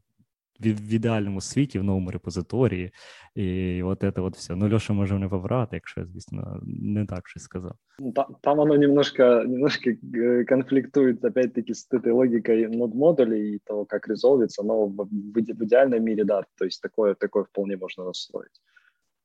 в 0.59 0.93
ідеальному 0.93 1.41
світі, 1.41 1.79
в 1.79 1.83
новому 1.83 2.11
репозиторії, 2.11 2.91
і 3.35 3.83
от 3.83 3.99
це 3.99 4.11
от 4.15 4.35
все. 4.35 4.55
Ну, 4.55 4.73
Льоша 4.73 4.93
може 4.93 5.19
не 5.19 5.29
побрати, 5.29 5.75
якщо 5.75 6.01
я, 6.01 6.07
звісно, 6.07 6.59
не 6.63 7.05
так 7.05 7.29
щось 7.29 7.43
сказав. 7.43 7.73
Ну, 7.99 8.11
там, 8.11 8.35
там 8.41 8.59
оно 8.59 8.77
немножко, 8.77 9.23
немножко 9.23 9.89
э, 9.89 10.45
конфликтует, 10.45 11.25
опять-таки, 11.25 11.73
с 11.73 11.87
этой 11.91 12.11
логикой 12.11 12.67
нод-модулей 12.67 13.55
и 13.55 13.59
того, 13.59 13.85
как 13.85 14.07
резолвится, 14.07 14.63
но 14.63 14.85
в, 14.85 15.07
в 15.35 15.63
идеальном 15.63 16.03
мире, 16.03 16.23
да, 16.23 16.43
то 16.57 16.65
есть 16.65 16.81
такое, 16.81 17.15
такое 17.15 17.43
вполне 17.43 17.77
можно 17.77 18.05
настроить. 18.05 18.61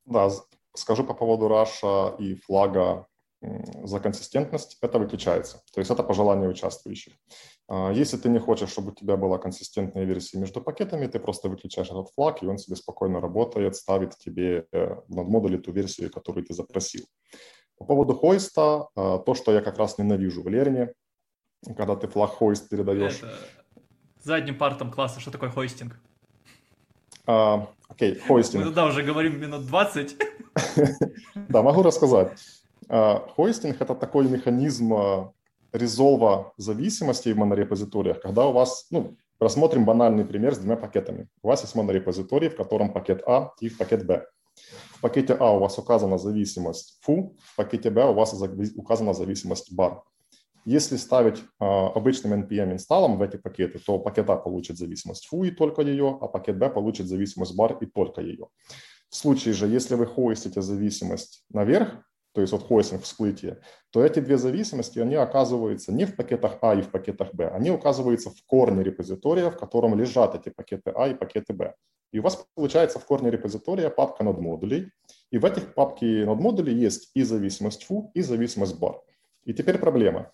Да, 0.07 0.30
скажу 0.74 1.05
по 1.05 1.14
поводу 1.14 1.49
Раша 1.49 2.14
и 2.20 2.35
флага 2.35 3.07
за 3.85 4.01
консистентность, 4.01 4.78
это 4.83 4.99
выключается. 4.99 5.62
То 5.74 5.80
есть 5.80 5.91
это 5.91 6.03
по 6.03 6.14
желанию 6.14 6.51
участвующих. 6.51 7.14
А, 7.70 7.91
если 7.91 8.18
ты 8.18 8.30
не 8.30 8.39
хочешь, 8.39 8.70
чтобы 8.70 8.91
у 8.91 8.95
тебя 8.95 9.18
была 9.18 9.38
консистентная 9.38 10.05
версия 10.05 10.39
между 10.39 10.61
пакетами, 10.61 11.07
ты 11.07 11.20
просто 11.20 11.49
выключаешь 11.49 11.89
этот 11.89 12.09
флаг, 12.15 12.41
и 12.41 12.47
он 12.47 12.57
себе 12.57 12.76
спокойно 12.76 13.20
работает, 13.20 13.76
ставит 13.76 14.18
тебе 14.18 14.68
э, 14.72 14.95
в 15.07 15.30
модуле 15.30 15.57
ту 15.57 15.72
версию, 15.72 16.11
которую 16.11 16.45
ты 16.45 16.53
запросил. 16.53 17.05
По 17.78 17.86
поводу 17.86 18.15
хойста, 18.15 18.88
а, 18.95 19.20
то, 19.20 19.36
что 19.36 19.51
я 19.51 19.61
как 19.61 19.78
раз 19.78 19.97
ненавижу 19.97 20.43
в 20.43 20.47
Лерне, 20.47 20.93
когда 21.76 21.95
ты 21.95 22.07
флаг 22.07 22.32
хойст 22.32 22.70
передаешь... 22.70 23.18
Это 23.18 23.34
задним 24.24 24.57
партом 24.57 24.91
класса, 24.91 25.20
что 25.20 25.32
такое 25.32 25.49
хойстинг? 25.49 25.99
А, 27.26 27.68
окей, 27.89 28.15
хойстинг. 28.15 28.63
Мы 28.63 28.70
туда 28.70 28.86
уже 28.86 29.03
говорим 29.03 29.39
минут 29.39 29.65
20. 29.65 30.15
Да, 31.49 31.61
могу 31.61 31.84
рассказать. 31.84 32.39
А, 32.88 33.20
хостинг– 33.36 33.76
это 33.82 33.93
такой 33.93 34.28
механизм 34.30 35.34
резолва 35.72 36.53
зависимостей 36.57 37.34
в 37.34 37.38
монорепозиториях, 37.38 38.22
когда 38.22 38.47
у 38.47 38.53
вас, 38.53 38.88
ну, 38.91 39.18
рассмотрим 39.39 39.86
банальный 39.86 40.26
пример 40.26 40.55
с 40.55 40.57
двумя 40.57 40.78
пакетами. 40.78 41.28
У 41.41 41.47
вас 41.47 41.61
есть 41.61 41.76
монорепозиторий, 41.76 42.49
в 42.49 42.55
котором 42.55 42.93
пакет 42.93 43.24
А 43.28 43.53
и 43.59 43.70
пакет 43.70 44.05
Б. 44.05 44.26
В 44.95 45.01
пакете 45.01 45.34
А 45.34 45.51
у 45.51 45.59
вас 45.59 45.78
указана 45.78 46.18
зависимость 46.18 46.97
фу, 47.01 47.36
в 47.43 47.55
пакете 47.55 47.89
Б 47.89 48.09
у 48.09 48.13
вас 48.13 48.34
указана 48.76 49.13
зависимость 49.13 49.74
бар. 49.74 50.03
Если 50.65 50.97
ставить 50.97 51.38
э, 51.38 51.65
обычным 51.65 52.43
npm 52.43 52.74
инсталлом 52.74 53.18
в 53.18 53.22
эти 53.22 53.38
пакеты, 53.38 53.80
то 53.80 53.99
пакет 53.99 54.30
А 54.30 54.36
получит 54.36 54.78
зависимость 54.78 55.28
фу 55.28 55.43
и 55.43 55.51
только 55.51 55.82
ее, 55.82 56.18
а 56.20 56.28
пакет 56.28 56.57
Б 56.57 56.70
получит 56.70 57.07
зависимость 57.07 57.55
бар 57.55 57.78
и 57.80 57.86
только 57.86 58.22
ее. 58.22 58.47
В 59.09 59.15
случае 59.15 59.53
же, 59.53 59.68
если 59.68 59.95
вы 59.95 60.05
хостите 60.05 60.61
зависимость 60.61 61.45
наверх, 61.49 62.03
то 62.38 62.42
есть 62.42 62.54
вот 62.54 62.68
хостинг 62.68 63.02
всплытие, 63.02 63.58
то 63.90 64.06
эти 64.06 64.20
две 64.20 64.38
зависимости, 64.38 65.00
они 65.00 65.16
оказываются 65.16 65.92
не 65.92 66.06
в 66.06 66.16
пакетах 66.16 66.60
А 66.62 66.76
и 66.76 66.84
в 66.84 66.92
пакетах 66.92 67.34
Б, 67.34 67.48
они 67.48 67.72
указываются 67.72 68.30
в 68.30 68.46
корне 68.46 68.84
репозитория, 68.84 69.50
в 69.50 69.58
котором 69.58 69.98
лежат 70.00 70.36
эти 70.36 70.54
пакеты 70.54 70.94
А 70.96 71.08
и 71.08 71.16
пакеты 71.16 71.54
Б. 71.54 71.74
И 72.12 72.20
у 72.20 72.22
вас 72.22 72.46
получается 72.54 73.00
в 73.00 73.06
корне 73.06 73.32
репозитория 73.32 73.90
папка 73.90 74.24
над 74.24 74.40
модулей, 74.40 74.92
и 75.32 75.40
в 75.40 75.46
этих 75.46 75.74
папке 75.74 76.26
над 76.28 76.40
модулей 76.40 76.76
есть 76.76 77.10
и 77.16 77.24
зависимость 77.24 77.86
фу, 77.86 78.12
и 78.14 78.22
зависимость 78.22 78.78
бар. 78.78 79.02
И 79.46 79.54
теперь 79.56 79.80
проблема. 79.80 80.32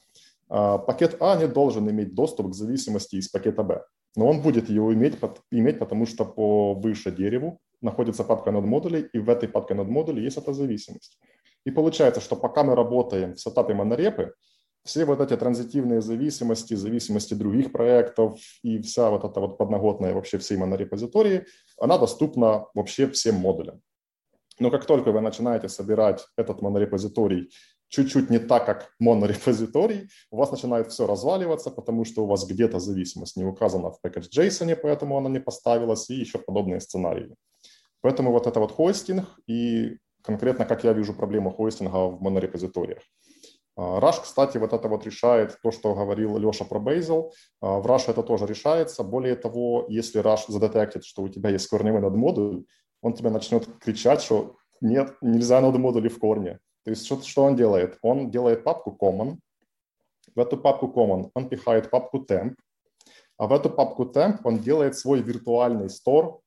А, 0.49 0.78
пакет 0.80 1.16
А 1.22 1.38
не 1.38 1.47
должен 1.47 1.89
иметь 1.89 2.14
доступ 2.16 2.51
к 2.51 2.54
зависимости 2.54 3.16
из 3.16 3.30
пакета 3.30 3.64
Б, 3.64 3.86
но 4.18 4.28
он 4.28 4.41
будет 4.41 4.68
ее 4.68 4.93
иметь, 4.93 5.18
иметь 5.51 5.80
потому 5.80 6.06
что 6.06 6.26
по 6.26 6.74
выше 6.74 7.12
дереву 7.12 7.62
находится 7.80 8.26
папка 8.26 8.51
над 8.51 8.66
модулей, 8.66 9.08
и 9.14 9.20
в 9.20 9.30
этой 9.30 9.47
папке 9.47 9.74
над 9.74 9.88
модулей 9.88 10.22
есть 10.22 10.36
эта 10.36 10.51
зависимость. 10.51 11.18
И 11.66 11.72
получается, 11.72 12.22
что 12.22 12.36
пока 12.36 12.64
мы 12.64 12.76
работаем 12.76 13.34
в 13.34 13.39
сетапе 13.39 13.74
монорепы, 13.74 14.34
все 14.84 15.05
вот 15.05 15.22
эти 15.22 15.38
транзитивные 15.38 16.01
зависимости, 16.01 16.74
зависимости 16.74 17.34
других 17.34 17.72
проектов 17.72 18.39
и 18.64 18.82
вся 18.82 19.09
вот 19.09 19.24
эта 19.24 19.39
вот 19.39 19.57
подноготная 19.57 20.14
вообще 20.14 20.38
всей 20.38 20.57
монорепозитории, 20.57 21.45
она 21.80 21.97
доступна 21.97 22.66
вообще 22.74 23.07
всем 23.07 23.36
модулям. 23.36 23.82
Но 24.59 24.70
как 24.72 24.86
только 24.86 25.11
вы 25.11 25.22
начинаете 25.22 25.70
собирать 25.70 26.26
этот 26.38 26.61
монорепозиторий 26.61 27.49
чуть-чуть 27.93 28.30
не 28.32 28.39
так, 28.39 28.66
как 28.66 28.91
монорепозиторий, 28.99 30.09
у 30.32 30.38
вас 30.38 30.51
начинает 30.51 30.91
все 30.91 31.05
разваливаться, 31.05 31.70
потому 31.70 32.05
что 32.05 32.24
у 32.24 32.28
вас 32.28 32.45
где-то 32.45 32.80
зависимость 32.80 33.38
не 33.38 33.45
указана 33.45 33.91
в 33.91 33.99
package 34.03 34.30
JSON, 34.36 34.76
поэтому 34.76 35.18
она 35.18 35.30
не 35.30 35.39
поставилась, 35.39 36.09
и 36.09 36.16
еще 36.16 36.39
подобные 36.39 36.80
сценарии. 36.80 37.36
Поэтому 38.01 38.32
вот 38.32 38.47
это 38.47 38.59
вот 38.59 38.72
хостинг 38.72 39.26
и 39.47 39.97
конкретно, 40.24 40.65
как 40.65 40.84
я 40.84 40.93
вижу 40.93 41.13
проблему 41.13 41.51
хостинга 41.51 42.07
в 42.07 42.21
монорепозиториях. 42.21 43.03
Rush, 43.78 44.21
кстати, 44.21 44.57
вот 44.57 44.74
это 44.74 44.88
вот 44.88 45.05
решает 45.05 45.57
то, 45.61 45.71
что 45.71 45.93
говорил 45.93 46.38
Леша 46.38 46.65
про 46.65 46.80
Bazel. 46.80 47.32
В 47.61 47.86
Rush 47.86 48.05
это 48.07 48.24
тоже 48.24 48.45
решается. 48.45 49.03
Более 49.03 49.36
того, 49.36 49.86
если 49.89 50.21
Rush 50.21 50.45
задетектит, 50.47 51.05
что 51.05 51.24
у 51.24 51.30
тебя 51.30 51.49
есть 51.49 51.67
корневой 51.67 52.01
нод-модуль, 52.01 52.65
он 53.01 53.13
тебе 53.13 53.30
начнет 53.30 53.67
кричать, 53.80 54.21
что 54.21 54.55
нет, 54.82 55.15
нельзя 55.21 55.61
нод-модули 55.61 56.07
в 56.09 56.19
корне. 56.19 56.59
То 56.84 56.91
есть 56.91 57.05
что, 57.05 57.21
что 57.21 57.43
он 57.43 57.55
делает? 57.55 57.97
Он 58.01 58.30
делает 58.30 58.63
папку 58.63 58.97
common, 58.99 59.38
в 60.36 60.39
эту 60.39 60.57
папку 60.57 60.88
common 60.88 61.30
он 61.36 61.49
пихает 61.49 61.89
папку 61.89 62.26
temp, 62.30 62.55
А 63.38 63.47
в 63.47 63.53
эту 63.53 63.69
папку 63.69 64.05
temp 64.05 64.39
он 64.43 64.59
делает 64.59 64.97
свой 64.97 65.21
виртуальный 65.21 65.89
стор 65.89 66.39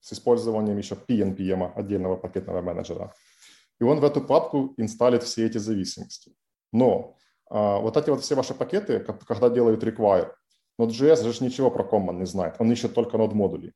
с 0.00 0.12
использованием 0.12 0.78
еще 0.78 0.94
PNPM, 0.94 1.72
отдельного 1.74 2.16
пакетного 2.16 2.60
менеджера. 2.62 3.14
И 3.80 3.84
он 3.84 4.00
в 4.00 4.04
эту 4.04 4.20
папку 4.20 4.74
инсталит 4.76 5.22
все 5.22 5.46
эти 5.46 5.58
зависимости. 5.58 6.32
Но 6.72 7.16
а, 7.48 7.78
вот 7.78 7.96
эти 7.96 8.10
вот 8.10 8.22
все 8.22 8.34
ваши 8.34 8.54
пакеты, 8.54 9.00
когда 9.00 9.48
делают 9.48 9.82
require, 9.82 10.32
Node.js 10.80 11.30
же 11.30 11.44
ничего 11.44 11.70
про 11.70 11.84
common 11.84 12.18
не 12.18 12.26
знает, 12.26 12.56
он 12.58 12.72
ищет 12.72 12.94
только 12.94 13.18
node 13.18 13.34
модули. 13.34 13.72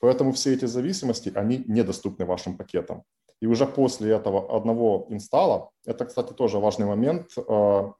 Поэтому 0.00 0.32
все 0.32 0.52
эти 0.52 0.66
зависимости, 0.66 1.32
они 1.34 1.64
недоступны 1.66 2.26
вашим 2.26 2.58
пакетам. 2.58 3.04
И 3.40 3.46
уже 3.46 3.66
после 3.66 4.12
этого 4.12 4.54
одного 4.56 5.06
инсталла, 5.08 5.70
это, 5.86 6.04
кстати, 6.04 6.32
тоже 6.32 6.58
важный 6.58 6.86
момент, 6.86 7.30
а, 7.48 7.94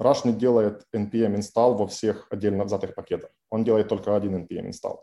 Rush 0.00 0.20
не 0.24 0.32
делает 0.32 0.84
npm 0.94 1.36
install 1.36 1.74
во 1.74 1.86
всех 1.88 2.28
отдельно 2.30 2.64
взятых 2.64 2.94
пакетах. 2.94 3.30
Он 3.50 3.64
делает 3.64 3.88
только 3.88 4.14
один 4.14 4.36
npm 4.44 4.68
install. 4.68 4.98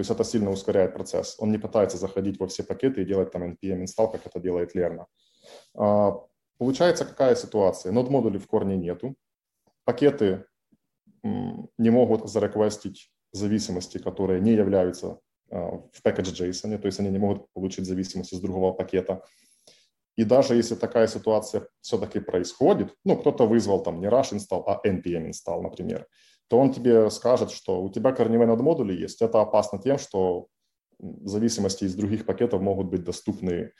То 0.00 0.02
есть 0.02 0.10
это 0.10 0.24
сильно 0.24 0.50
ускоряет 0.50 0.94
процесс. 0.94 1.36
Он 1.38 1.52
не 1.52 1.58
пытается 1.58 1.98
заходить 1.98 2.40
во 2.40 2.46
все 2.46 2.62
пакеты 2.62 3.02
и 3.02 3.04
делать 3.04 3.32
там 3.32 3.42
npm 3.42 3.84
install, 3.84 4.10
как 4.10 4.26
это 4.26 4.40
делает 4.40 4.74
Lerna. 4.74 5.04
А, 5.74 6.12
получается 6.56 7.04
какая 7.04 7.34
ситуация? 7.34 7.92
Нод 7.92 8.08
модулей 8.08 8.38
в 8.38 8.46
корне 8.46 8.78
нету. 8.78 9.14
Пакеты 9.84 10.46
не 11.22 11.90
могут 11.90 12.30
зареквестить 12.30 13.12
зависимости, 13.32 13.98
которые 13.98 14.40
не 14.40 14.52
являются 14.52 15.20
а, 15.50 15.82
в 15.92 16.00
package 16.02 16.48
JSON, 16.48 16.78
то 16.78 16.86
есть 16.86 16.98
они 16.98 17.10
не 17.10 17.18
могут 17.18 17.52
получить 17.52 17.84
зависимость 17.84 18.32
из 18.32 18.40
другого 18.40 18.72
пакета. 18.72 19.22
И 20.16 20.24
даже 20.24 20.54
если 20.54 20.76
такая 20.76 21.08
ситуация 21.08 21.68
все-таки 21.82 22.20
происходит, 22.20 22.94
ну, 23.04 23.18
кто-то 23.18 23.46
вызвал 23.46 23.82
там 23.82 24.00
не 24.00 24.06
rush 24.06 24.32
install, 24.32 24.64
а 24.66 24.80
npm 24.82 25.28
install, 25.28 25.60
например, 25.60 26.06
то 26.50 26.58
он 26.58 26.72
тебе 26.72 27.08
скажет, 27.10 27.52
что 27.52 27.80
у 27.80 27.90
тебя 27.90 28.10
корневые 28.10 28.48
нод-модули 28.48 28.92
есть. 28.92 29.22
Это 29.22 29.40
опасно 29.40 29.78
тем, 29.78 29.98
что 29.98 30.48
зависимости 30.98 31.84
из 31.84 31.94
других 31.94 32.26
пакетов 32.26 32.60
могут 32.60 32.88
быть 32.88 33.04
доступны 33.04 33.72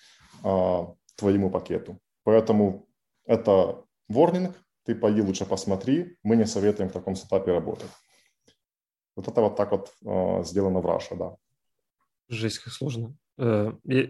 а, 0.44 0.94
твоему 1.16 1.50
пакету. 1.50 1.98
Поэтому 2.22 2.86
это 3.26 3.82
warning, 4.08 4.54
ты 4.84 4.94
пои 4.94 5.20
лучше 5.20 5.46
посмотри, 5.46 6.16
мы 6.22 6.36
не 6.36 6.46
советуем 6.46 6.90
в 6.90 6.92
таком 6.92 7.16
сетапе 7.16 7.50
работать. 7.50 7.90
Вот 9.16 9.26
это 9.26 9.40
вот 9.40 9.56
так 9.56 9.72
вот 9.72 9.92
э, 10.04 10.44
сделано 10.44 10.80
в 10.80 10.86
Russia, 10.86 11.16
да. 11.16 11.36
Жесть, 12.28 12.60
как 12.60 12.72
сложно. 12.72 13.16
Э, 13.36 13.72
я, 13.82 14.06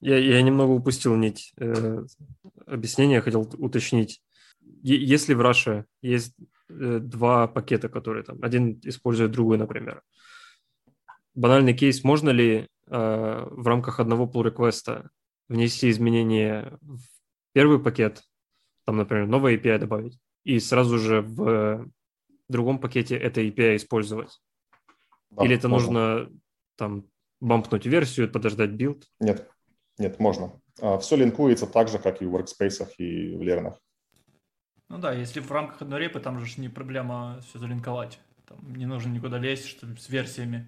я, 0.00 0.18
я 0.18 0.42
немного 0.42 0.72
упустил 0.72 1.14
нить 1.14 1.52
э, 1.56 2.04
объяснения, 2.66 3.20
хотел 3.20 3.42
уточнить. 3.42 4.22
Если 4.82 5.34
в 5.34 5.40
Russia 5.40 5.84
есть 6.02 6.34
э, 6.38 6.44
два 6.68 7.46
пакета, 7.46 7.88
которые 7.88 8.24
там, 8.24 8.38
один 8.42 8.80
использует 8.84 9.30
другой, 9.32 9.58
например, 9.58 10.02
банальный 11.34 11.74
кейс, 11.74 12.02
можно 12.02 12.30
ли 12.30 12.68
э, 12.88 13.46
в 13.50 13.66
рамках 13.66 14.00
одного 14.00 14.26
pull 14.26 14.42
реквеста 14.44 15.10
внести 15.48 15.90
изменения 15.90 16.78
в 16.80 17.00
первый 17.52 17.78
пакет, 17.78 18.22
там, 18.84 18.96
например, 18.96 19.26
новый 19.26 19.56
API 19.56 19.78
добавить, 19.78 20.18
и 20.44 20.58
сразу 20.58 20.98
же 20.98 21.20
в 21.20 21.88
другом 22.48 22.78
пакете 22.80 23.16
это 23.16 23.40
API 23.42 23.76
использовать? 23.76 24.40
Да, 25.30 25.44
Или 25.44 25.56
это 25.56 25.68
можно. 25.68 25.92
нужно 25.92 26.32
там 26.76 27.04
бампнуть 27.40 27.86
версию, 27.86 28.30
подождать 28.30 28.70
билд? 28.70 29.04
Нет, 29.20 29.48
нет, 29.98 30.18
можно. 30.18 30.60
А, 30.80 30.98
Все 30.98 31.16
линкуется 31.16 31.66
так 31.66 31.88
же, 31.88 31.98
как 31.98 32.22
и 32.22 32.26
в 32.26 32.34
workspace 32.34 32.88
и 32.98 33.36
в 33.36 33.42
лернах. 33.42 33.78
Ну 34.88 34.98
да, 34.98 35.12
если 35.12 35.40
в 35.40 35.50
рамках 35.50 35.82
одной 35.82 36.00
репы, 36.00 36.20
там 36.20 36.38
же 36.38 36.60
не 36.60 36.68
проблема 36.68 37.40
все 37.48 37.58
залинковать. 37.58 38.18
Там 38.46 38.58
не 38.74 38.86
нужно 38.86 39.10
никуда 39.10 39.38
лезть 39.38 39.66
что 39.66 39.86
с 39.98 40.08
версиями. 40.08 40.66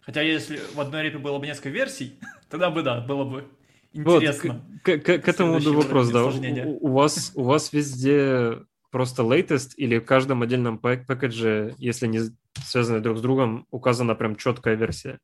Хотя 0.00 0.22
если 0.22 0.60
в 0.74 0.80
одной 0.80 1.02
репе 1.02 1.18
было 1.18 1.38
бы 1.38 1.46
несколько 1.46 1.70
версий, 1.70 2.18
тогда 2.48 2.70
бы 2.70 2.82
да, 2.82 3.00
было 3.00 3.24
бы 3.24 3.48
интересно. 3.92 4.64
Вот, 4.72 4.82
к, 4.82 5.04
к, 5.04 5.18
к 5.18 5.28
этому 5.28 5.58
вопрос, 5.58 6.10
да. 6.10 6.24
У, 6.24 6.86
у, 6.86 6.92
вас, 6.92 7.32
у 7.34 7.42
вас 7.42 7.72
везде 7.72 8.58
просто 8.90 9.22
latest 9.22 9.70
или 9.76 9.98
в 9.98 10.04
каждом 10.04 10.42
отдельном 10.42 10.78
пэкэдже, 10.78 11.74
если 11.78 12.06
не 12.06 12.20
связаны 12.64 13.00
друг 13.00 13.18
с 13.18 13.20
другом, 13.20 13.66
указана 13.70 14.14
прям 14.14 14.36
четкая 14.36 14.74
версия? 14.74 15.18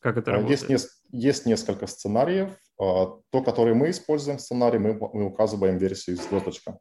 Как 0.00 0.16
это 0.16 0.32
а, 0.32 0.34
работает? 0.36 0.68
Есть, 0.68 0.88
есть 1.12 1.46
несколько 1.46 1.86
сценариев. 1.86 2.50
А, 2.80 3.18
то, 3.30 3.42
который 3.42 3.74
мы 3.74 3.90
используем 3.90 4.38
сценарий, 4.38 4.78
мы, 4.78 4.94
мы 4.94 5.26
указываем 5.26 5.76
версию 5.76 6.16
звездочка. 6.16 6.78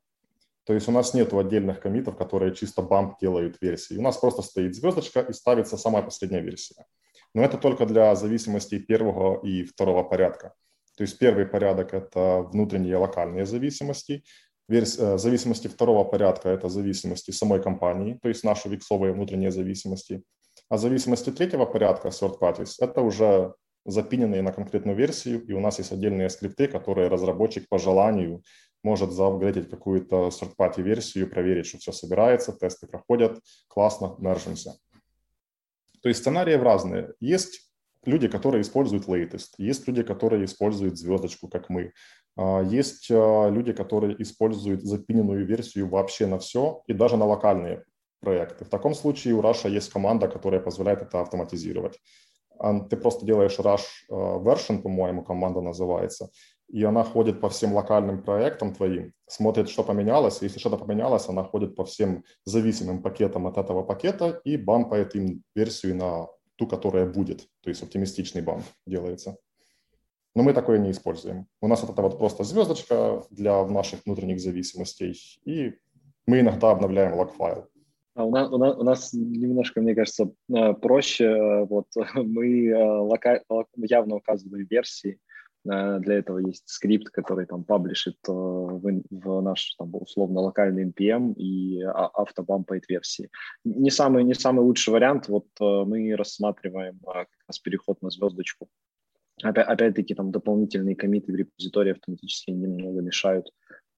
То 0.69 0.75
есть 0.75 0.87
у 0.87 0.91
нас 0.91 1.15
нет 1.15 1.33
отдельных 1.33 1.79
комитов, 1.79 2.15
которые 2.15 2.53
чисто 2.53 2.83
бамп 2.83 3.19
делают 3.19 3.57
версии. 3.59 3.97
У 3.97 4.03
нас 4.03 4.17
просто 4.17 4.43
стоит 4.43 4.75
звездочка 4.75 5.21
и 5.21 5.33
ставится 5.33 5.77
самая 5.77 6.03
последняя 6.03 6.41
версия. 6.41 6.85
Но 7.33 7.43
это 7.43 7.57
только 7.57 7.87
для 7.87 8.13
зависимостей 8.13 8.77
первого 8.77 9.43
и 9.43 9.63
второго 9.63 10.03
порядка. 10.03 10.53
То 10.95 11.01
есть 11.01 11.17
первый 11.17 11.47
порядок– 11.47 11.93
это 11.95 12.43
внутренние 12.53 12.97
локальные 12.97 13.47
зависимости. 13.47 14.23
Э, 14.69 15.17
зависимости 15.17 15.67
второго 15.67 16.03
порядка– 16.03 16.49
это 16.51 16.69
зависимости 16.69 17.31
самой 17.31 17.63
компании, 17.63 18.19
то 18.21 18.29
есть 18.29 18.43
наши 18.43 18.69
виксовые 18.69 19.13
внутренние 19.13 19.49
зависимости. 19.49 20.21
А 20.69 20.77
зависимости 20.77 21.31
третьего 21.31 21.65
порядка, 21.65 22.09
third 22.09 22.37
parties, 22.39 22.75
это 22.79 23.01
уже 23.01 23.55
запиненные 23.85 24.43
на 24.43 24.51
конкретную 24.51 24.95
версию, 24.95 25.43
и 25.47 25.53
у 25.53 25.59
нас 25.59 25.79
есть 25.79 25.91
отдельные 25.91 26.29
скрипты, 26.29 26.67
которые 26.67 27.07
разработчик 27.07 27.67
по 27.67 27.79
желанию 27.79 28.43
может 28.83 29.11
заапгрейдить 29.11 29.69
какую-то 29.69 30.29
third-party 30.29 30.81
версию, 30.81 31.29
проверить, 31.29 31.67
что 31.67 31.77
все 31.77 31.91
собирается, 31.91 32.53
тесты 32.53 32.87
проходят, 32.87 33.39
классно, 33.67 34.15
мержимся. 34.19 34.75
То 36.01 36.09
есть 36.09 36.21
сценарии 36.21 36.53
разные. 36.53 37.13
Есть 37.19 37.69
люди, 38.05 38.27
которые 38.27 38.61
используют 38.61 39.07
latest, 39.07 39.55
есть 39.57 39.87
люди, 39.87 40.03
которые 40.03 40.45
используют 40.45 40.97
звездочку, 40.97 41.47
как 41.47 41.69
мы, 41.69 41.91
а, 42.37 42.61
есть 42.61 43.09
а, 43.11 43.49
люди, 43.49 43.73
которые 43.73 44.21
используют 44.21 44.83
запиненную 44.83 45.45
версию 45.45 45.89
вообще 45.89 46.25
на 46.25 46.39
все 46.39 46.83
и 46.87 46.93
даже 46.93 47.17
на 47.17 47.25
локальные 47.25 47.83
проекты. 48.21 48.65
В 48.65 48.69
таком 48.69 48.93
случае 48.93 49.33
у 49.35 49.41
Russia 49.41 49.69
есть 49.69 49.91
команда, 49.91 50.27
которая 50.27 50.61
позволяет 50.61 51.01
это 51.01 51.21
автоматизировать. 51.21 51.99
Ты 52.89 52.97
просто 52.97 53.25
делаешь 53.25 53.57
Rush 53.57 53.85
а, 54.09 54.39
version, 54.39 54.81
по-моему, 54.81 55.23
команда 55.23 55.61
называется, 55.61 56.29
и 56.69 56.83
она 56.83 57.03
ходит 57.03 57.41
по 57.41 57.49
всем 57.49 57.73
локальным 57.73 58.21
проектам 58.21 58.73
твоим, 58.73 59.13
смотрит, 59.27 59.69
что 59.69 59.83
поменялось. 59.83 60.41
Если 60.41 60.59
что-то 60.59 60.77
поменялось, 60.77 61.27
она 61.27 61.43
ходит 61.43 61.75
по 61.75 61.83
всем 61.83 62.23
зависимым 62.45 63.01
пакетам 63.01 63.47
от 63.47 63.57
этого 63.57 63.83
пакета 63.83 64.39
и 64.45 64.55
бампает 64.55 65.15
им 65.15 65.43
версию 65.55 65.95
на 65.95 66.27
ту, 66.55 66.67
которая 66.67 67.07
будет. 67.07 67.47
То 67.61 67.69
есть 67.69 67.81
оптимистичный 67.81 68.41
бамп 68.41 68.63
делается. 68.85 69.37
Но 70.35 70.43
мы 70.43 70.53
такое 70.53 70.77
не 70.77 70.91
используем. 70.91 71.47
У 71.59 71.67
нас 71.67 71.81
вот 71.81 71.91
это 71.91 72.01
вот 72.01 72.17
просто 72.19 72.43
звездочка 72.43 73.23
для 73.31 73.65
наших 73.65 74.05
внутренних 74.05 74.39
зависимостей, 74.39 75.19
и 75.45 75.73
мы 76.27 76.41
иногда 76.41 76.69
обновляем 76.69 77.15
лог-файл. 77.15 77.65
А 78.13 78.25
у, 78.25 78.31
нас, 78.31 78.51
у, 78.51 78.57
нас, 78.57 78.77
у 78.77 78.83
нас 78.83 79.13
немножко, 79.13 79.81
мне 79.81 79.95
кажется, 79.95 80.29
э, 80.53 80.73
проще. 80.73 81.65
Вот 81.67 81.87
мы 82.13 82.67
э, 82.67 82.99
лока, 82.99 83.41
явно 83.75 84.17
указываем 84.17 84.67
версии, 84.69 85.19
Э, 85.19 85.28
для 85.65 86.15
этого 86.15 86.39
есть 86.39 86.69
скрипт, 86.69 87.09
который 87.09 87.45
там 87.45 87.63
паблишит 87.63 88.17
э, 88.27 88.31
в, 88.31 89.01
в 89.09 89.41
наш 89.41 89.75
там, 89.75 89.89
условно 89.93 90.39
локальный 90.39 90.85
NPM 90.85 91.33
и 91.35 91.81
а, 91.83 92.07
автобампает 92.07 92.87
версии. 92.87 93.29
Не 93.65 93.91
самый, 93.91 94.23
не 94.23 94.33
самый 94.33 94.61
лучший 94.61 94.93
вариант. 94.93 95.27
Вот 95.27 95.47
э, 95.59 95.83
мы 95.85 96.15
рассматриваем 96.15 96.99
как 97.05 97.27
раз 97.47 97.59
переход 97.59 98.01
на 98.01 98.09
звездочку. 98.09 98.69
Опять-таки 99.41 100.15
там 100.15 100.31
дополнительные 100.31 100.95
комиты 100.95 101.31
в 101.31 101.35
репозитории 101.35 101.91
автоматически 101.91 102.51
немного 102.51 103.01
мешают. 103.01 103.47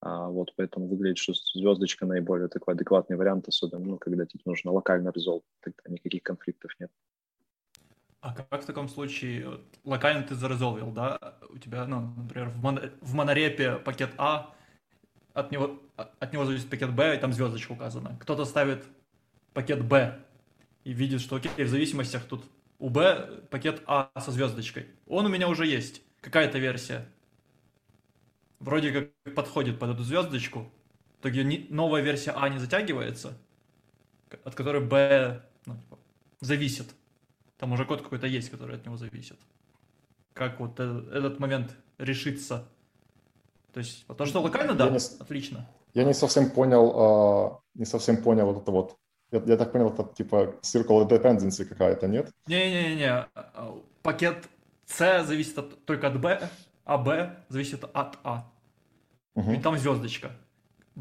А, 0.00 0.28
вот 0.28 0.52
поэтому 0.56 0.88
выглядит, 0.88 1.18
что 1.18 1.32
звездочка 1.54 2.06
наиболее 2.06 2.48
такой 2.48 2.74
адекватный 2.74 3.16
вариант, 3.16 3.46
особенно 3.46 3.84
ну, 3.84 3.98
когда 3.98 4.26
тебе 4.26 4.42
нужно 4.44 4.72
локально 4.72 5.12
резолв, 5.14 5.44
тогда 5.60 5.82
никаких 5.88 6.24
конфликтов 6.24 6.72
нет. 6.80 6.90
А 8.22 8.32
как 8.32 8.62
в 8.62 8.66
таком 8.66 8.88
случае, 8.88 9.58
локально 9.82 10.22
ты 10.22 10.36
зарезолвил, 10.36 10.92
да? 10.92 11.18
У 11.50 11.58
тебя, 11.58 11.84
ну, 11.86 12.14
например, 12.16 12.50
в, 12.50 12.62
мон, 12.62 12.80
в 13.00 13.14
монорепе 13.14 13.78
пакет 13.78 14.12
А, 14.16 14.54
от 15.34 15.50
него, 15.50 15.82
от 15.96 16.32
него 16.32 16.44
зависит 16.44 16.70
пакет 16.70 16.94
Б, 16.94 17.16
и 17.16 17.18
там 17.18 17.32
звездочка 17.32 17.72
указана. 17.72 18.16
Кто-то 18.20 18.44
ставит 18.44 18.84
пакет 19.54 19.84
Б 19.84 20.20
и 20.84 20.92
видит, 20.92 21.20
что 21.20 21.34
окей, 21.34 21.64
в 21.64 21.68
зависимостях 21.68 22.22
тут 22.24 22.44
у 22.78 22.90
Б 22.90 23.42
пакет 23.50 23.82
А 23.86 24.12
со 24.20 24.30
звездочкой. 24.30 24.86
Он 25.08 25.26
у 25.26 25.28
меня 25.28 25.48
уже 25.48 25.66
есть, 25.66 26.02
какая-то 26.20 26.60
версия. 26.60 27.08
Вроде 28.60 28.92
как 28.92 29.34
подходит 29.34 29.80
под 29.80 29.90
эту 29.90 30.04
звездочку, 30.04 30.70
в 31.16 31.22
итоге 31.22 31.66
новая 31.70 32.02
версия 32.02 32.30
А 32.36 32.48
не 32.48 32.58
затягивается, 32.58 33.36
от 34.44 34.54
которой 34.54 34.80
Б 34.80 35.42
ну, 35.66 35.74
типа, 35.74 35.98
зависит. 36.40 36.94
Там 37.62 37.70
уже 37.70 37.84
код 37.84 38.02
какой-то 38.02 38.26
есть, 38.26 38.50
который 38.50 38.74
от 38.74 38.84
него 38.84 38.96
зависит. 38.96 39.38
Как 40.32 40.58
вот 40.58 40.80
этот 40.80 41.38
момент 41.38 41.76
решится? 41.96 42.68
То 43.72 43.78
есть, 43.78 44.04
то, 44.04 44.26
что 44.26 44.42
локально, 44.42 44.74
да, 44.74 44.90
не, 44.90 44.96
отлично. 44.96 45.70
Я 45.94 46.02
не 46.02 46.12
совсем 46.12 46.50
понял, 46.50 46.92
а, 46.92 47.60
не 47.74 47.84
совсем 47.84 48.20
понял 48.20 48.46
вот 48.46 48.62
это 48.62 48.72
вот 48.72 48.98
Я, 49.30 49.40
я 49.46 49.56
так 49.56 49.70
понял, 49.70 49.90
это 49.90 50.12
типа 50.12 50.56
circle 50.62 51.08
dependency 51.08 51.64
какая-то, 51.64 52.08
нет? 52.08 52.32
Не-не-не, 52.48 53.28
пакет 54.02 54.48
C 54.86 55.22
зависит 55.22 55.56
от, 55.56 55.84
только 55.84 56.08
от 56.08 56.20
B, 56.20 56.40
а 56.84 56.98
B 56.98 57.44
зависит 57.48 57.84
от 57.84 58.18
А. 58.24 58.50
Угу. 59.36 59.52
И 59.52 59.60
там 59.60 59.78
звездочка. 59.78 60.32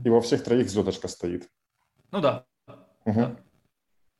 И 0.05 0.09
во 0.09 0.21
всех 0.21 0.43
троих 0.43 0.69
звездочка 0.69 1.07
стоит. 1.07 1.49
Ну 2.11 2.21
да. 2.21 2.45
Угу. 3.05 3.19
да. 3.19 3.35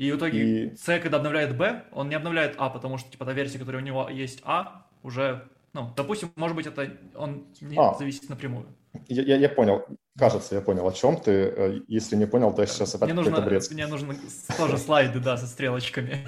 И 0.02 0.12
в 0.12 0.18
итоге 0.18 0.66
и... 0.66 0.76
C, 0.76 1.00
когда 1.00 1.18
обновляет 1.18 1.56
B, 1.56 1.84
он 1.92 2.10
не 2.10 2.16
обновляет 2.16 2.56
А, 2.58 2.72
потому 2.72 2.98
что 2.98 3.12
типа 3.12 3.24
та 3.24 3.34
версия, 3.34 3.60
которая 3.60 3.84
у 3.84 3.86
него 3.86 4.10
есть 4.10 4.42
А, 4.44 4.88
уже, 5.04 5.48
ну, 5.74 5.94
допустим, 5.96 6.32
может 6.36 6.56
быть, 6.56 6.66
это 6.66 6.98
он 7.14 7.46
не 7.62 7.78
а. 7.78 7.94
зависит 7.94 8.28
напрямую. 8.28 8.66
Я, 9.08 9.24
я, 9.24 9.38
я 9.38 9.50
понял. 9.50 9.86
Кажется, 10.18 10.56
я 10.56 10.62
понял, 10.62 10.86
о 10.88 10.92
чем 10.92 11.16
ты. 11.16 11.32
Э, 11.32 11.80
если 11.88 12.18
не 12.18 12.28
понял, 12.28 12.54
то 12.54 12.62
я 12.62 12.68
сейчас 12.68 12.94
опять 12.96 13.10
мне 13.10 13.22
нужно, 13.22 13.42
бред. 13.42 13.72
Мне 13.72 13.88
нужно 13.88 14.16
тоже 14.58 14.78
слайды, 14.78 15.20
да, 15.20 15.38
со 15.38 15.48
стрелочками. 15.48 16.28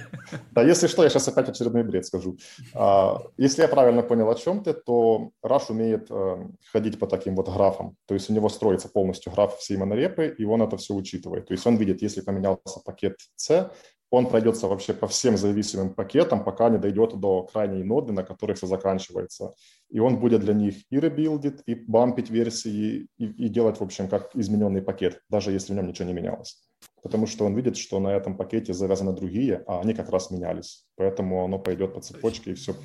Да, 0.51 0.63
если 0.63 0.87
что, 0.87 1.03
я 1.03 1.09
сейчас 1.09 1.27
опять 1.27 1.49
очередной 1.49 1.83
бред 1.83 2.05
скажу. 2.05 2.37
А, 2.73 3.21
если 3.37 3.61
я 3.61 3.67
правильно 3.67 4.01
понял, 4.01 4.29
о 4.29 4.35
чем 4.35 4.63
ты, 4.63 4.73
то 4.73 5.31
Rush 5.43 5.65
умеет 5.69 6.07
э, 6.09 6.47
ходить 6.71 6.99
по 6.99 7.07
таким 7.07 7.35
вот 7.35 7.49
графам. 7.49 7.97
То 8.05 8.13
есть 8.13 8.29
у 8.29 8.33
него 8.33 8.49
строится 8.49 8.87
полностью 8.87 9.33
граф 9.33 9.57
всей 9.57 9.77
монорепы, 9.77 10.33
и 10.37 10.45
он 10.45 10.61
это 10.61 10.77
все 10.77 10.93
учитывает. 10.93 11.47
То 11.47 11.53
есть 11.53 11.67
он 11.67 11.75
видит, 11.75 12.01
если 12.01 12.21
поменялся 12.21 12.79
пакет 12.85 13.17
C, 13.35 13.69
он 14.13 14.27
пройдется 14.27 14.67
вообще 14.67 14.93
по 14.93 15.07
всем 15.07 15.37
зависимым 15.37 15.95
пакетам, 15.95 16.43
пока 16.43 16.69
не 16.69 16.77
дойдет 16.77 17.19
до 17.19 17.47
крайней 17.51 17.83
ноды, 17.83 18.13
на 18.13 18.23
которой 18.23 18.53
все 18.53 18.67
заканчивается. 18.67 19.53
И 19.89 19.99
он 19.99 20.19
будет 20.19 20.41
для 20.41 20.53
них 20.53 20.75
и 20.91 20.99
ребилдить, 20.99 21.63
и 21.65 21.73
бампить 21.73 22.29
версии, 22.29 23.07
и, 23.17 23.25
и 23.25 23.49
делать, 23.49 23.79
в 23.79 23.83
общем, 23.83 24.07
как 24.07 24.29
измененный 24.35 24.83
пакет, 24.83 25.19
даже 25.29 25.51
если 25.51 25.73
в 25.73 25.75
нем 25.75 25.87
ничего 25.87 26.07
не 26.07 26.13
менялось. 26.13 26.61
Потому 27.01 27.25
что 27.25 27.45
он 27.45 27.55
видит, 27.55 27.75
что 27.75 27.99
на 27.99 28.09
этом 28.09 28.37
пакете 28.37 28.71
завязаны 28.73 29.13
другие, 29.13 29.63
а 29.65 29.81
они 29.81 29.95
как 29.95 30.11
раз 30.11 30.29
менялись. 30.29 30.85
Поэтому 30.95 31.43
оно 31.43 31.57
пойдет 31.57 31.95
по 31.95 32.01
цепочке 32.01 32.51
и 32.51 32.53
все 32.53 32.75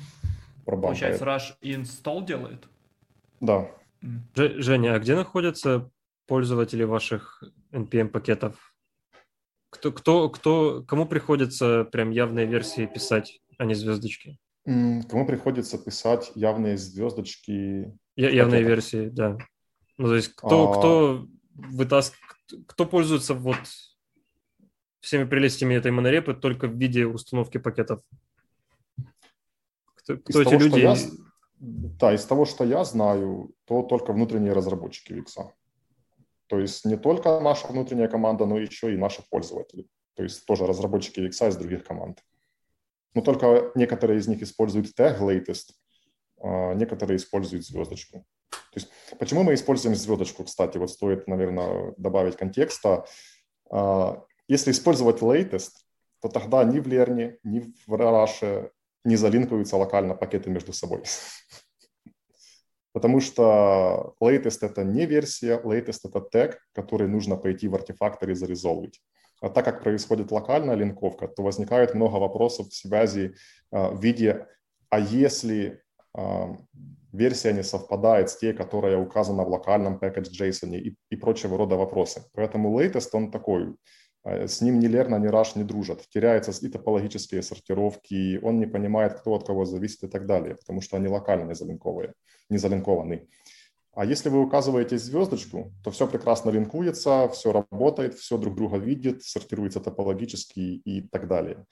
пробампает. 0.65 1.19
Получается, 1.19 1.25
Rush 1.25 1.83
install 1.83 2.25
делает? 2.25 2.67
Да. 3.39 3.69
Женя, 4.35 4.95
а 4.95 4.99
где 4.99 5.15
находятся 5.15 5.91
пользователи 6.25 6.85
ваших 6.85 7.43
NPM-пакетов? 7.71 8.68
Кто, 9.69 9.91
кто, 9.91 10.29
кто, 10.29 10.83
кому 10.83 11.05
приходится 11.05 11.83
прям 11.85 12.09
явные 12.11 12.45
версии 12.45 12.85
писать, 12.85 13.39
а 13.57 13.65
не 13.65 13.75
звездочки? 13.75 14.37
Кому 14.65 15.25
приходится 15.25 15.77
писать 15.77 16.31
явные 16.35 16.77
звездочки? 16.77 17.97
Я, 18.15 18.29
явные 18.29 18.63
версии, 18.63 19.09
да. 19.09 19.37
Ну, 19.97 20.07
то 20.07 20.15
есть 20.15 20.33
кто, 20.35 20.71
а... 20.71 20.77
кто 20.77 21.27
вытаскивает, 21.53 22.67
кто 22.67 22.85
пользуется 22.85 23.33
вот 23.33 23.57
всеми 25.01 25.25
прелестями 25.25 25.75
этой 25.75 25.91
монорепы 25.91 26.33
только 26.33 26.67
в 26.67 26.75
виде 26.75 27.05
установки 27.05 27.57
пакетов? 27.57 28.01
Кто, 29.95 30.17
кто 30.17 30.41
эти 30.41 30.49
того, 30.49 30.61
люди? 30.61 30.79
Я... 30.79 30.95
Да, 31.59 32.13
из 32.13 32.23
того, 32.25 32.45
что 32.45 32.63
я 32.63 32.83
знаю, 32.85 33.53
то 33.65 33.83
только 33.83 34.13
внутренние 34.13 34.53
разработчики 34.53 35.13
Викса. 35.13 35.53
То 36.49 36.59
есть 36.59 36.83
не 36.83 36.97
только 36.97 37.39
наша 37.39 37.67
внутренняя 37.67 38.07
команда, 38.07 38.45
но 38.47 38.57
еще 38.57 38.91
и 38.91 38.97
наши 38.97 39.23
пользователи. 39.29 39.87
То 40.15 40.23
есть 40.23 40.45
тоже 40.45 40.65
разработчики 40.65 41.19
Wix 41.19 41.47
из 41.47 41.55
других 41.55 41.83
команд. 41.83 42.23
Но 43.13 43.21
только 43.21 43.71
некоторые 43.75 44.19
из 44.19 44.27
них 44.27 44.41
используют 44.41 44.93
тег 44.95 45.21
latest, 45.21 45.73
а 46.41 46.73
некоторые 46.73 47.17
используют 47.17 47.65
звездочку. 47.65 48.25
То 48.49 48.79
есть 48.79 48.89
почему 49.19 49.43
мы 49.43 49.53
используем 49.53 49.95
звездочку, 49.95 50.43
кстати, 50.43 50.79
вот 50.79 50.89
стоит, 50.89 51.27
наверное, 51.27 51.93
добавить 51.97 52.35
контекста. 52.35 53.05
А, 53.69 54.23
если 54.47 54.71
использовать 54.71 55.21
latest, 55.21 55.71
то 56.19 56.29
тогда 56.29 56.63
ни 56.63 56.79
в 56.79 56.87
Лерне, 56.87 57.37
ни 57.43 57.59
в 57.85 57.93
Rush 57.93 58.71
не 59.03 59.15
залинкаются 59.15 59.77
локально 59.77 60.15
пакеты 60.15 60.49
между 60.49 60.73
собой. 60.73 61.03
Потому 62.99 63.21
что 63.21 64.13
latest— 64.21 64.57
это 64.61 64.83
не 64.83 65.05
версия, 65.05 65.57
latest— 65.63 65.99
это 66.03 66.19
тег, 66.19 66.59
который 66.73 67.07
нужно 67.07 67.37
пойти 67.37 67.69
в 67.69 67.75
артефакторе 67.75 68.35
зарезолвить. 68.35 68.99
А 69.39 69.49
так 69.49 69.63
как 69.63 69.83
происходит 69.83 70.31
локальная 70.31 70.75
линковка, 70.75 71.29
то 71.29 71.41
возникает 71.41 71.95
много 71.95 72.17
вопросов 72.17 72.67
в 72.67 72.75
связи 72.75 73.35
э, 73.71 73.89
в 73.89 74.01
виде, 74.01 74.47
а 74.89 74.99
если 74.99 75.81
э, 76.17 76.55
версия 77.13 77.53
не 77.53 77.63
совпадает 77.63 78.31
с 78.31 78.35
той, 78.35 78.51
которая 78.51 78.97
указана 78.97 79.45
в 79.45 79.49
локальном 79.49 79.97
package 79.97 80.31
JSON 80.37 80.75
и, 80.75 80.97
и 81.09 81.15
прочего 81.15 81.57
рода 81.57 81.77
вопросы. 81.77 82.25
Поэтому 82.33 82.77
latest, 82.77 83.11
он 83.13 83.31
такой, 83.31 83.77
с 84.25 84.61
ним 84.61 84.79
ни 84.79 84.87
Лерна, 84.87 85.17
ни 85.17 85.29
Rush 85.29 85.51
не 85.55 85.63
дружат. 85.63 86.07
Теряются 86.09 86.51
и 86.65 86.69
топологические 86.69 87.41
сортировки, 87.41 88.39
он 88.41 88.59
не 88.59 88.65
понимает, 88.65 89.19
кто 89.19 89.33
от 89.35 89.45
кого 89.45 89.65
зависит 89.65 90.03
и 90.03 90.07
так 90.07 90.25
далее, 90.25 90.55
потому 90.55 90.81
что 90.81 90.97
они 90.97 91.07
локально 91.07 91.47
не 91.47 91.55
залинковые 91.55 92.13
не 92.49 92.57
залинкованы. 92.57 93.27
А 93.93 94.05
если 94.05 94.29
вы 94.29 94.41
указываете 94.41 94.97
звездочку, 94.97 95.73
то 95.83 95.91
все 95.91 96.07
прекрасно 96.07 96.51
линкуется, 96.51 97.27
все 97.29 97.51
работает, 97.51 98.15
все 98.15 98.37
друг 98.37 98.55
друга 98.55 98.77
видит, 98.77 99.23
сортируется 99.23 99.79
топологически 99.79 100.59
и 100.59 101.01
так 101.01 101.27
далее. 101.27 101.65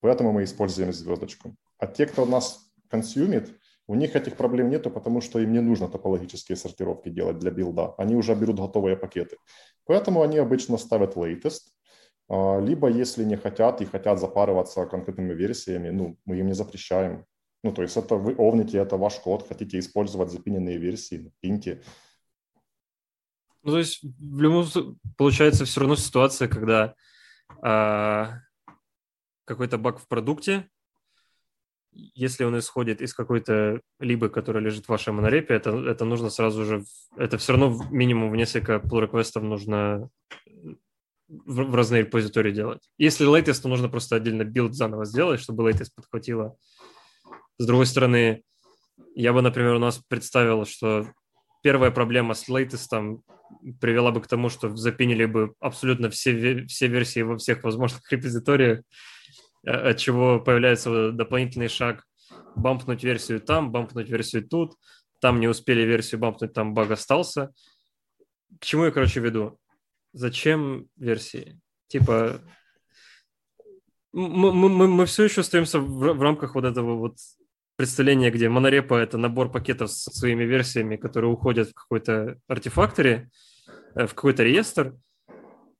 Поэтому 0.00 0.32
мы 0.32 0.44
используем 0.44 0.92
звездочку. 0.92 1.56
А 1.78 1.86
те, 1.86 2.06
кто 2.06 2.24
нас 2.26 2.70
консюмит, 2.88 3.50
у 3.86 3.94
них 3.96 4.16
этих 4.16 4.36
проблем 4.36 4.70
нету, 4.70 4.90
потому 4.90 5.20
что 5.20 5.40
им 5.40 5.52
не 5.52 5.60
нужно 5.60 5.88
топологические 5.88 6.56
сортировки 6.56 7.10
делать 7.10 7.38
для 7.38 7.50
билда. 7.50 7.94
Они 7.98 8.14
уже 8.14 8.34
берут 8.34 8.58
готовые 8.58 8.96
пакеты. 8.96 9.36
Поэтому 9.84 10.22
они 10.22 10.38
обычно 10.38 10.78
ставят 10.78 11.16
latest, 11.16 11.60
а, 11.72 11.73
либо 12.28 12.88
если 12.88 13.24
не 13.24 13.36
хотят 13.36 13.80
и 13.80 13.84
хотят 13.84 14.18
запарываться 14.18 14.86
конкретными 14.86 15.34
версиями, 15.34 15.90
ну, 15.90 16.16
мы 16.24 16.38
им 16.38 16.46
не 16.46 16.54
запрещаем. 16.54 17.26
Ну, 17.62 17.72
то 17.72 17.82
есть 17.82 17.96
это 17.96 18.16
вы 18.16 18.34
own 18.34 18.53
ите, 18.53 18.78
это 18.78 18.96
ваш 18.96 19.14
код, 19.14 19.46
хотите 19.48 19.78
использовать 19.78 20.30
запиненные 20.30 20.78
версии, 20.78 21.32
пиньте. 21.40 21.82
Ну, 23.62 23.72
то 23.72 23.78
есть 23.78 24.02
в 24.02 24.40
любом 24.40 24.64
случае 24.64 24.96
получается 25.16 25.64
все 25.64 25.80
равно 25.80 25.96
ситуация, 25.96 26.48
когда 26.48 26.94
а, 27.62 28.40
какой-то 29.46 29.78
баг 29.78 29.98
в 29.98 30.06
продукте, 30.06 30.68
если 31.92 32.44
он 32.44 32.58
исходит 32.58 33.00
из 33.00 33.14
какой-то 33.14 33.80
либы, 33.98 34.28
которая 34.28 34.62
лежит 34.62 34.84
в 34.84 34.90
вашей 34.90 35.12
монорепе, 35.12 35.54
это, 35.54 35.70
это 35.70 36.04
нужно 36.04 36.28
сразу 36.28 36.64
же, 36.64 36.84
это 37.16 37.38
все 37.38 37.52
равно 37.52 37.82
минимум 37.90 38.30
в 38.30 38.36
несколько 38.36 38.74
pull 38.76 39.00
request 39.00 39.33
ов 39.33 39.42
нужно 39.42 40.10
в, 41.28 41.62
в 41.62 41.74
разные 41.74 42.02
репозитории 42.02 42.52
делать. 42.52 42.82
Если 42.98 43.26
latest, 43.26 43.62
то 43.62 43.68
нужно 43.68 43.88
просто 43.88 44.16
отдельно 44.16 44.44
билд 44.44 44.74
заново 44.74 45.04
сделать, 45.04 45.40
чтобы 45.40 45.70
latest 45.70 45.90
подхватило 45.94 46.56
с 47.58 47.66
другой 47.66 47.86
стороны, 47.86 48.42
я 49.14 49.32
бы, 49.32 49.42
например, 49.42 49.74
у 49.74 49.78
нас 49.78 50.00
представил, 50.08 50.64
что 50.64 51.08
первая 51.62 51.90
проблема 51.90 52.34
с 52.34 52.48
лейтестом 52.48 53.22
привела 53.80 54.10
бы 54.10 54.20
к 54.20 54.26
тому, 54.26 54.48
что 54.48 54.74
запинили 54.76 55.24
бы 55.24 55.54
абсолютно 55.60 56.10
все, 56.10 56.66
все 56.66 56.88
версии 56.88 57.20
во 57.20 57.36
всех 57.36 57.62
возможных 57.64 58.00
репозиториях, 58.12 58.80
э, 59.66 59.70
от 59.70 59.98
чего 59.98 60.40
появляется 60.40 61.12
дополнительный 61.12 61.68
шаг 61.68 62.04
бампнуть 62.56 63.04
версию 63.04 63.40
там, 63.40 63.70
бампнуть 63.70 64.08
версию 64.08 64.46
тут, 64.48 64.74
там 65.20 65.40
не 65.40 65.48
успели 65.48 65.82
версию 65.82 66.20
бампнуть, 66.20 66.52
там 66.52 66.74
баг 66.74 66.90
остался. 66.90 67.52
К 68.60 68.64
чему 68.64 68.84
я, 68.84 68.90
короче, 68.90 69.20
веду? 69.20 69.58
Зачем 70.14 70.86
версии? 70.96 71.60
Типа, 71.88 72.40
мы, 74.12 74.52
мы, 74.52 74.86
мы 74.86 75.06
все 75.06 75.24
еще 75.24 75.40
остаемся 75.40 75.80
в, 75.80 76.14
в 76.14 76.22
рамках 76.22 76.54
вот 76.54 76.64
этого 76.64 76.94
вот 76.94 77.16
представление, 77.76 78.30
где 78.30 78.48
монорепа— 78.48 78.94
это 79.02 79.18
набор 79.18 79.50
пакетов 79.50 79.90
со 79.90 80.12
своими 80.12 80.44
версиями, 80.44 80.94
которые 80.94 81.32
уходят 81.32 81.70
в 81.70 81.74
какой-то 81.74 82.38
артефакторе, 82.46 83.28
э, 83.96 84.06
в 84.06 84.14
какой-то 84.14 84.44
реестр, 84.44 84.94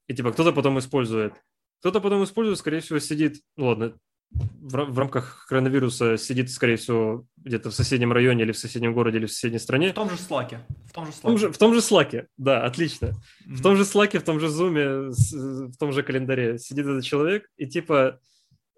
и 0.09 0.14
типа 0.14 0.32
кто-то 0.32 0.53
потом 0.53 0.80
использует. 0.80 1.35
Кто-то 1.78 2.01
потом 2.01 2.24
использует, 2.24 2.59
скорее 2.59 2.80
всего, 2.80 2.99
сидит, 2.99 3.41
ну 3.57 3.66
ладно, 3.66 3.97
в, 4.35 4.72
в 4.72 4.99
рамках 4.99 5.47
коронавируса 5.49 6.16
сидит, 6.16 6.51
скорее 6.51 6.76
всего, 6.76 7.26
где-то 7.37 7.70
в 7.70 7.74
соседнем 7.74 8.12
районе 8.12 8.43
или 8.45 8.53
в 8.53 8.59
соседнем 8.59 8.95
городе 8.95 9.18
или 9.18 9.26
в 9.26 9.32
соседней 9.32 9.59
стране. 9.59 9.91
В 9.91 9.95
том 9.95 10.11
же 10.11 10.16
Слаке. 10.16 10.61
В 10.87 10.93
том 10.93 11.07
же 11.07 11.12
Слаке. 11.12 11.20
В 11.20 11.22
том 11.22 11.39
же, 11.39 11.53
в 11.53 11.59
том 11.59 11.74
же 11.74 11.80
Слаке, 11.80 12.28
да, 12.37 12.64
отлично. 12.64 13.07
Mm-hmm. 13.07 13.55
В 13.55 13.62
том 13.62 13.76
же 13.76 13.85
Слаке, 13.85 14.18
в 14.18 14.24
том 14.24 14.41
же 14.41 14.49
Зуме, 14.49 15.11
в 15.11 15.76
том 15.76 15.93
же 15.93 16.03
календаре 16.03 16.59
сидит 16.59 16.87
этот 16.87 17.05
человек, 17.05 17.49
и 17.57 17.66
типа 17.66 18.20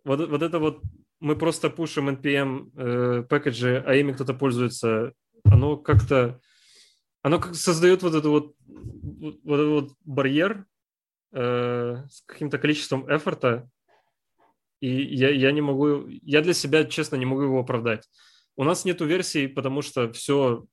вот, 0.04 0.28
вот 0.28 0.42
это 0.42 0.58
вот 0.58 0.82
мы 1.20 1.36
просто 1.36 1.70
пушим 1.70 2.08
NPM 2.10 2.70
э, 2.76 3.22
пэкэджи, 3.22 3.82
а 3.86 3.94
ими 3.94 4.12
кто-то 4.12 4.34
пользуется, 4.34 5.12
оно 5.44 5.76
как-то 5.76 6.40
оно 7.26 7.40
как 7.40 7.56
создает 7.56 8.04
вот 8.04 8.10
этот 8.14 8.26
вот, 8.26 8.54
вот, 8.66 9.40
вот 9.42 9.54
этот 9.54 9.68
вот 9.68 9.92
барьер 10.04 10.64
э, 11.32 12.04
с 12.08 12.22
каким-то 12.24 12.56
количеством 12.56 13.04
эфорта, 13.12 13.68
и 14.80 14.88
я, 14.88 15.30
я 15.30 15.52
не 15.52 15.60
могу, 15.60 16.06
я 16.08 16.42
для 16.42 16.54
себя, 16.54 16.84
честно, 16.84 17.16
не 17.16 17.26
могу 17.26 17.42
его 17.42 17.60
оправдать. 17.60 18.08
У 18.56 18.64
нас 18.64 18.84
нету 18.84 19.04
версий, 19.06 19.46
потому 19.48 19.82
что 19.82 20.12
все, 20.12 20.66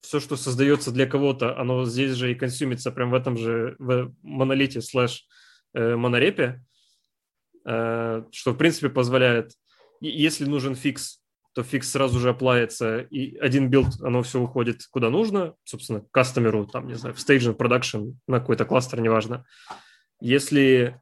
все, 0.00 0.20
что 0.20 0.36
создается 0.36 0.90
для 0.90 1.06
кого-то, 1.06 1.58
оно 1.58 1.84
здесь 1.84 2.12
же 2.12 2.32
и 2.32 2.34
консюмится 2.34 2.90
прям 2.90 3.10
в 3.10 3.14
этом 3.14 3.36
же 3.36 3.76
в 3.78 4.12
монолите 4.22 4.80
слэш 4.80 5.26
э, 5.74 5.96
монорепе. 5.96 6.64
э, 7.64 8.24
что, 8.32 8.52
в 8.52 8.56
принципе, 8.56 8.88
позволяет, 8.88 9.52
если 10.00 10.44
нужен 10.44 10.74
фикс, 10.74 11.22
то 11.54 11.62
фикс 11.62 11.90
сразу 11.90 12.18
же 12.18 12.30
аплаится, 12.30 13.00
и 13.00 13.36
один 13.36 13.68
билд, 13.68 14.00
оно 14.00 14.22
все 14.22 14.40
уходит 14.40 14.86
куда 14.90 15.10
нужно, 15.10 15.54
собственно, 15.64 16.00
к 16.00 16.10
кастомеру, 16.10 16.66
там, 16.66 16.88
не 16.88 16.94
знаю, 16.94 17.14
в 17.14 17.18
staging, 17.18 17.56
production, 17.56 18.14
на 18.26 18.40
какой-то 18.40 18.64
кластер, 18.64 19.00
неважно. 19.00 19.44
Если, 20.20 21.00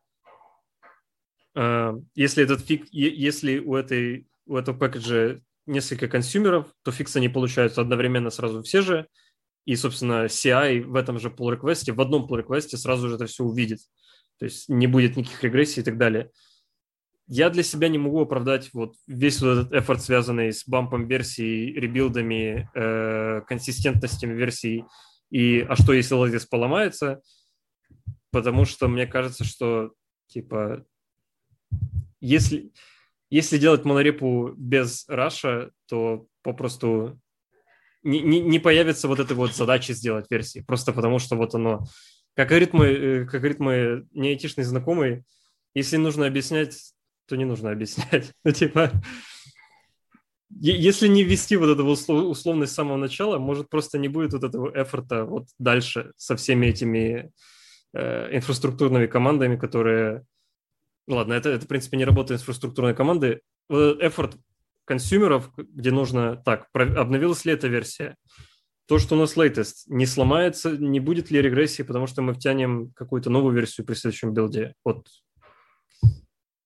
если 1.55 2.44
этот 2.44 2.61
фикс, 2.61 2.86
если 2.92 3.59
у, 3.59 3.74
этой, 3.74 4.28
у 4.46 4.57
этого 4.57 4.76
package 4.76 5.32
а 5.32 5.40
несколько 5.66 6.09
consumer 6.08 6.55
ов, 6.55 6.72
то 6.82 6.92
фиксы 6.92 7.20
не 7.20 7.28
получаются 7.28 7.80
одновременно 7.80 8.30
сразу 8.30 8.62
все 8.62 8.82
же, 8.82 9.07
и, 9.66 9.76
собственно, 9.76 10.26
CI 10.26 10.82
в 10.82 10.96
этом 10.96 11.18
же 11.18 11.28
pull 11.28 11.59
request, 11.59 11.92
в 11.92 12.01
одном 12.01 12.26
pull 12.26 12.44
request 12.44 12.76
сразу 12.76 13.09
же 13.09 13.16
это 13.16 13.26
все 13.26 13.44
увидит. 13.44 13.80
То 14.38 14.46
есть 14.46 14.68
не 14.68 14.86
будет 14.86 15.16
никаких 15.16 15.42
регрессий 15.44 15.82
и 15.82 15.84
так 15.84 15.98
далее. 15.98 16.30
Я 17.26 17.51
для 17.51 17.62
себя 17.62 17.88
не 17.88 17.98
могу 17.98 18.22
оправдать 18.22 18.70
вот 18.72 18.94
весь 19.07 19.40
вот 19.40 19.59
этот 19.59 19.72
эфорт, 19.72 20.03
связанный 20.03 20.53
с 20.53 20.66
бампом 20.66 21.07
версий, 21.07 21.72
ребилдами, 21.74 22.68
э, 22.74 23.42
консистентностями 23.46 24.34
версий 24.34 24.84
и 25.30 25.61
а 25.61 25.76
что 25.76 25.92
если 25.92 26.14
ладис 26.14 26.46
поломается, 26.46 27.20
потому 28.32 28.64
что 28.64 28.88
мне 28.88 29.07
кажется, 29.07 29.44
что 29.44 29.92
типа 30.26 30.84
если, 32.20 32.72
если 33.30 33.58
делать 33.58 33.84
монорепу 33.84 34.52
без 34.56 35.04
раша, 35.08 35.70
то 35.86 36.26
попросту 36.42 37.20
не, 38.02 38.20
не, 38.20 38.40
не 38.40 38.58
появится 38.58 39.08
вот 39.08 39.20
этой 39.20 39.36
вот 39.36 39.54
задачи 39.54 39.92
сделать 39.92 40.26
версии, 40.30 40.60
просто 40.60 40.92
потому 40.92 41.18
что 41.18 41.36
вот 41.36 41.54
оно, 41.54 41.84
как 42.34 42.48
говорит 42.48 42.72
мой, 42.72 42.94
э, 42.94 43.24
как 43.24 43.40
говорит 43.40 43.58
мой 43.58 44.06
не 44.12 44.30
айтишный 44.30 44.64
знакомый, 44.64 45.24
если 45.74 45.96
нужно 45.96 46.26
объяснять, 46.26 46.92
то 47.26 47.36
не 47.36 47.44
нужно 47.44 47.70
объяснять. 47.70 48.32
Ну, 48.44 48.52
типа, 48.52 48.90
если 50.48 51.06
не 51.06 51.22
ввести 51.22 51.56
вот 51.56 51.68
эту 51.68 51.84
условность 51.84 52.72
с 52.72 52.74
самого 52.74 52.96
начала, 52.96 53.38
может, 53.38 53.68
просто 53.68 53.98
не 53.98 54.08
будет 54.08 54.32
вот 54.32 54.44
этого 54.44 54.70
эфорта 54.74 55.24
вот 55.24 55.46
дальше 55.58 56.12
со 56.16 56.36
всеми 56.36 56.66
этими 56.66 57.30
э, 57.94 58.36
инфраструктурными 58.36 59.06
командами, 59.06 59.56
которые... 59.56 60.24
Ладно, 61.09 61.34
это, 61.34 61.51
это, 61.51 61.64
в 61.64 61.68
принципе, 61.68 61.96
не 61.96 62.05
работа 62.05 62.34
инфраструктурной 62.34 62.94
команды. 62.94 63.40
Эфорт 63.68 64.36
консюмеров, 64.84 65.51
где 65.57 65.90
нужно 65.90 66.36
так, 66.44 66.68
обновилась 66.72 67.44
ли 67.44 67.53
эта 67.53 67.68
версия, 67.68 68.16
то, 68.86 68.98
что 68.98 69.14
у 69.14 69.18
нас 69.18 69.36
latest 69.36 69.84
не 69.86 70.05
сломается, 70.05 70.76
не 70.76 70.98
будет 70.98 71.30
ли 71.30 71.40
регрессии, 71.40 71.84
потому 71.84 72.09
что 72.09 72.22
мы 72.22 72.34
втянем 72.34 72.90
какую-то 72.96 73.30
новую 73.30 73.55
версию 73.55 73.86
при 73.86 73.94
следующем 73.94 74.34
билде. 74.34 74.74
Вот 74.84 75.07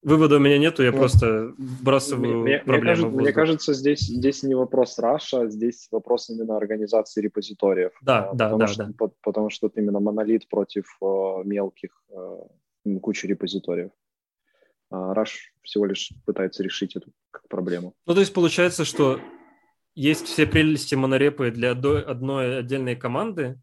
вывода 0.05 0.37
у 0.37 0.39
меня 0.39 0.59
нету, 0.59 0.83
я 0.83 0.93
ну, 0.93 0.97
просто 0.97 1.53
вбрасываю 1.59 2.39
мне, 2.39 2.61
проблему. 2.61 3.09
Мне, 3.09 3.25
мне 3.25 3.33
кажется, 3.33 3.75
здесь, 3.75 4.01
здесь 4.01 4.43
не 4.43 4.55
вопрос 4.55 4.99
Rush 4.99 5.32
а, 5.32 5.49
здесь 5.51 5.89
вопрос 5.91 6.31
именно 6.31 6.57
организации 6.57 7.21
репозиториев. 7.21 7.93
Да, 8.01 8.31
да, 8.33 8.45
потому 8.45 8.59
да, 8.59 8.67
что, 8.69 8.85
да. 8.85 8.93
По, 8.97 9.13
потому 9.23 9.51
что 9.51 9.67
это 9.67 9.81
именно 9.81 10.01
монолит 10.01 10.49
против 10.49 10.85
э, 11.03 11.43
мелких 11.45 11.91
э, 12.11 12.99
кучи 13.03 13.27
репозиториев. 13.27 13.91
Rush 14.93 15.53
всего 15.63 15.87
лишь 15.87 16.13
пытается 16.25 16.63
решить 16.63 16.97
эту 16.97 17.11
проблему. 17.49 17.95
Ну, 18.07 18.15
то 18.15 18.21
есть 18.21 18.33
получается, 18.33 18.85
что 18.85 19.21
есть 19.95 20.27
все 20.27 20.47
прелести 20.47 20.95
монорепы 20.95 21.51
для 21.51 21.73
одной 21.73 22.59
отдельной 22.59 22.97
команды, 22.97 23.61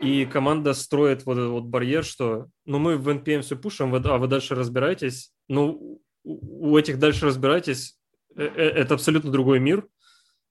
и 0.00 0.26
команда 0.26 0.74
строит 0.74 1.26
вот 1.26 1.38
этот 1.38 1.50
вот 1.50 1.64
барьер, 1.64 2.04
что 2.04 2.46
ну 2.64 2.78
мы 2.78 2.96
в 2.96 3.08
NPM 3.08 3.42
все 3.42 3.56
пушим, 3.56 3.94
а 3.94 4.18
вы 4.18 4.28
дальше 4.28 4.54
разбираетесь. 4.54 5.32
Ну, 5.48 6.00
у 6.22 6.76
этих 6.76 6.98
дальше 6.98 7.26
разбираетесь, 7.26 7.98
э, 8.36 8.44
э, 8.44 8.46
это 8.46 8.94
абсолютно 8.94 9.32
другой 9.32 9.58
мир, 9.58 9.88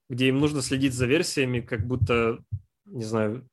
где 0.09 0.27
им 0.27 0.39
нужно 0.39 0.61
следить 0.61 0.93
за 0.93 1.05
версиями, 1.05 1.61
как 1.61 1.85
будто, 1.87 2.39
не 2.85 3.05
знаю, 3.05 3.47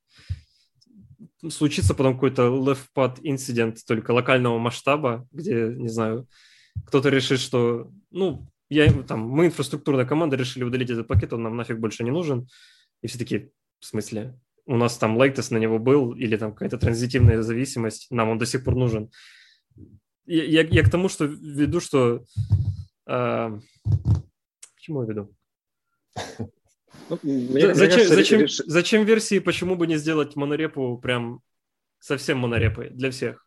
случится 1.50 1.94
потом 1.94 2.14
какой-то 2.14 2.48
left-pad 2.48 3.20
инцидент 3.22 3.78
только 3.86 4.12
локального 4.12 4.58
масштаба, 4.58 5.26
где, 5.32 5.68
не 5.68 5.88
знаю, 5.88 6.28
кто-то 6.86 7.08
решит, 7.08 7.40
что, 7.40 7.90
ну, 8.10 8.46
я, 8.70 8.90
там, 9.02 9.20
мы 9.20 9.46
инфраструктурная 9.46 10.06
команда 10.06 10.36
решили 10.36 10.64
удалить 10.64 10.90
этот 10.90 11.06
пакет, 11.06 11.32
он 11.32 11.42
нам 11.42 11.56
нафиг 11.56 11.78
больше 11.78 12.04
не 12.04 12.10
нужен. 12.10 12.48
И 13.02 13.06
все 13.06 13.18
таки 13.18 13.50
в 13.84 13.86
смысле, 13.86 14.34
у 14.64 14.76
нас 14.76 14.96
там 14.96 15.18
лайтес 15.18 15.50
на 15.50 15.58
него 15.58 15.78
был, 15.78 16.14
или 16.14 16.38
там 16.38 16.52
какая-то 16.52 16.78
транзитивная 16.78 17.42
зависимость, 17.42 18.10
нам 18.10 18.30
он 18.30 18.38
до 18.38 18.46
сих 18.46 18.64
пор 18.64 18.76
нужен. 18.76 19.10
Я, 20.24 20.44
я, 20.44 20.62
я 20.62 20.82
к 20.82 20.90
тому, 20.90 21.10
что 21.10 21.26
веду, 21.26 21.80
что... 21.80 22.24
Э, 23.06 23.60
к 23.84 24.80
чему 24.80 25.02
я 25.02 25.08
веду? 25.08 25.34
Ну, 27.10 27.18
зачем, 27.22 27.98
мне 27.98 28.06
зачем, 28.06 28.40
реш... 28.40 28.56
зачем 28.56 29.04
версии, 29.04 29.38
почему 29.38 29.76
бы 29.76 29.86
не 29.86 29.96
сделать 29.96 30.36
монорепу 30.36 30.98
прям 30.98 31.40
совсем 31.98 32.38
монорепой 32.38 32.90
для 32.90 33.10
всех? 33.10 33.44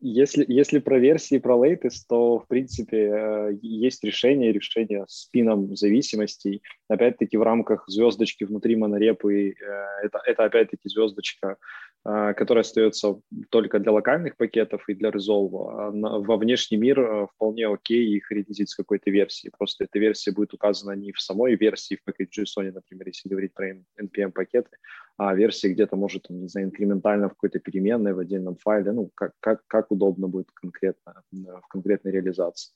Если, 0.00 0.46
если 0.48 0.78
про 0.78 0.98
версии, 0.98 1.38
про 1.38 1.56
latest, 1.56 2.04
то, 2.08 2.38
в 2.38 2.48
принципе, 2.48 2.96
э, 2.96 3.58
есть 3.60 4.02
решение, 4.02 4.50
решение 4.50 5.04
с 5.06 5.26
пином 5.26 5.76
зависимостей. 5.76 6.62
Опять-таки, 6.88 7.36
в 7.36 7.42
рамках 7.42 7.84
звездочки 7.86 8.44
внутри 8.44 8.76
монорепы, 8.76 9.50
э, 9.50 9.54
это, 10.02 10.22
это 10.24 10.44
опять-таки 10.44 10.88
звездочка 10.88 11.58
а, 12.06 12.34
которая 12.34 12.60
остается 12.60 13.18
только 13.48 13.78
для 13.78 13.90
локальных 13.90 14.36
пакетов 14.36 14.86
и 14.88 14.94
для 14.94 15.08
Resolve. 15.08 15.70
А 15.70 15.90
во 15.90 16.36
внешний 16.36 16.76
мир 16.76 17.00
э, 17.00 17.26
вполне 17.34 17.66
окей 17.66 18.06
их 18.16 18.30
редизить 18.30 18.68
с 18.68 18.74
какой-то 18.74 19.10
версии. 19.10 19.50
Просто 19.56 19.84
эта 19.84 19.98
версия 19.98 20.30
будет 20.30 20.52
указана 20.52 20.92
не 20.92 21.12
в 21.12 21.20
самой 21.20 21.56
версии, 21.56 21.96
в 21.96 22.06
package.json, 22.06 22.72
например, 22.72 23.06
если 23.06 23.30
говорить 23.30 23.54
про 23.54 23.70
NPM-пакеты, 23.98 24.68
а 25.16 25.34
версия 25.34 25.70
где-то 25.70 25.96
может, 25.96 26.28
не 26.28 26.46
знаю, 26.46 26.66
инкрементально 26.66 27.30
в 27.30 27.32
какой-то 27.32 27.58
переменной, 27.58 28.12
в 28.12 28.18
отдельном 28.18 28.56
файле, 28.56 28.92
ну, 28.92 29.10
как, 29.14 29.32
как, 29.40 29.62
как 29.66 29.90
удобно 29.90 30.28
будет 30.28 30.50
конкретно 30.52 31.22
в 31.32 31.66
конкретной 31.68 32.12
реализации. 32.12 32.70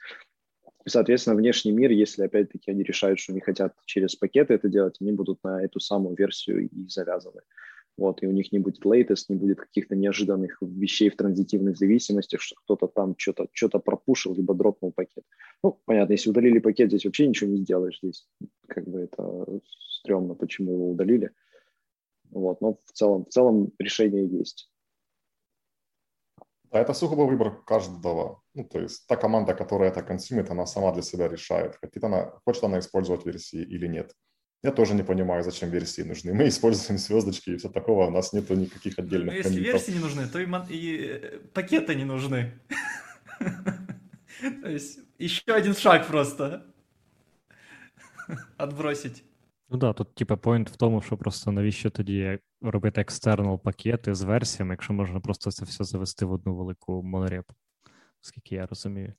Соответственно, 0.86 1.36
внешний 1.36 1.72
мир, 1.72 1.90
если 1.90 2.22
опять-таки 2.22 2.70
они 2.70 2.82
решают, 2.82 3.20
что 3.20 3.34
не 3.34 3.40
хотят 3.40 3.74
через 3.84 4.16
пакеты 4.16 4.54
это 4.54 4.70
делать, 4.70 4.96
они 5.02 5.12
будут 5.12 5.38
на 5.44 5.62
эту 5.62 5.80
самую 5.80 6.16
версию 6.16 6.70
и 6.70 6.88
завязаны 6.88 7.42
вот, 7.98 8.22
и 8.22 8.26
у 8.26 8.30
них 8.30 8.52
не 8.52 8.60
будет 8.60 8.86
latest, 8.86 9.24
не 9.28 9.34
будет 9.36 9.58
каких-то 9.58 9.96
неожиданных 9.96 10.56
вещей 10.62 11.10
в 11.10 11.16
транзитивных 11.16 11.76
зависимостях, 11.76 12.40
что 12.40 12.54
кто-то 12.62 12.86
там 12.86 13.14
что-то 13.18 13.48
что 13.52 13.68
пропушил, 13.80 14.34
либо 14.34 14.54
дропнул 14.54 14.92
пакет. 14.92 15.24
Ну, 15.64 15.80
понятно, 15.84 16.12
если 16.12 16.30
удалили 16.30 16.60
пакет, 16.60 16.90
здесь 16.90 17.04
вообще 17.04 17.26
ничего 17.26 17.50
не 17.50 17.58
сделаешь, 17.58 17.98
здесь 18.00 18.28
как 18.68 18.86
бы 18.88 19.00
это 19.00 19.60
стрёмно, 20.00 20.34
почему 20.34 20.72
его 20.72 20.90
удалили. 20.90 21.30
Вот, 22.30 22.60
но 22.60 22.78
в 22.84 22.92
целом, 22.92 23.24
в 23.24 23.28
целом 23.30 23.72
решение 23.80 24.26
есть. 24.28 24.70
Да, 26.70 26.80
это 26.80 26.94
сугубо 26.94 27.22
выбор 27.22 27.64
каждого. 27.64 28.42
Ну, 28.54 28.64
то 28.64 28.78
есть 28.78 29.08
та 29.08 29.16
команда, 29.16 29.54
которая 29.54 29.90
это 29.90 30.02
консумит, 30.02 30.50
она 30.50 30.66
сама 30.66 30.92
для 30.92 31.02
себя 31.02 31.26
решает, 31.26 31.76
хочет 31.76 32.04
она, 32.04 32.32
хочет 32.44 32.62
она 32.62 32.78
использовать 32.78 33.26
версии 33.26 33.60
или 33.60 33.88
нет. 33.88 34.14
Я 34.63 34.71
тоже 34.71 34.93
не 34.93 35.03
понимаю, 35.03 35.43
зачем 35.43 35.69
версии 35.69 36.03
нужны. 36.03 36.33
Мы 36.33 36.47
используем 36.47 36.97
звездочки 36.97 37.49
и 37.49 37.57
все 37.57 37.69
такого, 37.69 38.07
у 38.07 38.11
нас 38.11 38.33
нету 38.33 38.55
никаких 38.55 38.97
отдельных 38.99 39.27
Но 39.27 39.33
если 39.33 39.49
комитов. 39.49 39.73
версии 39.73 39.91
не 39.91 39.99
нужны, 39.99 40.27
то 40.27 40.39
и, 40.39 40.47
и 40.69 41.07
э, 41.07 41.39
пакеты 41.53 41.95
не 41.95 42.05
нужны. 42.05 42.53
То 44.61 44.69
есть 44.69 44.99
еще 45.19 45.53
один 45.53 45.75
шаг 45.75 46.07
просто 46.07 46.65
отбросить. 48.57 49.23
Ну 49.69 49.77
да, 49.77 49.93
тут 49.93 50.15
типа 50.15 50.37
поінт 50.37 50.69
в 50.69 50.75
тому, 50.75 51.01
що 51.01 51.17
просто 51.17 51.51
навіщо 51.51 51.89
тоді 51.89 52.39
робити 52.61 53.01
екстернал 53.01 53.59
пакети 53.59 54.15
з 54.15 54.21
версіями, 54.21 54.73
якщо 54.73 54.93
можна 54.93 55.19
просто 55.19 55.51
це 55.51 55.65
все 55.65 55.83
завести 55.83 56.25
в 56.25 56.31
одну 56.31 56.55
велику 56.55 57.03
монорепу, 57.03 57.53
оскільки 58.21 58.55
я 58.55 58.65
розумію. 58.65 59.13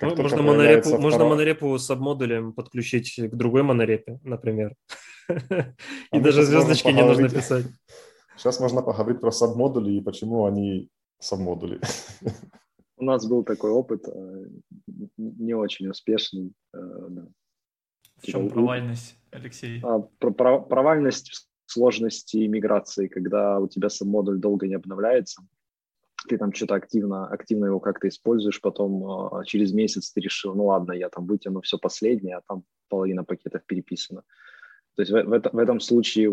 Ну, 0.00 0.14
можно, 0.16 0.42
монорепу, 0.42 0.80
второго... 0.82 1.02
можно 1.02 1.24
монорепу 1.24 1.78
с 1.78 1.90
обмодулем 1.90 2.52
подключить 2.52 3.14
к 3.16 3.34
другой 3.34 3.62
монорепе, 3.62 4.20
например. 4.24 4.74
И 6.12 6.20
даже 6.20 6.42
звездочки 6.42 6.88
не 6.88 7.02
нужно 7.02 7.28
писать. 7.28 7.66
Сейчас 8.36 8.60
можно 8.60 8.82
поговорить 8.82 9.20
про 9.20 9.30
сабмодули 9.30 9.92
и 9.92 10.00
почему 10.02 10.44
они 10.44 10.90
сабмодули. 11.18 11.80
У 12.98 13.04
нас 13.04 13.26
был 13.26 13.44
такой 13.44 13.70
опыт, 13.70 14.06
э, 14.06 14.44
не 15.16 15.54
очень 15.54 15.88
успешный. 15.88 16.52
Э, 16.74 16.78
в 18.16 18.26
чем 18.26 18.50
провальность, 18.50 19.18
Алексей? 19.30 19.80
А, 19.82 20.00
провальность 20.20 21.30
в 21.30 21.72
сложности 21.72 22.38
миграции, 22.46 23.08
когда 23.08 23.58
у 23.58 23.68
тебя 23.68 23.88
сабмодуль 23.88 24.38
долго 24.38 24.66
не 24.66 24.74
обновляется, 24.74 25.42
ты 26.28 26.38
там 26.38 26.52
что-то 26.52 26.74
активно, 26.74 27.26
активно 27.26 27.66
его 27.66 27.80
как-то 27.80 28.08
используешь, 28.08 28.60
потом 28.60 29.40
э, 29.40 29.44
через 29.44 29.72
месяц 29.72 30.10
ты 30.10 30.20
решил, 30.20 30.54
ну 30.54 30.66
ладно, 30.66 30.92
я 30.92 31.08
там 31.08 31.26
вытяну 31.26 31.60
все 31.60 31.78
последнее, 31.78 32.36
а 32.36 32.42
там 32.46 32.64
половина 32.88 33.24
пакетов 33.24 33.64
переписана. 33.66 34.22
То 34.96 35.02
есть 35.02 35.12
в, 35.12 35.22
в, 35.24 35.32
это, 35.32 35.50
в 35.52 35.58
этом 35.58 35.80
случае 35.80 36.30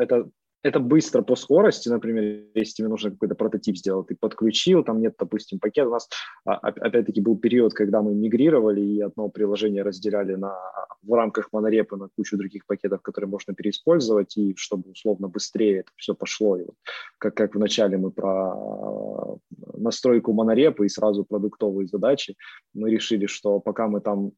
это 0.00 0.28
это 0.62 0.78
быстро 0.78 1.22
по 1.22 1.34
скорости, 1.34 1.88
например, 1.88 2.44
если 2.54 2.74
тебе 2.74 2.88
нужно 2.88 3.10
какой-то 3.10 3.34
прототип 3.34 3.76
сделать, 3.76 4.06
ты 4.06 4.16
подключил, 4.16 4.84
там 4.84 5.00
нет, 5.00 5.14
допустим, 5.18 5.58
пакета. 5.58 5.88
У 5.88 5.92
нас, 5.92 6.08
а, 6.44 6.54
опять-таки, 6.54 7.20
был 7.20 7.36
период, 7.36 7.74
когда 7.74 8.00
мы 8.00 8.14
мигрировали 8.14 8.80
и 8.80 9.00
одно 9.00 9.28
приложение 9.28 9.82
разделяли 9.82 10.36
на, 10.36 10.56
в 11.02 11.12
рамках 11.14 11.48
монорепа 11.52 11.96
на 11.96 12.08
кучу 12.16 12.36
других 12.36 12.64
пакетов, 12.66 13.02
которые 13.02 13.28
можно 13.28 13.54
переиспользовать, 13.54 14.36
и 14.36 14.54
чтобы 14.56 14.90
условно 14.90 15.28
быстрее 15.28 15.80
это 15.80 15.90
все 15.96 16.14
пошло. 16.14 16.56
И 16.56 16.62
вот, 16.62 16.76
как, 17.18 17.34
как 17.34 17.54
вначале 17.56 17.98
мы 17.98 18.12
про 18.12 19.38
настройку 19.76 20.32
монорепа 20.32 20.84
и 20.84 20.88
сразу 20.88 21.24
продуктовые 21.24 21.88
задачи, 21.88 22.36
мы 22.72 22.90
решили, 22.90 23.26
что 23.26 23.58
пока 23.58 23.88
мы 23.88 24.00
там 24.00 24.32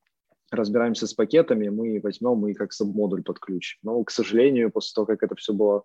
разбираемся 0.50 1.06
с 1.06 1.12
пакетами, 1.12 1.68
мы 1.68 2.00
возьмем 2.02 2.46
и 2.46 2.54
как 2.54 2.72
сабмодуль 2.72 3.22
подключим. 3.22 3.78
Но, 3.82 4.02
к 4.04 4.10
сожалению, 4.10 4.70
после 4.70 4.94
того, 4.94 5.06
как 5.06 5.22
это 5.22 5.34
все 5.34 5.52
было 5.52 5.82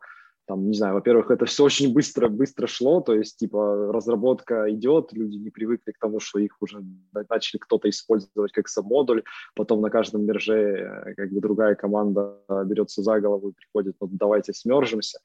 там, 0.49 0.67
не 0.67 0.73
знаю, 0.75 0.95
во-первых, 0.95 1.29
это 1.29 1.45
все 1.45 1.63
очень 1.63 1.93
быстро, 1.93 2.27
быстро 2.27 2.65
шло, 2.65 3.01
то 3.01 3.13
есть, 3.13 3.37
типа, 3.37 3.91
разработка 3.93 4.65
идет, 4.71 5.13
люди 5.13 5.37
не 5.37 5.51
привыкли 5.51 5.91
к 5.91 5.99
тому, 5.99 6.19
что 6.19 6.39
их 6.39 6.57
уже 6.59 6.83
начали 7.29 7.59
кто-то 7.59 7.87
использовать 7.87 8.51
как 8.51 8.67
сабмодуль, 8.67 9.21
потом 9.53 9.79
на 9.81 9.91
каждом 9.91 10.25
мерже 10.25 10.55
э, 10.55 11.13
как 11.13 11.31
бы 11.31 11.39
другая 11.39 11.75
команда 11.75 12.35
берется 12.65 13.03
за 13.03 13.19
голову 13.19 13.49
и 13.49 13.53
приходит, 13.53 13.95
ну, 14.01 14.09
давайте 14.11 14.51
смержимся. 14.53 15.19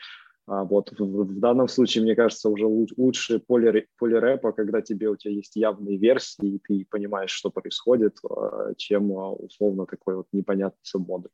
А 0.46 0.64
вот 0.64 0.92
в, 0.92 1.02
в 1.02 1.40
данном 1.40 1.68
случае, 1.68 2.04
мне 2.04 2.14
кажется, 2.14 2.50
уже 2.50 2.66
лучше 2.66 3.38
поле, 3.38 3.86
поле 3.96 4.18
рэпа, 4.18 4.52
когда 4.52 4.82
тебе 4.82 5.08
у 5.08 5.16
тебя 5.16 5.32
есть 5.32 5.56
явные 5.56 5.96
версии, 5.96 6.56
и 6.56 6.58
ты 6.58 6.86
понимаешь, 6.90 7.30
что 7.30 7.50
происходит, 7.50 8.18
а, 8.28 8.74
чем 8.76 9.10
условно 9.10 9.86
такой 9.86 10.16
вот 10.16 10.26
непонятный 10.32 10.82
сабмодуль. 10.82 11.30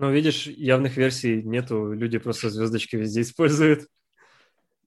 Ну, 0.00 0.10
видишь, 0.10 0.46
явных 0.46 0.96
версий 0.96 1.42
нету, 1.42 1.92
люди 1.92 2.16
просто 2.16 2.48
звездочки 2.48 2.96
везде 2.96 3.20
используют. 3.20 3.86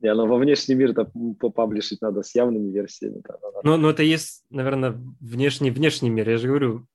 Не, 0.02 0.12
но 0.16 0.26
во 0.26 0.38
внешний 0.38 0.74
мир-то 0.74 1.12
попаблишить 1.40 2.02
надо 2.02 2.24
с 2.24 2.34
явными 2.34 2.72
версиями. 2.72 3.22
Да, 3.24 3.38
но, 3.64 3.78
но 3.78 3.92
это 3.92 4.02
есть, 4.02 4.44
наверное, 4.50 5.00
внешний, 5.22 5.70
внешний 5.70 6.10
мир. 6.10 6.28
Я 6.28 6.38
же 6.40 6.48
говорю, 6.48 6.88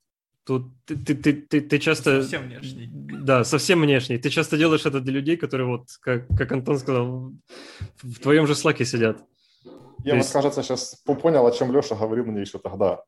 тут 0.44 0.64
ты, 0.84 0.96
ты, 0.96 1.14
ты, 1.14 1.32
ты, 1.32 1.60
ты 1.60 1.78
часто... 1.78 2.22
Совсем 2.22 2.48
внешний. 2.48 2.88
Да, 2.90 3.44
совсем 3.44 3.82
внешний. 3.82 4.18
Ты 4.18 4.30
часто 4.30 4.58
делаешь 4.58 4.84
это 4.84 5.00
для 5.00 5.12
людей, 5.12 5.36
которые, 5.36 5.68
вот, 5.68 5.86
как, 6.00 6.26
как 6.36 6.50
Антон 6.50 6.78
сказал, 6.80 7.32
в 8.02 8.18
твоем 8.18 8.48
же 8.48 8.56
слаке 8.56 8.84
сидят. 8.84 9.22
Я, 10.02 10.16
есть... 10.16 10.34
вот, 10.34 10.42
кажется, 10.42 10.64
сейчас 10.64 11.00
понял, 11.04 11.46
о 11.46 11.52
чем 11.52 11.70
Леша 11.70 11.94
говорил 11.94 12.24
мне 12.24 12.40
еще 12.40 12.58
тогда. 12.58 13.00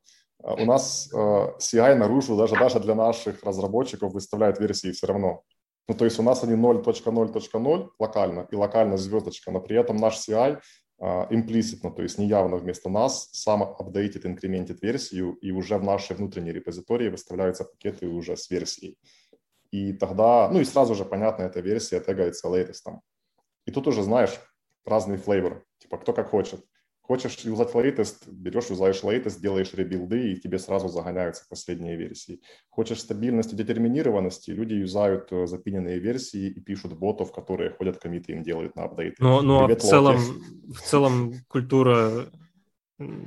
А, 0.42 0.54
у 0.54 0.64
нас 0.64 1.10
э, 1.12 1.16
CI 1.16 1.94
наружу 1.94 2.36
даже, 2.36 2.54
даже 2.56 2.80
для 2.80 2.94
наших 2.94 3.42
разработчиков 3.42 4.12
выставляет 4.12 4.58
версии 4.58 4.92
все 4.92 5.06
равно. 5.06 5.42
Ну, 5.88 5.94
то 5.94 6.04
есть 6.04 6.18
у 6.18 6.22
нас 6.22 6.44
они 6.44 6.54
0.0.0 6.54 7.88
локально 7.98 8.46
и 8.50 8.56
локально 8.56 8.96
звездочка, 8.96 9.50
но 9.50 9.60
при 9.60 9.76
этом 9.76 9.96
наш 9.96 10.16
CI 10.16 10.60
имплиситно, 11.30 11.88
а, 11.90 11.92
то 11.92 12.02
есть 12.02 12.18
неявно 12.18 12.56
вместо 12.56 12.90
нас, 12.90 13.30
сам 13.32 13.62
апдейтит, 13.62 14.26
инкрементит 14.26 14.82
версию, 14.82 15.32
и 15.40 15.50
уже 15.50 15.78
в 15.78 15.84
нашей 15.84 16.14
внутренней 16.14 16.52
репозитории 16.52 17.08
выставляются 17.08 17.64
пакеты 17.64 18.06
уже 18.06 18.36
с 18.36 18.50
версией. 18.50 18.98
И 19.70 19.92
тогда, 19.94 20.50
ну 20.52 20.60
и 20.60 20.64
сразу 20.64 20.94
же 20.94 21.04
понятно, 21.04 21.44
эта 21.44 21.60
версия 21.60 22.00
тегается 22.00 22.48
latest. 22.48 22.98
И 23.66 23.70
тут 23.70 23.86
уже 23.86 24.02
знаешь 24.02 24.38
разный 24.84 25.16
флейвор, 25.16 25.64
типа 25.78 25.98
кто 25.98 26.12
как 26.12 26.28
хочет. 26.30 26.64
Хочешь 27.10 27.38
юзать 27.40 27.74
latest, 27.74 28.30
берешь, 28.30 28.70
юзаешь 28.70 29.02
latest, 29.02 29.40
делаешь 29.40 29.74
ребилды, 29.74 30.30
и 30.30 30.36
тебе 30.36 30.60
сразу 30.60 30.86
загоняются 30.86 31.44
последние 31.50 31.96
версии. 31.96 32.40
Хочешь 32.68 33.00
стабильности, 33.00 33.56
детерминированности, 33.56 34.52
люди 34.52 34.74
юзают 34.74 35.26
э, 35.32 35.48
запиненные 35.48 35.98
версии 35.98 36.46
и 36.46 36.60
пишут 36.60 36.96
ботов, 36.96 37.32
которые 37.32 37.70
ходят 37.70 37.98
комиты, 37.98 38.30
им 38.30 38.44
делают 38.44 38.76
на 38.76 38.84
апдейты. 38.84 39.16
Но, 39.18 39.42
ну, 39.42 39.64
а 39.64 39.66
в 39.66 39.74
целом, 39.74 40.20
в 40.72 40.80
целом 40.82 41.34
культура, 41.48 42.30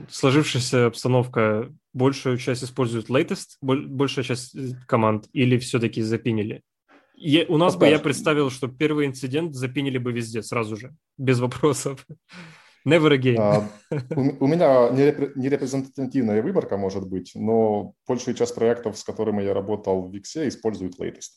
сложившаяся 0.10 0.86
обстановка, 0.86 1.70
большую 1.92 2.38
часть 2.38 2.64
использует 2.64 3.10
latest, 3.10 3.58
большая 3.62 4.24
часть 4.24 4.56
э, 4.56 4.70
команд, 4.88 5.28
или 5.34 5.58
все-таки 5.58 6.02
запинили? 6.02 6.62
Я, 7.16 7.44
у 7.50 7.58
нас 7.58 7.76
Опять. 7.76 7.90
бы 7.90 7.96
я 7.98 8.00
представил, 8.00 8.50
что 8.50 8.70
первый 8.70 9.08
инцидент 9.08 9.56
запинили 9.56 9.98
бы 9.98 10.14
везде 10.14 10.42
сразу 10.42 10.78
же, 10.78 10.96
без 11.18 11.42
вопросов. 11.42 12.08
Never 12.86 13.12
again. 13.12 13.38
А, 13.40 13.70
у, 14.16 14.46
у 14.46 14.48
меня 14.48 14.90
не 14.90 15.50
репрезентативная 15.50 16.42
выборка, 16.42 16.78
может 16.78 17.08
быть, 17.08 17.32
но 17.36 17.94
большая 18.08 18.36
часть 18.36 18.56
проектов, 18.56 18.98
с 18.98 19.04
которыми 19.04 19.42
я 19.42 19.54
работал 19.54 20.08
в 20.08 20.14
Виксе, 20.14 20.48
используют 20.48 21.00
latest. 21.00 21.32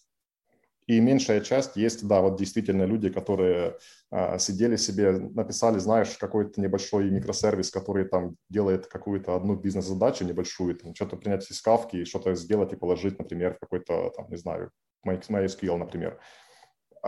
И 0.86 1.01
меньшая 1.01 1.40
часть 1.40 1.76
есть, 1.76 2.07
да, 2.07 2.20
вот 2.20 2.38
действительно 2.38 2.84
люди, 2.84 3.09
которые 3.09 3.76
а, 4.12 4.38
сидели 4.38 4.76
себе, 4.76 5.11
написали, 5.12 5.78
знаешь, 5.78 6.16
какой-то 6.16 6.61
небольшой 6.61 7.11
микросервис, 7.11 7.70
который 7.70 8.05
там 8.05 8.36
делает 8.49 8.86
какую-то 8.86 9.34
одну 9.34 9.57
бизнес-задачу 9.57 10.24
небольшую, 10.24 10.76
там, 10.76 10.94
что-то 10.94 11.16
принять 11.16 11.51
из 11.51 11.61
кавки, 11.61 12.05
что-то 12.05 12.36
сделать 12.36 12.72
и 12.72 12.76
положить, 12.76 13.18
например, 13.18 13.55
в 13.55 13.59
какой-то, 13.59 14.12
там, 14.16 14.28
не 14.30 14.36
знаю, 14.36 14.70
MySQL, 15.05 15.76
например. 15.76 16.20
А, 16.20 16.45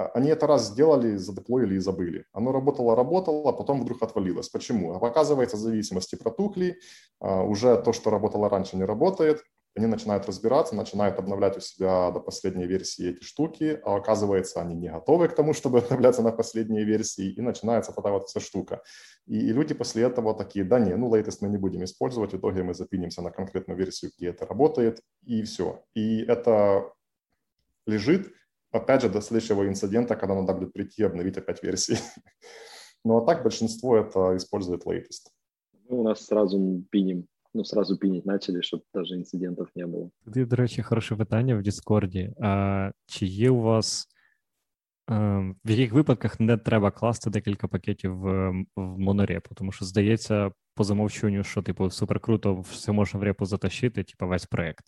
они 0.06 0.30
это 0.30 0.46
раз 0.46 0.68
сделали, 0.68 1.16
задеплоили 1.16 1.74
и 1.74 1.78
забыли. 1.78 2.24
Оно 2.32 2.52
работало, 2.52 2.94
работало, 2.96 3.50
а 3.50 3.52
потом 3.52 3.82
вдруг 3.82 4.02
отвалилось. 4.02 4.48
Почему? 4.48 4.94
Оказывается, 4.94 5.56
зависимости 5.56 6.16
протухли, 6.16 6.78
а, 7.20 7.42
уже 7.42 7.80
то, 7.82 7.92
что 7.92 8.10
работало 8.10 8.48
раньше, 8.48 8.76
не 8.76 8.84
работает. 8.84 9.42
Они 9.76 9.86
начинают 9.86 10.26
разбираться, 10.26 10.74
начинают 10.74 11.18
обновлять 11.18 11.56
у 11.56 11.60
себя 11.60 12.10
до 12.10 12.20
последней 12.20 12.66
версии 12.66 13.10
эти 13.10 13.22
штуки, 13.22 13.80
а 13.84 13.96
оказывается, 13.96 14.60
они 14.60 14.74
не 14.74 14.88
готовы 14.88 15.28
к 15.28 15.34
тому, 15.34 15.52
чтобы 15.54 15.78
обновляться 15.78 16.22
на 16.22 16.32
последние 16.32 16.84
версии, 16.84 17.30
и 17.30 17.40
начинается 17.40 17.92
тогда 17.92 18.10
вот 18.10 18.28
вся 18.28 18.40
штука. 18.40 18.82
И, 19.26 19.38
и 19.38 19.52
люди 19.52 19.74
после 19.74 20.02
этого 20.02 20.34
такие, 20.34 20.64
да 20.64 20.80
не, 20.80 20.96
ну 20.96 21.14
latest 21.14 21.38
мы 21.40 21.48
не 21.48 21.58
будем 21.58 21.84
использовать, 21.84 22.32
в 22.32 22.36
итоге 22.36 22.62
мы 22.62 22.74
запинимся 22.74 23.22
на 23.22 23.30
конкретную 23.30 23.78
версию, 23.78 24.10
где 24.16 24.28
это 24.28 24.46
работает, 24.46 25.00
и 25.24 25.42
все. 25.42 25.84
И 25.94 26.22
это 26.22 26.92
лежит, 27.86 28.32
опять 28.72 29.02
же, 29.02 29.08
до 29.08 29.20
следующего 29.20 29.66
инцидента, 29.66 30.16
когда 30.16 30.34
надо 30.34 30.54
будет 30.54 30.72
прийти 30.72 31.02
и 31.02 31.06
обновить 31.06 31.38
опять 31.38 31.62
версии. 31.62 31.96
Ну, 33.04 33.16
а 33.16 33.20
так 33.20 33.42
большинство 33.42 33.96
это 33.96 34.36
использует 34.36 34.84
latest. 34.84 35.30
Ну, 35.88 36.00
у 36.00 36.02
нас 36.02 36.26
сразу 36.26 36.84
пиним, 36.90 37.24
ну, 37.54 37.64
сразу 37.64 37.98
пініть 37.98 38.26
начали, 38.26 38.62
щоб 38.62 38.82
даже 38.94 39.14
інцидентів 39.14 39.68
не 39.76 39.86
було. 39.86 40.10
Тоді, 40.24 40.44
до 40.44 40.56
речі, 40.56 40.82
хороше 40.82 41.16
питання 41.16 41.56
в 41.56 41.62
Діскорді. 41.62 42.32
А 42.40 42.90
чи 43.06 43.26
є 43.26 43.50
у 43.50 43.60
вас 43.60 44.08
в 45.64 45.70
яких 45.70 45.92
випадках 45.92 46.40
не 46.40 46.56
треба 46.56 46.90
класти 46.90 47.30
декілька 47.30 47.68
пакетів 47.68 48.18
в, 48.18 48.50
в 48.76 48.98
монорепу? 48.98 49.54
Тому 49.54 49.72
що 49.72 49.84
здається, 49.84 50.52
по 50.74 50.84
замовчуванню, 50.84 51.44
що 51.44 51.62
типу 51.62 51.90
супер 51.90 52.20
круто, 52.20 52.60
все 52.60 52.92
можна 52.92 53.20
в 53.20 53.22
репу 53.22 53.44
затащити, 53.44 54.04
типу 54.04 54.28
весь 54.28 54.46
проект. 54.46 54.84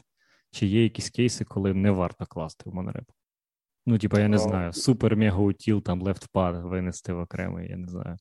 Чи 0.51 0.67
є 0.67 0.83
якісь 0.83 1.11
кейси, 1.11 1.45
коли 1.45 1.75
не 1.75 1.91
варто 1.91 2.27
класти 2.27 2.71
в 2.71 2.75
монорепу? 2.75 3.13
Ну, 3.87 3.99
типа, 3.99 4.19
я 4.19 4.29
не 4.29 4.39
знаю, 4.39 4.73
супер 4.73 5.17
мега 5.17 5.39
утіл, 5.39 5.83
там 5.83 6.03
лефтпад 6.03 6.65
винести 6.65 7.13
в 7.13 7.21
окремий, 7.21 7.69
я 7.69 7.77
не 7.77 7.89
знаю. 7.89 8.19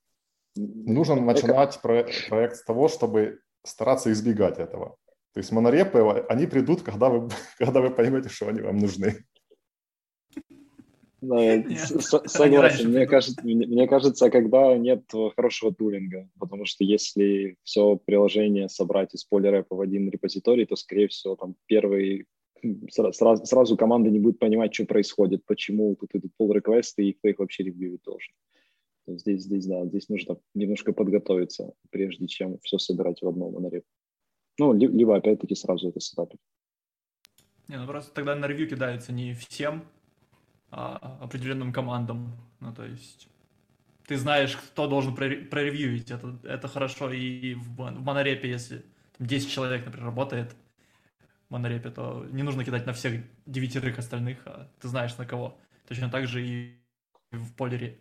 Нужно 0.56 1.16
начинать 1.16 1.80
проект, 1.82 2.30
проект 2.30 2.56
с 2.56 2.64
того, 2.64 2.88
чтобы 2.88 3.40
стараться 3.64 4.12
избегать 4.12 4.60
этого. 4.60 4.98
То 5.34 5.40
есть 5.40 5.52
монорепы, 5.52 6.26
они 6.30 6.48
придут, 6.48 6.82
когда 6.82 7.10
вы, 7.10 7.30
когда 7.58 7.82
вы 7.82 7.92
поймете, 7.92 8.30
что 8.30 8.48
они 8.48 8.62
вам 8.62 8.78
нужны. 8.78 9.16
согласен. 12.26 12.90
Мне 12.90 13.06
кажется, 13.06 13.42
мне 13.44 13.88
кажется, 13.88 14.30
когда 14.30 14.78
нет 14.78 15.04
хорошего 15.36 15.74
тулинга, 15.74 16.30
потому 16.40 16.66
что 16.66 16.84
если 16.84 17.58
все 17.64 17.98
приложение 17.98 18.70
собрать 18.70 19.14
из 19.14 19.26
поля 19.26 19.52
рэпа 19.52 19.76
в 19.76 19.82
один 19.82 20.10
репозиторий, 20.10 20.66
то, 20.66 20.76
скорее 20.76 21.08
всего, 21.08 21.36
там 21.36 21.56
первый 21.66 22.26
сразу, 22.90 23.46
сразу 23.46 23.78
команда 23.78 24.10
не 24.10 24.20
будет 24.20 24.40
понимать, 24.40 24.74
что 24.74 24.86
происходит, 24.86 25.46
почему 25.46 25.96
тут 25.96 26.16
идут 26.16 26.32
pull 26.40 26.54
реквесты 26.54 27.04
и 27.04 27.14
кто 27.14 27.28
их 27.30 27.40
вообще 27.40 27.64
ревьюет 27.64 28.02
должен. 28.04 28.34
Здесь, 29.08 29.44
здесь, 29.44 29.66
да, 29.66 29.86
здесь 29.86 30.10
нужно 30.10 30.38
немножко 30.54 30.94
подготовиться, 30.94 31.74
прежде 31.90 32.28
чем 32.28 32.60
все 32.62 32.78
собирать 32.78 33.22
в 33.22 33.28
одном 33.28 33.54
монореп. 33.54 33.84
Ну, 34.60 34.74
либо 34.74 35.16
опять-таки 35.16 35.56
сразу 35.56 35.90
это 35.90 36.00
сетапить. 36.00 36.40
Не, 37.68 37.78
ну 37.78 37.88
просто 37.88 38.14
тогда 38.14 38.36
на 38.36 38.48
ревью 38.48 38.68
кидается 38.68 39.12
не 39.12 39.34
всем, 39.34 39.84
а 40.70 41.18
определенным 41.22 41.72
командам. 41.72 42.34
Ну, 42.60 42.74
то 42.74 42.86
есть 42.86 43.30
ты 44.08 44.18
знаешь, 44.18 44.56
кто 44.56 44.88
должен 44.88 45.16
проревьюить. 45.16 46.12
Это, 46.12 46.38
это 46.44 46.68
хорошо 46.68 47.12
и 47.12 47.54
в, 47.54 47.76
в 47.76 48.02
монорепе, 48.02 48.50
если 48.50 48.84
10 49.20 49.50
человек, 49.50 49.86
например, 49.86 50.08
работает, 50.08 50.56
монорепе, 51.50 51.90
то 51.90 52.26
не 52.32 52.44
нужно 52.44 52.64
кидать 52.64 52.86
на 52.86 52.94
всех 52.94 53.22
девятерых 53.46 53.98
остальных, 54.00 54.40
а 54.46 54.70
ты 54.80 54.88
знаешь 54.88 55.18
на 55.18 55.26
кого. 55.26 55.58
Точно 55.88 56.10
так 56.10 56.28
же 56.28 56.46
и 56.46 56.76
в 57.32 57.54
поле 57.56 57.98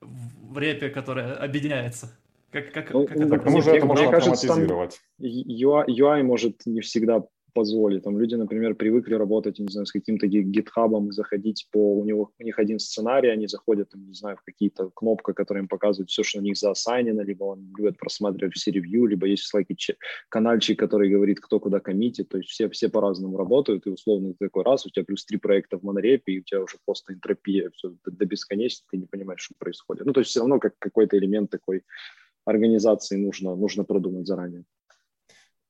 в 0.00 0.58
репе, 0.58 0.90
которая 0.90 1.34
объединяется. 1.34 2.18
Как, 2.50 2.72
как, 2.72 2.90
ну, 2.92 3.06
как 3.06 3.16
это? 3.16 3.28
Так, 3.28 3.46
это 3.46 3.86
можно 3.86 4.10
кажется, 4.10 4.48
там 4.48 4.62
UI, 5.20 5.86
UI 5.86 6.22
может 6.22 6.66
не 6.66 6.80
всегда 6.80 7.22
позволит. 7.52 8.04
Там 8.04 8.18
люди, 8.18 8.34
например, 8.34 8.74
привыкли 8.74 9.14
работать, 9.14 9.58
не 9.58 9.68
знаю, 9.68 9.86
с 9.86 9.92
каким-то 9.92 10.26
гитхабом, 10.26 11.12
заходить 11.12 11.68
по... 11.72 11.98
У, 11.98 12.04
него, 12.04 12.32
у 12.38 12.42
них 12.42 12.58
один 12.58 12.78
сценарий, 12.78 13.28
они 13.28 13.46
заходят, 13.46 13.90
там, 13.90 14.06
не 14.06 14.14
знаю, 14.14 14.36
в 14.36 14.42
какие-то 14.42 14.90
кнопки, 14.90 15.32
которые 15.32 15.62
им 15.62 15.68
показывают 15.68 16.10
все, 16.10 16.22
что 16.22 16.38
у 16.38 16.42
них 16.42 16.56
заассайнено, 16.56 17.22
либо 17.22 17.44
он 17.44 17.72
любит 17.76 17.98
просматривать 17.98 18.54
все 18.54 18.70
ревью, 18.70 19.06
либо 19.06 19.26
есть 19.26 19.44
в 19.44 19.54
Slack 19.54 19.66
канальчик, 20.28 20.78
который 20.78 21.10
говорит, 21.10 21.40
кто 21.40 21.60
куда 21.60 21.80
коммитит, 21.80 22.28
то 22.28 22.38
есть 22.38 22.50
все, 22.50 22.68
все 22.68 22.88
по-разному 22.88 23.36
работают, 23.36 23.86
и 23.86 23.90
условно 23.90 24.32
ты 24.32 24.46
такой 24.46 24.64
раз, 24.64 24.86
у 24.86 24.90
тебя 24.90 25.04
плюс 25.04 25.24
три 25.24 25.38
проекта 25.38 25.78
в 25.78 25.82
монорепе, 25.82 26.32
и 26.32 26.40
у 26.40 26.42
тебя 26.42 26.62
уже 26.62 26.76
просто 26.84 27.12
энтропия, 27.12 27.70
все 27.70 27.90
до, 28.04 28.10
до 28.10 28.26
бесконечности, 28.26 28.86
ты 28.90 28.98
не 28.98 29.06
понимаешь, 29.06 29.40
что 29.40 29.54
происходит. 29.58 30.06
Ну, 30.06 30.12
то 30.12 30.20
есть 30.20 30.30
все 30.30 30.40
равно 30.40 30.58
как 30.58 30.78
какой-то 30.78 31.16
элемент 31.18 31.50
такой 31.50 31.82
организации 32.44 33.16
нужно, 33.16 33.54
нужно 33.54 33.84
продумать 33.84 34.26
заранее. 34.26 34.64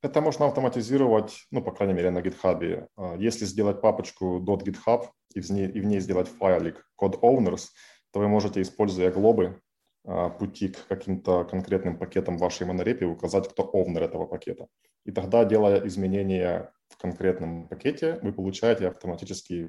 Это 0.02 0.20
можно 0.20 0.46
автоматизировать, 0.46 1.46
ну, 1.50 1.62
по 1.62 1.72
крайней 1.72 1.94
мере, 1.94 2.10
на 2.10 2.20
GitHub. 2.20 2.88
А, 2.96 3.16
если 3.16 3.44
сделать 3.44 3.80
папочку 3.80 4.40
.github 4.40 5.08
и 5.34 5.40
в 5.40 5.50
ней, 5.50 5.68
и 5.68 5.80
в 5.80 5.84
ней 5.84 6.00
сделать 6.00 6.28
файлик 6.28 6.86
code 7.00 7.20
owners, 7.20 7.68
то 8.12 8.20
вы 8.20 8.28
можете, 8.28 8.62
используя 8.62 9.10
глобы, 9.10 9.60
а, 10.04 10.30
пути 10.30 10.68
к 10.68 10.86
каким-то 10.86 11.44
конкретным 11.44 11.98
пакетам 11.98 12.38
вашей 12.38 12.66
монорепе 12.66 13.04
указать, 13.04 13.48
кто 13.48 13.62
овнер 13.62 14.02
этого 14.02 14.26
пакета. 14.26 14.66
И 15.04 15.12
тогда, 15.12 15.44
делая 15.44 15.86
изменения 15.86 16.72
в 16.88 16.96
конкретном 16.96 17.68
пакете, 17.68 18.18
вы 18.22 18.32
получаете 18.32 18.88
автоматический 18.88 19.68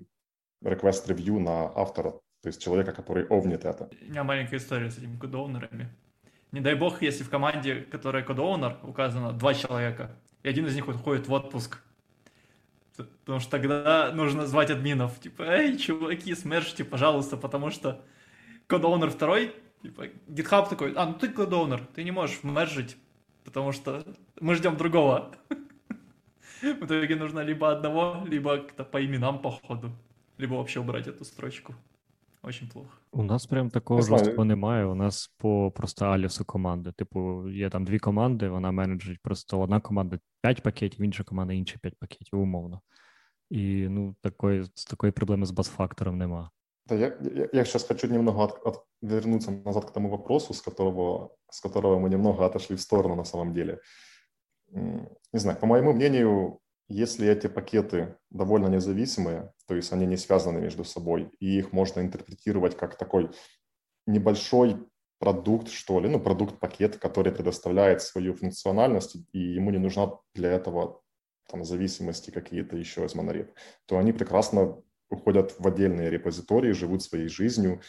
request 0.64 1.08
review 1.08 1.40
на 1.40 1.72
автора, 1.76 2.12
то 2.42 2.48
есть 2.48 2.62
человека, 2.62 2.94
который 2.94 3.26
овнит 3.26 3.66
это. 3.66 3.90
У 4.02 4.12
меня 4.12 4.24
маленькая 4.24 4.58
история 4.58 4.90
с 4.90 4.98
этими 4.98 5.18
кодоунерами. 5.18 5.90
Не 6.52 6.60
дай 6.60 6.76
бог, 6.76 7.02
если 7.02 7.24
в 7.24 7.30
команде, 7.30 7.82
которая 7.82 8.24
кодоунер, 8.24 8.78
указано 8.84 9.32
два 9.32 9.54
человека, 9.54 10.16
и 10.44 10.50
один 10.50 10.66
из 10.66 10.76
них 10.76 10.88
уходит 10.88 11.28
в 11.28 11.34
отпуск. 11.34 11.82
Потому 12.98 13.40
что 13.40 13.52
тогда 13.52 14.12
нужно 14.12 14.46
звать 14.46 14.70
админов. 14.70 15.20
Типа, 15.20 15.44
эй, 15.44 15.78
чуваки, 15.78 16.36
смержьте, 16.36 16.84
пожалуйста, 16.84 17.38
потому 17.38 17.72
что 17.72 18.04
кодоунер 18.68 19.10
второй, 19.10 19.56
типа, 19.82 20.08
GitHub 20.28 20.70
такой, 20.70 20.94
а, 20.96 21.06
ну 21.06 21.14
ты 21.14 21.30
кодоунер, 21.30 21.86
ты 21.96 22.04
не 22.04 22.12
можешь 22.12 22.44
мержить, 22.44 22.98
потому 23.46 23.72
что 23.72 24.04
мы 24.40 24.56
ждем 24.56 24.76
другого. 24.76 25.34
В 26.62 26.86
итоге 26.86 27.16
нужно 27.16 27.40
либо 27.40 27.72
одного, 27.72 28.24
либо 28.28 28.58
по 28.58 29.04
именам, 29.04 29.40
походу, 29.40 29.92
либо 30.38 30.56
вообще 30.56 30.82
убрать 30.82 31.08
эту 31.08 31.24
строчку. 31.24 31.76
Очень 32.44 32.70
плохо. 32.70 32.90
У 33.12 33.24
нас 33.24 33.46
прям 33.46 33.70
такого 33.70 34.02
жорсткого 34.02 34.46
немає. 34.46 34.86
У 34.86 34.96
нас 34.96 35.28
по 35.38 35.72
просто 35.72 36.06
алісу 36.06 36.46
команди. 36.46 36.92
Типу, 36.92 37.50
є 37.50 37.70
там 37.70 37.86
дві 37.86 38.00
команди, 38.00 38.50
вона 38.50 38.72
менеджить 38.72 39.22
просто 39.22 39.60
одна 39.60 39.80
команда 39.80 40.20
5 40.42 40.64
пакетів, 40.64 41.02
інша 41.02 41.24
команда 41.24 41.54
інші 41.54 41.78
5 41.78 41.96
пакетів, 42.00 42.40
умовно. 42.40 42.82
І 43.50 43.88
ну, 43.90 44.16
такої, 44.22 44.64
такої 44.90 45.12
проблеми 45.12 45.46
з 45.46 45.52
бас-фактором 45.52 46.18
нема. 46.18 46.52
Да, 46.88 46.96
я, 46.96 47.18
я, 47.36 47.50
я 47.54 47.66
сейчас 47.66 47.88
хочу 47.88 48.08
немного 48.08 48.44
от, 48.44 48.62
от, 48.64 48.86
вернуться 49.02 49.52
назад 49.52 49.86
к 49.86 49.92
тому 49.92 50.10
вопросу, 50.10 50.54
с 50.54 50.62
которого, 50.62 51.36
с 51.50 51.60
которого 51.60 52.00
мы 52.00 52.10
немного 52.10 52.46
отошли 52.46 52.76
в 52.76 52.82
сторону 52.82 53.16
на 53.16 53.26
самом 53.26 53.54
деле. 53.54 53.80
Не 55.34 55.40
знаю, 55.40 55.60
по 55.60 55.68
моему 55.68 55.94
мнению, 55.94 56.61
если 56.92 57.28
эти 57.28 57.48
пакеты 57.48 58.18
довольно 58.30 58.68
независимые, 58.68 59.54
то 59.68 59.76
есть 59.76 59.94
они 59.94 60.06
не 60.06 60.18
связаны 60.18 60.60
между 60.60 60.84
собой, 60.84 61.32
и 61.40 61.58
их 61.58 61.72
можно 61.72 62.02
интерпретировать 62.02 62.76
как 62.76 62.98
такой 62.98 63.32
небольшой 64.06 64.78
продукт, 65.20 65.70
что 65.70 66.00
ли, 66.00 66.10
ну, 66.10 66.20
продукт-пакет, 66.20 66.98
который 66.98 67.32
предоставляет 67.32 68.02
свою 68.02 68.34
функциональность, 68.34 69.16
и 69.32 69.40
ему 69.40 69.72
не 69.72 69.78
нужна 69.78 70.14
для 70.34 70.52
этого 70.52 71.02
там, 71.50 71.64
зависимости 71.64 72.32
какие-то 72.32 72.76
еще 72.76 73.06
из 73.06 73.16
монореп, 73.16 73.54
то 73.86 73.98
они 73.98 74.14
прекрасно 74.14 74.82
уходят 75.10 75.56
в 75.60 75.68
отдельные 75.68 76.10
репозитории, 76.10 76.72
живут 76.72 77.04
своей 77.04 77.28
жизнью, 77.28 77.82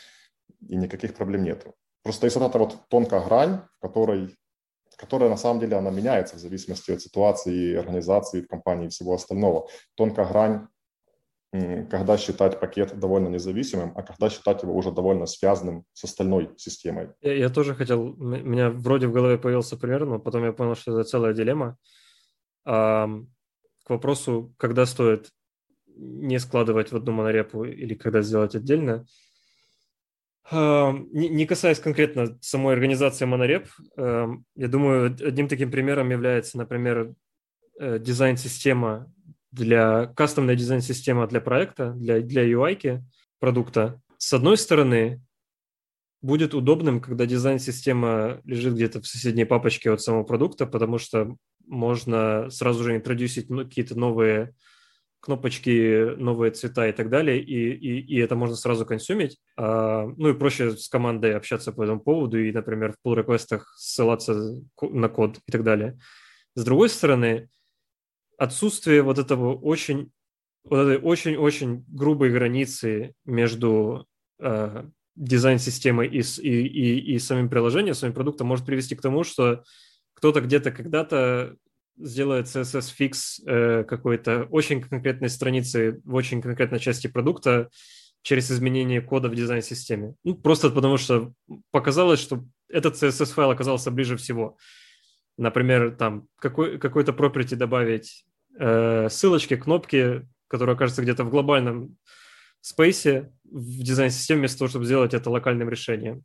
и 0.68 0.76
никаких 0.76 1.14
проблем 1.14 1.44
нету. 1.44 1.74
Просто 2.02 2.26
есть 2.26 2.36
вот 2.36 2.48
эта 2.48 2.58
вот 2.58 2.88
тонкая 2.88 3.24
грань, 3.24 3.62
в 3.78 3.80
которой 3.80 4.36
которая 5.02 5.28
на 5.28 5.36
самом 5.36 5.58
деле 5.58 5.76
она 5.76 5.90
меняется 5.90 6.36
в 6.36 6.38
зависимости 6.38 6.92
от 6.92 7.02
ситуации, 7.02 7.74
организации 7.74 8.42
компании 8.42 8.86
и 8.86 8.88
всего 8.88 9.14
остального. 9.14 9.66
Тонкая 9.96 10.28
грань, 10.28 10.68
когда 11.90 12.16
считать 12.16 12.60
пакет 12.60 12.96
довольно 12.96 13.26
независимым, 13.26 13.92
а 13.96 14.02
когда 14.02 14.30
считать 14.30 14.62
его 14.62 14.76
уже 14.76 14.92
довольно 14.92 15.26
связанным 15.26 15.84
с 15.92 16.04
остальной 16.04 16.50
системой. 16.56 17.08
Я, 17.20 17.34
я 17.34 17.48
тоже 17.48 17.74
хотел, 17.74 18.00
у 18.00 18.22
меня 18.22 18.70
вроде 18.70 19.08
в 19.08 19.12
голове 19.12 19.38
появился 19.38 19.76
пример, 19.76 20.06
но 20.06 20.20
потом 20.20 20.44
я 20.44 20.52
понял, 20.52 20.76
что 20.76 20.92
это 20.92 21.02
целая 21.02 21.34
дилемма. 21.34 21.76
А, 22.64 23.08
к 23.84 23.90
вопросу, 23.90 24.54
когда 24.56 24.86
стоит 24.86 25.30
не 25.96 26.38
складывать 26.38 26.92
в 26.92 26.96
одну 26.96 27.10
монорепу 27.10 27.64
или 27.64 27.94
когда 27.94 28.22
сделать 28.22 28.54
отдельно– 28.54 29.04
не 30.50 31.46
касаясь 31.46 31.78
конкретно 31.78 32.36
самой 32.40 32.74
организации 32.74 33.26
Monorep, 33.26 33.68
я 34.56 34.68
думаю, 34.68 35.06
одним 35.06 35.48
таким 35.48 35.70
примером 35.70 36.10
является, 36.10 36.58
например, 36.58 37.14
э, 37.78 37.98
дизайн-система 37.98 39.12
для, 39.52 40.06
кастомная 40.16 40.56
дизайн-система 40.56 41.26
для 41.26 41.40
проекта, 41.40 41.92
для, 41.92 42.20
для 42.20 42.44
UI 42.50 43.00
продукта. 43.38 44.00
С 44.18 44.32
одной 44.32 44.56
стороны, 44.56 45.22
будет 46.22 46.54
удобным, 46.54 47.00
когда 47.00 47.26
дизайн-система 47.26 48.40
лежит 48.44 48.74
где-то 48.74 49.00
в 49.00 49.06
соседней 49.06 49.44
папочке 49.44 49.90
от 49.90 50.00
самого 50.00 50.22
продукта, 50.22 50.66
потому 50.66 50.98
что 50.98 51.36
можно 51.66 52.48
сразу 52.50 52.84
же 52.84 52.96
интродюсить 52.96 53.50
ну, 53.50 53.64
какие-то 53.64 53.98
новые 53.98 54.54
кнопочки, 55.22 56.16
новые 56.16 56.50
цвета 56.50 56.88
и 56.88 56.92
так 56.92 57.08
далее, 57.08 57.40
и, 57.40 57.72
и, 57.72 58.00
и 58.00 58.18
это 58.18 58.34
можно 58.34 58.56
сразу 58.56 58.84
консюмить. 58.84 59.38
А, 59.56 60.04
ну 60.16 60.30
и 60.30 60.34
проще 60.34 60.76
с 60.76 60.88
командой 60.88 61.36
общаться 61.36 61.72
по 61.72 61.84
этому 61.84 62.00
поводу 62.00 62.40
и, 62.40 62.50
например, 62.50 62.92
в 62.92 63.06
pull 63.06 63.14
реквестах 63.14 63.72
ссылаться 63.78 64.60
на 64.80 65.08
код 65.08 65.38
и 65.46 65.52
так 65.52 65.62
далее. 65.62 65.96
С 66.56 66.64
другой 66.64 66.88
стороны, 66.88 67.48
отсутствие 68.36 69.02
вот 69.02 69.18
этого 69.18 69.54
очень 69.54 70.10
вот 70.64 70.78
этой 70.78 70.98
очень-очень 70.98 71.84
грубой 71.88 72.30
границы 72.30 73.14
между 73.24 74.06
э, 74.40 74.84
дизайн-системой 75.14 76.08
и, 76.08 76.20
и, 76.20 76.66
и, 76.66 77.14
и 77.14 77.18
самим 77.20 77.48
приложением, 77.48 77.94
самим 77.94 78.14
продуктом 78.14 78.48
может 78.48 78.66
привести 78.66 78.96
к 78.96 79.02
тому, 79.02 79.22
что 79.22 79.62
кто-то 80.14 80.40
где-то 80.40 80.72
когда-то 80.72 81.56
сделает 81.96 82.46
CSS-фикс 82.46 83.42
э, 83.46 83.84
какой-то 83.84 84.44
очень 84.50 84.80
конкретной 84.80 85.28
страницы 85.28 86.00
в 86.04 86.14
очень 86.14 86.40
конкретной 86.40 86.80
части 86.80 87.06
продукта 87.06 87.70
через 88.22 88.50
изменение 88.50 89.00
кода 89.00 89.28
в 89.28 89.34
дизайн-системе. 89.34 90.14
Ну, 90.24 90.34
просто 90.34 90.70
потому 90.70 90.96
что 90.96 91.32
показалось, 91.70 92.20
что 92.20 92.44
этот 92.68 92.94
CSS-файл 92.94 93.50
оказался 93.50 93.90
ближе 93.90 94.16
всего. 94.16 94.56
Например, 95.36 95.94
там 95.94 96.28
какой, 96.38 96.78
какой-то 96.78 97.12
property 97.12 97.56
добавить 97.56 98.24
э, 98.58 99.08
ссылочки, 99.10 99.56
кнопки, 99.56 100.26
которые 100.48 100.74
окажутся 100.74 101.02
где-то 101.02 101.24
в 101.24 101.30
глобальном 101.30 101.96
спейсе 102.60 103.32
в 103.44 103.82
дизайн-системе, 103.82 104.40
вместо 104.40 104.58
того, 104.58 104.68
чтобы 104.68 104.84
сделать 104.84 105.14
это 105.14 105.30
локальным 105.30 105.68
решением. 105.68 106.22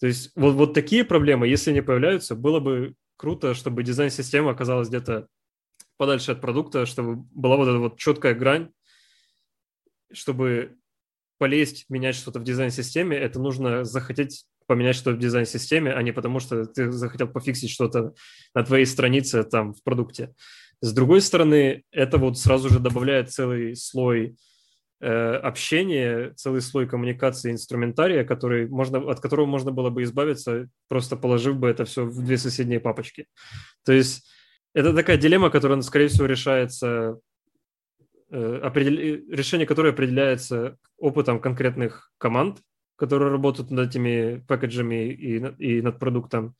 То 0.00 0.06
есть 0.06 0.32
вот, 0.34 0.54
вот 0.54 0.74
такие 0.74 1.04
проблемы, 1.04 1.48
если 1.48 1.72
не 1.72 1.82
появляются, 1.82 2.34
было 2.34 2.60
бы 2.60 2.94
круто, 3.16 3.54
чтобы 3.54 3.82
дизайн-система 3.82 4.50
оказалась 4.50 4.88
где-то 4.88 5.28
подальше 5.96 6.32
от 6.32 6.40
продукта, 6.40 6.86
чтобы 6.86 7.16
была 7.32 7.56
вот 7.56 7.68
эта 7.68 7.78
вот 7.78 7.98
четкая 7.98 8.34
грань, 8.34 8.70
чтобы 10.12 10.76
полезть, 11.38 11.86
менять 11.88 12.14
что-то 12.14 12.40
в 12.40 12.44
дизайн-системе, 12.44 13.16
это 13.16 13.40
нужно 13.40 13.84
захотеть 13.84 14.46
поменять 14.66 14.96
что-то 14.96 15.16
в 15.16 15.20
дизайн-системе, 15.20 15.92
а 15.92 16.02
не 16.02 16.12
потому, 16.12 16.40
что 16.40 16.64
ты 16.64 16.90
захотел 16.90 17.28
пофиксить 17.28 17.70
что-то 17.70 18.14
на 18.54 18.64
твоей 18.64 18.86
странице 18.86 19.44
там 19.44 19.74
в 19.74 19.82
продукте. 19.82 20.34
С 20.80 20.92
другой 20.92 21.20
стороны, 21.20 21.84
это 21.90 22.18
вот 22.18 22.38
сразу 22.38 22.68
же 22.68 22.78
добавляет 22.78 23.30
целый 23.30 23.76
слой 23.76 24.36
общение, 25.04 26.32
целый 26.36 26.60
слой 26.60 26.86
коммуникации 26.88 27.50
инструментария, 27.50 28.24
который 28.24 28.68
можно, 28.68 28.98
от 29.10 29.20
которого 29.20 29.46
можно 29.46 29.70
было 29.70 29.90
бы 29.90 30.02
избавиться, 30.02 30.68
просто 30.88 31.16
положив 31.16 31.56
бы 31.56 31.68
это 31.68 31.84
все 31.84 32.04
в 32.04 32.24
две 32.24 32.38
соседние 32.38 32.80
папочки. 32.80 33.26
То 33.84 33.92
есть 33.92 34.26
это 34.74 34.94
такая 34.94 35.16
дилемма, 35.16 35.50
которая, 35.50 35.80
скорее 35.82 36.08
всего, 36.08 36.26
решается, 36.26 37.18
э, 38.30 38.60
определ... 38.62 38.94
решение 39.30 39.66
которое 39.66 39.90
определяется 39.92 40.78
опытом 40.98 41.38
конкретных 41.38 42.10
команд, 42.18 42.58
которые 42.96 43.30
работают 43.30 43.70
над 43.70 43.90
этими 43.90 44.42
пакетами 44.48 45.10
и, 45.10 45.36
и 45.58 45.82
над 45.82 45.98
продуктом, 45.98 46.54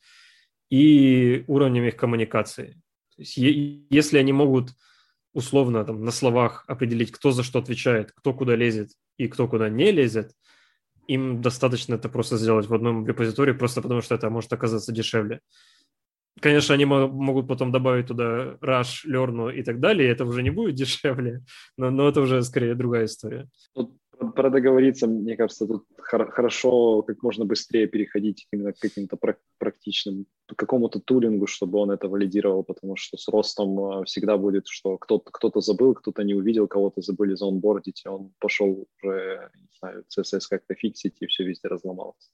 и 0.69 1.43
уровнем 1.47 1.85
их 1.85 1.95
коммуникации. 1.95 2.81
То 3.15 3.21
есть, 3.21 3.37
если 3.37 4.17
они 4.17 4.33
могут 4.33 4.69
условно 5.35 5.83
там 5.83 6.03
на 6.03 6.11
словах 6.11 6.63
определить, 6.67 7.11
кто 7.11 7.31
за 7.31 7.43
что 7.43 7.59
отвечает, 7.59 8.11
кто 8.13 8.33
куда 8.33 8.55
лезет 8.55 8.91
и 9.17 9.27
кто 9.27 9.47
куда 9.47 9.69
не 9.69 9.91
лезет, 9.91 10.31
им 11.07 11.41
достаточно 11.41 11.95
это 11.95 12.09
просто 12.09 12.37
сделать 12.37 12.67
в 12.67 12.73
одном 12.73 13.05
репозитории, 13.05 13.51
просто 13.51 13.81
потому 13.81 14.01
что 14.01 14.15
это 14.15 14.29
может 14.29 14.51
оказаться 14.53 14.93
дешевле. 14.93 15.41
Конечно, 16.41 16.73
они 16.73 16.85
могут 16.85 17.47
потом 17.47 17.71
добавить 17.71 18.07
туда 18.07 18.57
Rush, 18.61 19.05
Learn 19.07 19.53
и 19.53 19.61
так 19.63 19.79
далее, 19.79 20.07
и 20.07 20.11
это 20.11 20.25
уже 20.25 20.41
не 20.41 20.49
будет 20.49 20.75
дешевле, 20.81 21.43
но, 21.77 21.91
но 21.91 22.07
это 22.07 22.21
уже 22.21 22.41
скорее 22.41 22.73
другая 22.73 23.05
история. 23.05 23.49
Тут 23.73 23.97
про 24.33 24.49
договориться, 24.49 25.07
мне 25.07 25.35
кажется, 25.35 25.67
тут 25.67 25.85
хорошо 25.97 27.01
как 27.03 27.23
можно 27.23 27.45
быстрее 27.45 27.87
переходить 27.87 28.47
именно 28.51 28.73
к 28.73 28.79
каким-то 28.79 29.17
практичным, 29.57 30.25
к 30.47 30.55
какому-то 30.55 30.99
тулингу, 30.99 31.47
чтобы 31.47 31.79
он 31.79 31.91
это 31.91 32.07
валидировал, 32.07 32.63
потому 32.63 32.95
что 32.95 33.17
с 33.17 33.27
ростом 33.27 33.79
а, 33.79 34.03
всегда 34.03 34.37
будет, 34.37 34.67
что 34.67 34.97
кто-то 34.97 35.31
кто 35.31 35.61
забыл, 35.61 35.93
кто-то 35.93 36.23
не 36.23 36.33
увидел, 36.33 36.67
кого-то 36.67 37.01
забыли 37.01 37.35
заонбордить, 37.35 38.03
и 38.05 38.09
он 38.09 38.31
пошел 38.39 38.87
уже, 38.97 39.49
не 39.55 39.67
знаю, 39.79 40.03
CSS 40.09 40.41
как-то 40.49 40.75
фиксить, 40.75 41.17
и 41.21 41.27
все 41.27 41.43
везде 41.43 41.67
разломалось. 41.67 42.31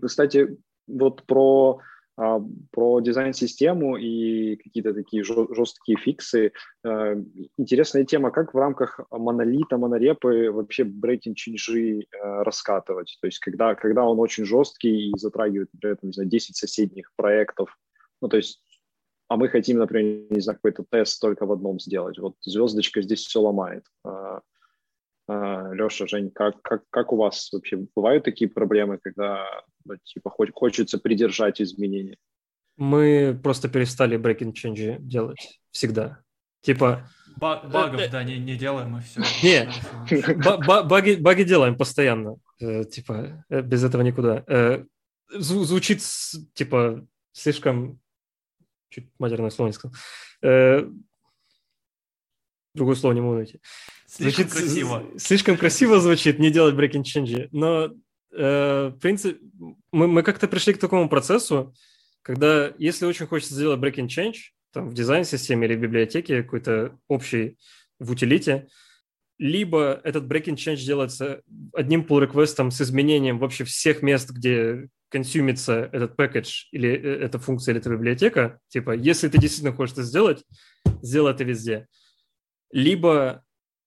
Кстати, 0.00 0.58
вот 0.86 1.24
про 1.24 1.80
про 2.16 3.00
дизайн-систему 3.00 3.96
и 3.96 4.56
какие-то 4.56 4.92
такие 4.92 5.24
жесткие 5.24 5.98
фиксы. 5.98 6.52
Э, 6.84 7.16
интересная 7.56 8.04
тема, 8.04 8.30
как 8.30 8.52
в 8.52 8.58
рамках 8.58 9.00
монолита, 9.10 9.78
монорепы 9.78 10.50
вообще 10.50 10.84
change 10.84 12.02
э, 12.02 12.42
раскатывать. 12.42 13.16
То 13.20 13.26
есть 13.26 13.38
когда, 13.38 13.74
когда 13.74 14.04
он 14.04 14.18
очень 14.18 14.44
жесткий 14.44 15.10
и 15.10 15.18
затрагивает, 15.18 15.70
например, 15.72 15.98
не 16.02 16.12
знаю, 16.12 16.28
10 16.28 16.56
соседних 16.56 17.12
проектов. 17.16 17.76
Ну, 18.20 18.28
то 18.28 18.36
есть 18.36 18.62
а 19.28 19.36
мы 19.38 19.48
хотим, 19.48 19.78
например, 19.78 20.26
не 20.28 20.40
знаю, 20.40 20.58
какой-то 20.58 20.84
тест 20.90 21.18
только 21.18 21.46
в 21.46 21.52
одном 21.52 21.80
сделать. 21.80 22.18
Вот 22.18 22.34
звездочка 22.42 23.00
здесь 23.00 23.24
все 23.24 23.40
ломает. 23.40 23.84
Э, 25.28 25.72
Леша, 25.74 26.06
Жень, 26.06 26.30
как, 26.30 26.60
как, 26.62 26.82
как 26.90 27.12
у 27.12 27.16
вас 27.16 27.50
вообще 27.52 27.84
бывают 27.94 28.24
такие 28.24 28.50
проблемы, 28.50 28.98
когда 29.02 29.46
ну, 29.84 29.96
типа 30.02 30.30
хочется 30.30 30.98
придержать 30.98 31.60
изменения? 31.60 32.16
Мы 32.76 33.38
просто 33.42 33.68
перестали 33.68 34.18
breaking 34.18 34.52
change 34.52 34.98
делать 35.00 35.60
всегда. 35.70 36.22
Типа... 36.62 37.08
багов, 37.36 38.00
э, 38.00 38.08
да, 38.08 38.24
не, 38.24 38.38
не 38.38 38.56
делаем, 38.56 38.96
и 38.96 39.00
все. 39.00 39.20
Не, 39.42 40.86
баги, 40.86 41.16
баги 41.16 41.42
делаем 41.44 41.76
постоянно. 41.76 42.36
Э, 42.60 42.84
типа, 42.84 43.44
э, 43.48 43.62
без 43.62 43.84
этого 43.84 44.02
никуда. 44.02 44.44
Звучит, 45.34 46.02
типа, 46.54 47.06
слишком... 47.32 47.98
Чуть 48.90 49.08
матерное 49.18 49.48
слово 49.48 49.68
не 49.68 49.72
сказал. 49.72 49.96
Другое 52.74 52.96
слово 52.96 53.14
не 53.14 53.20
могу 53.22 53.36
найти. 53.36 53.60
Слишком 54.14 54.48
звучит, 54.48 54.66
красиво. 54.66 55.10
Слишком 55.16 55.56
красиво 55.56 55.98
звучит 55.98 56.38
не 56.38 56.50
делать 56.50 56.74
breaking 56.74 57.02
change, 57.02 57.48
но 57.50 57.94
э, 58.30 58.92
в 58.94 58.98
принципе 59.00 59.38
мы, 59.90 60.06
мы 60.06 60.22
как-то 60.22 60.48
пришли 60.48 60.74
к 60.74 60.78
такому 60.78 61.08
процессу, 61.08 61.74
когда 62.20 62.74
если 62.76 63.06
очень 63.06 63.26
хочется 63.26 63.54
сделать 63.54 63.80
breaking 63.80 64.08
change 64.08 64.34
там, 64.70 64.90
в 64.90 64.94
дизайн-системе 64.94 65.66
или 65.66 65.76
в 65.76 65.80
библиотеке 65.80 66.42
какой-то 66.42 66.98
общий 67.08 67.56
в 67.98 68.10
утилите, 68.10 68.68
либо 69.38 69.98
этот 70.04 70.24
breaking 70.24 70.56
change 70.56 70.84
делается 70.84 71.40
одним 71.72 72.02
pull 72.02 72.20
реквестом 72.20 72.70
с 72.70 72.82
изменением 72.82 73.38
вообще 73.38 73.64
всех 73.64 74.02
мест, 74.02 74.28
где 74.28 74.90
консюмится 75.08 75.88
этот 75.90 76.20
package 76.20 76.68
или 76.70 76.90
э, 76.90 77.24
эта 77.24 77.38
функция 77.38 77.72
или 77.72 77.80
эта 77.80 77.88
библиотека, 77.88 78.60
типа, 78.68 78.90
если 78.90 79.28
ты 79.28 79.38
действительно 79.38 79.74
хочешь 79.74 79.94
это 79.94 80.02
сделать, 80.02 80.44
сделай 81.00 81.32
это 81.32 81.44
везде. 81.44 81.86
Либо 82.70 83.42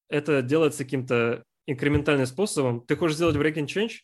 это 0.09 0.41
делается 0.41 0.83
каким-то 0.83 1.43
инкрементальным 1.67 2.25
способом. 2.25 2.81
Ты 2.85 2.95
хочешь 2.95 3.15
сделать 3.15 3.35
breaking 3.35 3.65
change, 3.65 4.01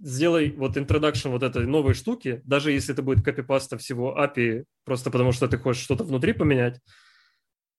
сделай 0.00 0.50
вот 0.50 0.76
introduction 0.76 1.30
вот 1.30 1.42
этой 1.42 1.66
новой 1.66 1.94
штуки, 1.94 2.40
даже 2.44 2.72
если 2.72 2.92
это 2.92 3.02
будет 3.02 3.24
копипаста 3.24 3.78
всего 3.78 4.16
API, 4.18 4.64
просто 4.84 5.10
потому 5.10 5.32
что 5.32 5.48
ты 5.48 5.58
хочешь 5.58 5.82
что-то 5.82 6.04
внутри 6.04 6.32
поменять, 6.32 6.80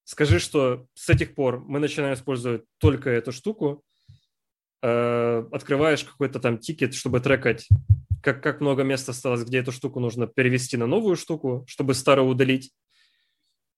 скажи, 0.03 0.39
что 0.39 0.87
с 0.95 1.09
этих 1.09 1.35
пор 1.35 1.59
мы 1.59 1.79
начинаем 1.79 2.15
использовать 2.15 2.63
только 2.79 3.09
эту 3.09 3.31
штуку, 3.31 3.83
э, 4.81 5.43
открываешь 5.51 6.03
какой-то 6.03 6.39
там 6.39 6.57
тикет, 6.57 6.93
чтобы 6.93 7.19
трекать, 7.19 7.67
как, 8.21 8.43
как 8.43 8.59
много 8.59 8.83
места 8.83 9.11
осталось, 9.11 9.43
где 9.43 9.59
эту 9.59 9.71
штуку 9.71 9.99
нужно 9.99 10.27
перевести 10.27 10.77
на 10.77 10.87
новую 10.87 11.15
штуку, 11.15 11.63
чтобы 11.67 11.93
старую 11.93 12.27
удалить. 12.27 12.71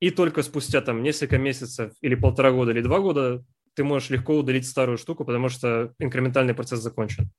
И 0.02 0.10
только 0.10 0.44
спустя 0.44 0.82
там 0.82 1.04
несколько 1.04 1.38
месяцев 1.38 1.94
или 2.02 2.16
полтора 2.16 2.52
года 2.52 2.72
или 2.72 2.82
два 2.82 3.00
года 3.00 3.46
ты 3.76 3.84
можешь 3.84 4.10
легко 4.10 4.36
удалить 4.38 4.68
старую 4.68 4.98
штуку, 4.98 5.24
потому 5.24 5.48
что 5.48 5.94
инкрементальный 6.00 6.54
процесс 6.54 6.80
закончен. 6.80 7.32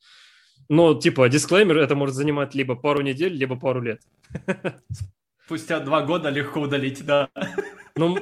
Но, 0.68 0.94
типа, 0.94 1.28
дисклеймер 1.28 1.78
это 1.78 1.94
может 1.94 2.14
занимать 2.14 2.54
либо 2.54 2.76
пару 2.76 3.02
недель, 3.02 3.34
либо 3.34 3.56
пару 3.56 3.82
лет. 3.82 4.00
Спустя 5.44 5.80
два 5.80 6.02
года 6.02 6.30
легко 6.30 6.60
удалить, 6.60 7.04
да. 7.04 7.28
Ну, 7.96 8.18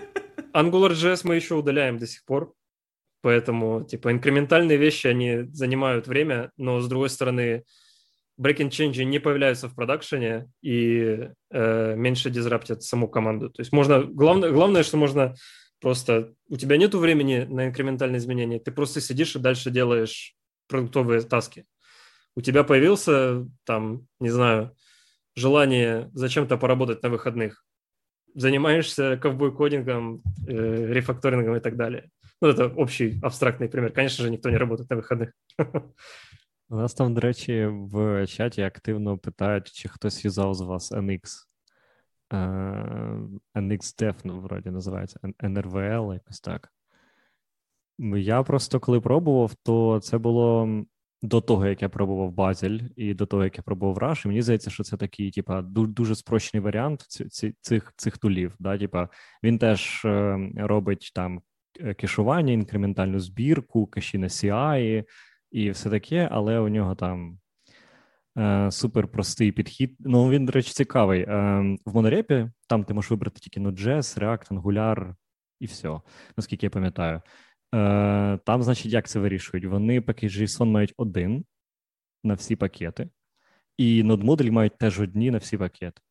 AngularJS 0.55 1.21
мы 1.25 1.37
еще 1.37 1.55
удаляем 1.55 1.99
до 1.99 2.07
сих 2.07 2.25
пор. 2.25 2.53
Поэтому, 3.23 3.85
типа, 3.85 4.11
инкрементальные 4.11 4.79
вещи, 4.79 5.07
они 5.07 5.43
занимают 5.53 6.09
время, 6.09 6.51
но, 6.57 6.81
с 6.81 6.89
другой 6.89 7.11
стороны, 7.11 7.65
breaking 8.41 8.71
change 8.71 9.03
не 9.05 9.19
появляются 9.19 9.69
в 9.69 9.75
продакшене 9.75 10.49
и 10.63 11.29
э, 11.51 11.95
меньше 11.97 12.31
дизраптят 12.31 12.83
саму 12.83 13.09
команду. 13.09 13.51
То 13.51 13.61
есть 13.61 13.73
можно... 13.73 14.03
Главное, 14.03 14.51
главное, 14.51 14.83
что 14.83 14.97
можно 14.97 15.35
просто... 15.81 16.33
У 16.49 16.57
тебя 16.57 16.77
нет 16.77 16.95
времени 16.95 17.47
на 17.49 17.67
инкрементальные 17.67 18.19
изменения, 18.19 18.59
ты 18.59 18.73
просто 18.73 19.01
сидишь 19.01 19.37
и 19.37 19.39
дальше 19.39 19.71
делаешь 19.71 20.35
продуктовые 20.69 21.21
таски 21.21 21.67
у 22.37 22.41
тебя 22.41 22.65
появился 22.65 23.47
там, 23.65 24.07
не 24.19 24.31
знаю, 24.31 24.75
желание 25.35 26.11
зачем-то 26.13 26.57
поработать 26.57 27.03
на 27.03 27.09
выходных, 27.09 27.65
занимаешься 28.35 29.17
ковбой-кодингом, 29.17 30.23
э, 30.49 30.87
рефакторингом 30.93 31.57
и 31.57 31.61
так 31.61 31.77
далее. 31.77 32.11
Ну, 32.41 32.49
это 32.49 32.67
общий 32.67 33.19
абстрактный 33.23 33.69
пример. 33.69 33.93
Конечно 33.93 34.25
же, 34.25 34.31
никто 34.31 34.51
не 34.51 34.57
работает 34.57 34.89
на 34.91 34.97
вихідних. 34.97 35.33
У 36.73 36.77
нас 36.77 36.95
там, 36.95 37.15
до 37.15 37.21
речі, 37.21 37.67
в 37.67 38.27
чаті 38.27 38.63
активно 38.63 39.19
питають, 39.19 39.73
чи 39.73 39.89
хтось 39.89 40.25
юзав 40.25 40.55
з 40.55 40.61
вас 40.61 40.93
NX. 40.93 41.21
Uh, 42.31 43.39
NX 43.55 44.03
Dev, 44.03 44.15
ну, 44.25 44.41
вроді 44.41 44.71
називається, 44.71 45.21
NRVL, 45.23 46.15
якось 46.15 46.41
так. 46.41 46.73
Я 48.17 48.43
просто 48.43 48.81
коли 48.81 49.01
пробував, 49.01 49.55
то 49.63 50.01
це 50.03 50.19
було 50.19 50.69
до 51.23 51.41
того, 51.41 51.67
як 51.67 51.83
я 51.83 51.89
пробував 51.89 52.33
Базель, 52.33 52.81
і 52.97 53.15
до 53.15 53.27
того, 53.27 53.45
як 53.45 53.59
я 53.59 53.63
пробував 53.63 53.99
Rush, 53.99 54.25
і 54.25 54.29
мені 54.29 54.43
здається, 54.43 54.71
що 54.71 54.83
це 54.83 54.97
такий, 54.97 55.31
типа, 55.31 55.63
дуже 55.63 56.15
спрощений 56.15 56.65
варіант 56.65 57.01
цих 57.61 57.93
цих 57.97 58.19
тулів. 58.19 58.55
Да? 58.59 58.79
Типа, 58.79 59.09
Він 59.43 59.59
теж 59.59 60.05
е, 60.05 60.39
робить 60.57 61.13
там 61.15 61.43
е, 61.81 61.95
кешування, 61.95 62.53
інкрементальну 62.53 63.21
збірку, 63.21 63.87
кеші 63.87 64.19
на 64.19 64.27
CI 64.27 65.05
і 65.51 65.71
все 65.71 65.91
таке, 65.91 66.29
але 66.33 66.59
у 66.59 66.69
нього 66.69 66.95
там 66.95 67.39
е, 68.39 68.71
супер 68.71 69.09
простий 69.09 69.53
підхід. 69.53 69.97
Ну, 70.01 70.31
він, 70.31 70.47
до 70.47 70.53
речі, 70.53 70.73
цікавий. 70.73 71.23
Е, 71.23 71.27
в 71.85 71.95
монорепі 71.95 72.51
там 72.69 72.85
ти 72.85 72.95
можеш 72.95 73.11
вибрати 73.11 73.41
тільки 73.41 73.61
Node.js, 73.61 74.19
React, 74.19 74.49
Angular 74.49 75.15
і 75.61 75.67
все, 75.67 76.01
наскільки 76.37 76.67
я 76.67 76.71
пам'ятаю. 76.71 77.23
Е, 77.75 78.39
Там, 78.45 78.63
значить, 78.63 78.93
як 78.93 79.09
це 79.09 79.21
вирішують? 79.21 79.65
Вони 79.67 80.01
пакет 80.01 80.33
JSON 80.33 80.65
мають 80.65 80.95
один 80.97 81.45
на 82.25 82.35
всі 82.35 82.57
пакети, 82.57 83.09
і 83.77 84.03
нод-модулі 84.03 84.51
мають 84.51 84.79
теж 84.79 85.01
одні 85.01 85.31
на 85.31 85.39
всі 85.39 85.59
пакети. 85.59 86.03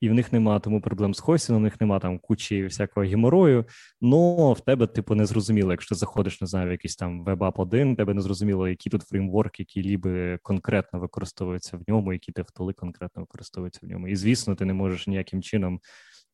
І 0.00 0.08
в 0.08 0.14
них 0.14 0.32
нема 0.32 0.58
тому 0.58 0.80
проблем 0.80 1.14
з 1.14 1.20
хостінгом, 1.20 1.62
у 1.62 1.64
них 1.64 1.80
нема 1.80 1.98
там 1.98 2.18
кучі 2.18 2.64
всякого 2.64 3.06
геморою. 3.06 3.64
Ну 4.00 4.52
в 4.52 4.60
тебе, 4.60 4.86
типу, 4.86 5.14
не 5.14 5.26
зрозуміло, 5.26 5.70
якщо 5.70 5.94
заходиш, 5.94 6.40
не 6.40 6.46
знаю, 6.46 6.68
в 6.68 6.72
якийсь 6.72 6.96
там 6.96 7.24
WebApp 7.24 7.52
1, 7.56 7.96
тебе 7.96 8.14
не 8.14 8.20
зрозуміло, 8.20 8.68
які 8.68 8.90
тут 8.90 9.02
фреймворки, 9.02 9.62
які 9.62 9.82
ліби 9.82 10.38
конкретно 10.42 11.00
використовуються 11.00 11.76
в 11.76 11.82
ньому, 11.88 12.12
які 12.12 12.32
тефтоли 12.32 12.72
конкретно 12.72 13.22
використовуються 13.22 13.80
в 13.82 13.88
ньому. 13.88 14.08
І 14.08 14.16
звісно, 14.16 14.54
ти 14.54 14.64
не 14.64 14.74
можеш 14.74 15.06
ніяким 15.06 15.42
чином 15.42 15.80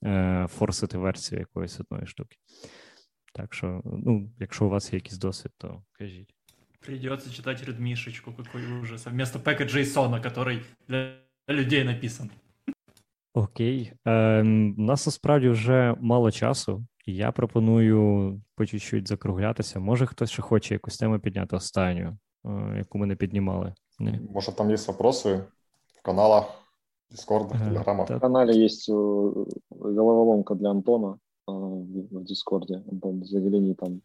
е, 0.04 0.46
форсити 0.50 0.98
версію 0.98 1.38
якоїсь 1.38 1.80
одної 1.80 2.06
штуки. 2.06 2.36
Так 3.34 3.54
що, 3.54 3.82
ну, 3.84 4.30
якщо 4.38 4.66
у 4.66 4.68
вас 4.68 4.92
є 4.92 4.96
якийсь 4.96 5.18
досвід, 5.18 5.52
то 5.58 5.82
кажіть. 5.92 6.34
Придется 6.80 7.30
читать 7.30 7.62
редмишечку, 7.62 8.32
какой 8.32 8.80
ужас. 8.80 9.06
Вместо 9.06 9.38
пэка 9.38 9.66
JSON, 9.66 10.22
который 10.22 10.62
для 10.88 11.18
людей 11.48 11.84
написан. 11.84 12.30
Окей. 13.34 13.92
Е, 14.06 14.42
У 14.78 14.82
нас 14.82 15.06
насправді 15.06 15.48
вже 15.48 15.96
мало 16.00 16.30
часу, 16.30 16.84
і 17.06 17.14
я 17.14 17.32
пропоную 17.32 18.40
по 18.54 18.66
чуть-чуть 18.66 19.08
закруглятися. 19.08 19.80
Може, 19.80 20.06
хтось 20.06 20.30
ще 20.30 20.42
хоче 20.42 20.74
якусь 20.74 20.98
тему 20.98 21.18
підняти 21.18 21.56
останню, 21.56 22.18
е, 22.44 22.74
яку 22.78 22.98
ми 22.98 23.06
не 23.06 23.16
піднімали. 23.16 23.74
Не? 23.98 24.20
Може, 24.34 24.52
там 24.52 24.70
є 24.70 24.76
вопроси 24.76 25.44
в 25.98 26.02
каналах, 26.02 26.44
Discord, 27.12 27.56
в 27.56 27.58
Телеграмах. 27.58 28.10
В 28.10 28.20
канале 28.20 28.64
есть 28.64 28.88
е, 28.88 28.92
головоломка 29.70 30.54
для 30.54 30.70
Антона. 30.70 31.18
в 31.46 32.24
Дискорде. 32.24 32.82
Завели 33.22 33.74
там. 33.74 34.00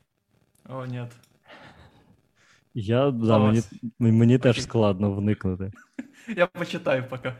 О, 0.70 0.86
нет. 0.86 1.12
Я, 2.74 3.12
да, 3.12 3.40
мені, 3.40 3.62
мені 4.00 4.38
теж 4.38 4.62
складно 4.62 5.12
вникнути. 5.12 5.72
Я 6.36 6.48
почитаю 6.48 7.04
пока. 7.10 7.36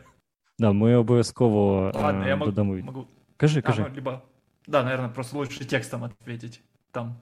Да, 0.58 0.72
ми 0.72 0.96
обов'язково 0.96 1.92
Ладно, 1.94 2.24
е, 2.24 2.28
я 2.28 2.36
могу, 2.36 2.50
додамо. 2.50 2.76
могу... 2.76 3.06
Кажи, 3.36 3.58
А, 3.58 3.62
кажи. 3.62 3.86
ну, 3.88 3.94
либо... 3.94 4.22
Да, 4.68 4.82
наверное, 4.82 5.08
просто 5.08 5.36
лучше 5.38 5.64
текстом 5.64 6.04
ответить 6.04 6.60
там. 6.90 7.14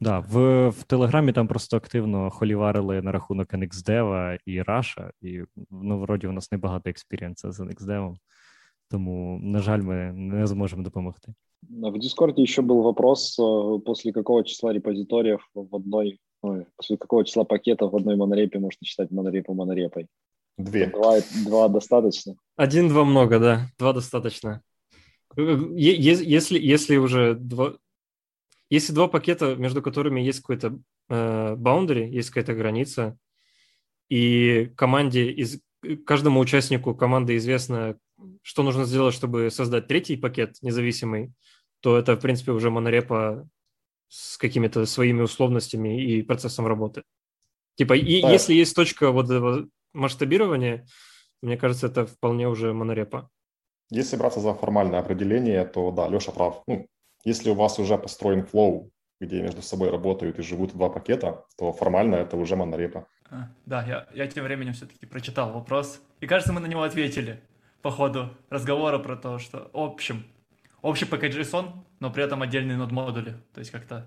Да, 0.00 0.18
в, 0.18 0.68
в 0.68 0.84
Телеграмі 0.84 1.32
там 1.32 1.48
просто 1.48 1.76
активно 1.76 2.30
холіварили 2.30 3.02
на 3.02 3.12
рахунок 3.12 3.52
NXDev 3.52 4.38
і 4.46 4.62
Russia, 4.62 5.10
і 5.20 5.42
ну, 5.70 5.98
вроді 5.98 6.26
у 6.26 6.32
нас 6.32 6.52
небагато 6.52 6.90
експірієнса 6.90 7.52
з 7.52 7.60
NXDev, 7.60 8.16
тому, 8.90 9.38
на 9.42 9.58
жаль, 9.58 9.82
ми 9.82 10.12
не 10.12 10.46
зможемо 10.46 10.82
допомогти. 10.82 11.34
В 11.70 11.98
Дискорде 11.98 12.42
еще 12.42 12.62
был 12.62 12.82
вопрос, 12.82 13.38
э, 13.38 13.78
после 13.80 14.12
какого 14.12 14.44
числа 14.44 14.72
репозиториев 14.72 15.48
в 15.54 15.74
одной, 15.76 16.20
ой, 16.42 16.66
после 16.76 16.96
какого 16.96 17.24
числа 17.24 17.44
пакетов 17.44 17.92
в 17.92 17.96
одной 17.96 18.16
монорепе 18.16 18.58
можно 18.58 18.78
считать 18.84 19.10
монорепу 19.10 19.54
монорепой? 19.54 20.06
Две. 20.56 20.86
Два, 20.86 21.20
два 21.44 21.68
достаточно? 21.68 22.36
Один-два 22.56 23.04
много, 23.04 23.38
да. 23.38 23.70
Два 23.78 23.92
достаточно. 23.92 24.62
Е- 25.36 25.96
е- 25.96 26.24
Если, 26.24 26.58
если 26.58 26.96
уже 26.96 27.34
два... 27.34 27.74
Если 28.70 28.92
два 28.92 29.08
пакета, 29.08 29.56
между 29.56 29.82
которыми 29.82 30.20
есть 30.20 30.40
какой-то 30.40 30.78
э, 31.08 31.54
boundary, 31.56 32.08
есть 32.08 32.30
какая-то 32.30 32.54
граница, 32.54 33.16
и 34.08 34.70
команде 34.76 35.30
из 35.30 35.60
каждому 36.06 36.40
участнику 36.40 36.94
команды 36.94 37.36
известно, 37.36 37.98
что 38.42 38.62
нужно 38.62 38.84
сделать, 38.84 39.14
чтобы 39.14 39.50
создать 39.50 39.86
третий 39.86 40.16
пакет 40.16 40.56
независимый, 40.62 41.32
то 41.80 41.98
это, 41.98 42.16
в 42.16 42.20
принципе, 42.20 42.52
уже 42.52 42.70
монорепа 42.70 43.46
с 44.08 44.38
какими-то 44.38 44.86
своими 44.86 45.20
условностями 45.22 46.02
и 46.02 46.22
процессом 46.22 46.66
работы. 46.66 47.02
Типа, 47.74 47.94
и 47.94 48.22
Да. 48.22 48.32
если 48.32 48.54
есть 48.54 48.74
точка 48.74 49.10
вот 49.10 49.26
этого 49.94 50.02
масштабирования, 50.02 50.86
мне 51.42 51.56
кажется, 51.56 51.86
это 51.86 52.06
вполне 52.06 52.48
уже 52.48 52.72
монорепа. 52.72 53.30
Если 53.90 54.16
браться 54.16 54.40
за 54.40 54.54
формальное 54.54 55.00
определение, 55.00 55.64
то 55.64 55.90
да, 55.90 56.08
Леша 56.08 56.32
прав. 56.32 56.62
Ну, 56.66 56.86
если 57.24 57.50
у 57.50 57.54
вас 57.54 57.78
уже 57.78 57.98
построен 57.98 58.44
флоу, 58.44 58.90
где 59.20 59.42
между 59.42 59.62
собой 59.62 59.90
работают 59.90 60.38
и 60.38 60.42
живут 60.42 60.72
два 60.72 60.88
пакета, 60.88 61.44
то 61.56 61.72
формально 61.72 62.16
это 62.16 62.36
уже 62.36 62.56
монорепа. 62.56 63.06
А, 63.30 63.48
Да, 63.66 63.84
я, 63.86 64.06
я 64.14 64.26
тем 64.26 64.44
временем 64.44 64.72
все-таки 64.72 65.06
прочитал 65.06 65.52
вопрос. 65.52 66.00
И 66.20 66.26
кажется, 66.26 66.52
мы 66.52 66.60
на 66.60 66.66
него 66.66 66.82
ответили 66.82 67.40
по 67.82 67.90
ходу 67.90 68.30
разговора 68.50 68.98
про 68.98 69.16
то, 69.16 69.38
что 69.38 69.70
в 69.72 69.78
общем, 69.78 70.24
общий 70.82 71.06
пакет 71.06 71.34
JSON, 71.34 71.72
но 72.00 72.10
при 72.10 72.24
этом 72.24 72.42
отдельные 72.42 72.76
нод-модули. 72.76 73.34
То 73.52 73.60
есть 73.60 73.70
как-то 73.70 74.06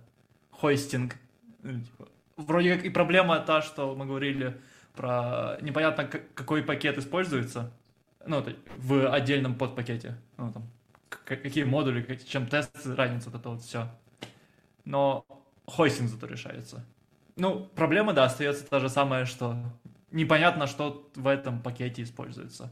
хостинг. 0.51 1.15
ну, 1.63 1.79
типа, 1.79 2.07
Вроде 2.37 2.75
как 2.75 2.85
и 2.85 2.89
проблема 2.89 3.39
та, 3.39 3.61
что 3.61 3.95
мы 3.95 4.05
говорили 4.05 4.59
про 4.97 5.57
непонятно 5.61 6.05
какой 6.05 6.63
пакет 6.63 6.97
используется, 6.97 7.71
ну, 8.25 8.43
в 8.77 9.09
отдельном 9.09 9.55
подпакете. 9.55 10.17
Ну, 10.37 10.51
там, 10.51 10.63
какие 11.23 11.63
модули, 11.63 12.19
чем 12.27 12.47
тест, 12.47 12.71
разница, 12.85 13.29
вот 13.29 13.39
это 13.39 13.49
вот 13.49 13.61
все. 13.61 13.87
Но 14.83 15.25
хостинг 15.65 16.09
зато 16.09 16.27
решается. 16.27 16.85
Ну, 17.35 17.65
проблема, 17.75 18.13
да, 18.13 18.25
остается 18.25 18.65
та 18.65 18.79
же 18.79 18.89
самая, 18.89 19.25
что 19.25 19.55
непонятно, 20.11 20.67
что 20.67 21.09
в 21.15 21.27
этом 21.27 21.61
пакете 21.61 22.03
используется. 22.03 22.71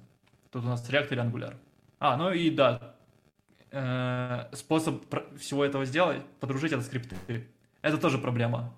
Тут 0.51 0.63
у 0.63 0.67
нас 0.67 0.89
React 0.89 1.11
или 1.11 1.21
Angular. 1.21 1.55
А, 1.99 2.17
ну 2.17 2.31
и 2.31 2.49
да, 2.49 2.95
э, 3.71 4.49
способ 4.53 5.03
всего 5.37 5.63
этого 5.63 5.85
сделать, 5.85 6.21
подружить 6.39 6.71
это 6.71 6.81
скрипты. 6.81 7.47
Это 7.81 7.97
тоже 7.97 8.17
проблема. 8.17 8.73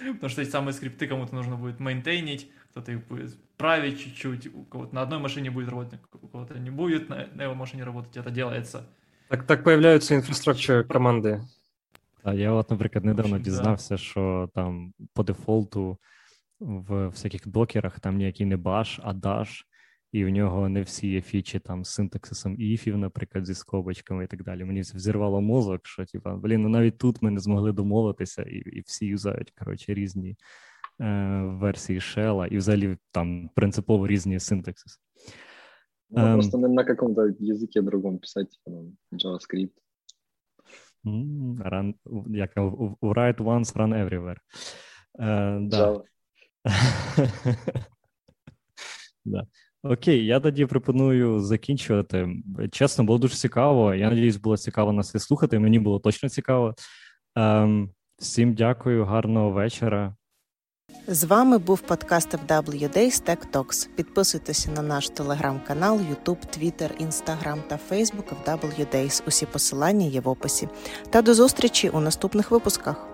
Потому 0.00 0.28
что 0.28 0.42
эти 0.42 0.50
самые 0.50 0.72
скрипты 0.72 1.06
кому-то 1.06 1.34
нужно 1.34 1.56
будет 1.56 1.80
мейнтейнить, 1.80 2.50
кто-то 2.70 2.92
их 2.92 3.06
будет 3.06 3.36
править 3.56 4.00
чуть-чуть, 4.00 4.54
у 4.54 4.64
кого-то 4.64 4.94
на 4.94 5.02
одной 5.02 5.18
машине 5.18 5.50
будет 5.50 5.68
работать, 5.68 6.00
у 6.12 6.28
кого-то 6.28 6.58
не 6.58 6.70
будет 6.70 7.08
на, 7.08 7.28
на 7.34 7.42
его 7.42 7.54
машине 7.54 7.84
работать, 7.84 8.16
это 8.16 8.30
делается. 8.30 8.86
Так, 9.28 9.46
так 9.46 9.64
появляются 9.64 10.14
инфраструктура 10.14 10.82
команды. 10.82 11.40
А 12.22 12.34
я 12.34 12.52
от, 12.52 12.70
наприклад, 12.70 13.04
недавно 13.04 13.36
общем, 13.36 13.38
да. 13.38 13.44
дізнався, 13.44 13.96
що 13.96 14.48
там 14.54 14.92
по 15.14 15.22
дефолту 15.22 15.98
в 16.60 17.08
всяких 17.08 17.48
докерах 17.48 18.00
там 18.00 18.16
ніякий 18.16 18.46
не 18.46 18.56
bash, 18.56 19.00
а 19.02 19.12
dash, 19.12 19.64
і 20.12 20.24
в 20.24 20.28
нього 20.28 20.68
не 20.68 20.82
всі 20.82 21.08
є 21.08 21.20
фічі 21.20 21.58
там 21.58 21.84
з 21.84 21.90
синтаксисом 21.90 22.60
іфів, 22.60 22.98
наприклад, 22.98 23.46
зі 23.46 23.54
скобочками 23.54 24.24
і 24.24 24.26
так 24.26 24.44
далі. 24.44 24.64
Мені 24.64 24.80
взірвало 24.80 25.40
мозок, 25.40 25.86
що 25.86 26.06
типа, 26.06 26.36
блін, 26.36 26.62
ну 26.62 26.68
навіть 26.68 26.98
тут 26.98 27.22
ми 27.22 27.30
не 27.30 27.40
змогли 27.40 27.72
домовитися, 27.72 28.42
і, 28.42 28.56
і 28.56 28.80
всі 28.86 29.06
юзають 29.06 29.50
коротше 29.50 29.94
різні 29.94 30.36
е, 31.00 31.40
версії 31.42 32.00
шела, 32.00 32.46
і 32.46 32.56
взагалі 32.56 32.96
там 33.10 33.50
принципово 33.54 34.06
різні 34.06 34.40
синтаксиси. 34.40 35.00
Ну, 36.10 36.22
Эм. 36.22 36.34
Просто 36.34 36.58
на, 36.58 36.68
на 36.68 36.84
каком-то 36.84 37.22
языке 37.40 37.82
другом 37.82 38.18
писать, 38.18 38.50
типа, 38.50 38.70
там, 38.70 38.96
JavaScript. 39.12 39.72
Run, 41.04 41.94
як 42.28 42.56
write 42.56 43.36
once, 43.36 43.74
run 43.74 43.94
everywhere. 43.94 44.36
Е, 45.18 45.58
да. 45.60 46.02
Да. 49.24 49.46
Окей, 49.84 50.26
я 50.26 50.40
тоді 50.40 50.66
пропоную 50.66 51.40
закінчувати. 51.40 52.28
Чесно, 52.72 53.04
було 53.04 53.18
дуже 53.18 53.34
цікаво. 53.34 53.94
Я 53.94 54.10
надіюсь, 54.10 54.36
було 54.36 54.56
цікаво 54.56 54.92
нас 54.92 55.14
і 55.14 55.18
слухати. 55.18 55.58
Мені 55.58 55.78
було 55.78 55.98
точно 55.98 56.28
цікаво. 56.28 56.74
Ем, 57.36 57.90
всім 58.18 58.54
дякую, 58.54 59.04
гарного 59.04 59.50
вечора. 59.50 60.14
З 61.06 61.24
вами 61.24 61.58
був 61.58 61.80
подкаст 61.80 62.34
FW 62.34 62.96
Days 62.96 63.28
Tech 63.28 63.50
Talks. 63.52 63.88
Підписуйтеся 63.96 64.70
на 64.70 64.82
наш 64.82 65.08
телеграм-канал, 65.08 65.98
YouTube, 65.98 66.58
Twitter, 66.58 67.06
Instagram 67.06 67.58
та 67.68 67.78
Facebook 67.90 68.44
FW 68.44 68.94
Days. 68.94 69.22
Усі 69.26 69.46
посилання 69.46 70.06
є 70.06 70.20
в 70.20 70.28
описі. 70.28 70.68
Та 71.10 71.22
до 71.22 71.34
зустрічі 71.34 71.88
у 71.88 72.00
наступних 72.00 72.50
випусках. 72.50 73.11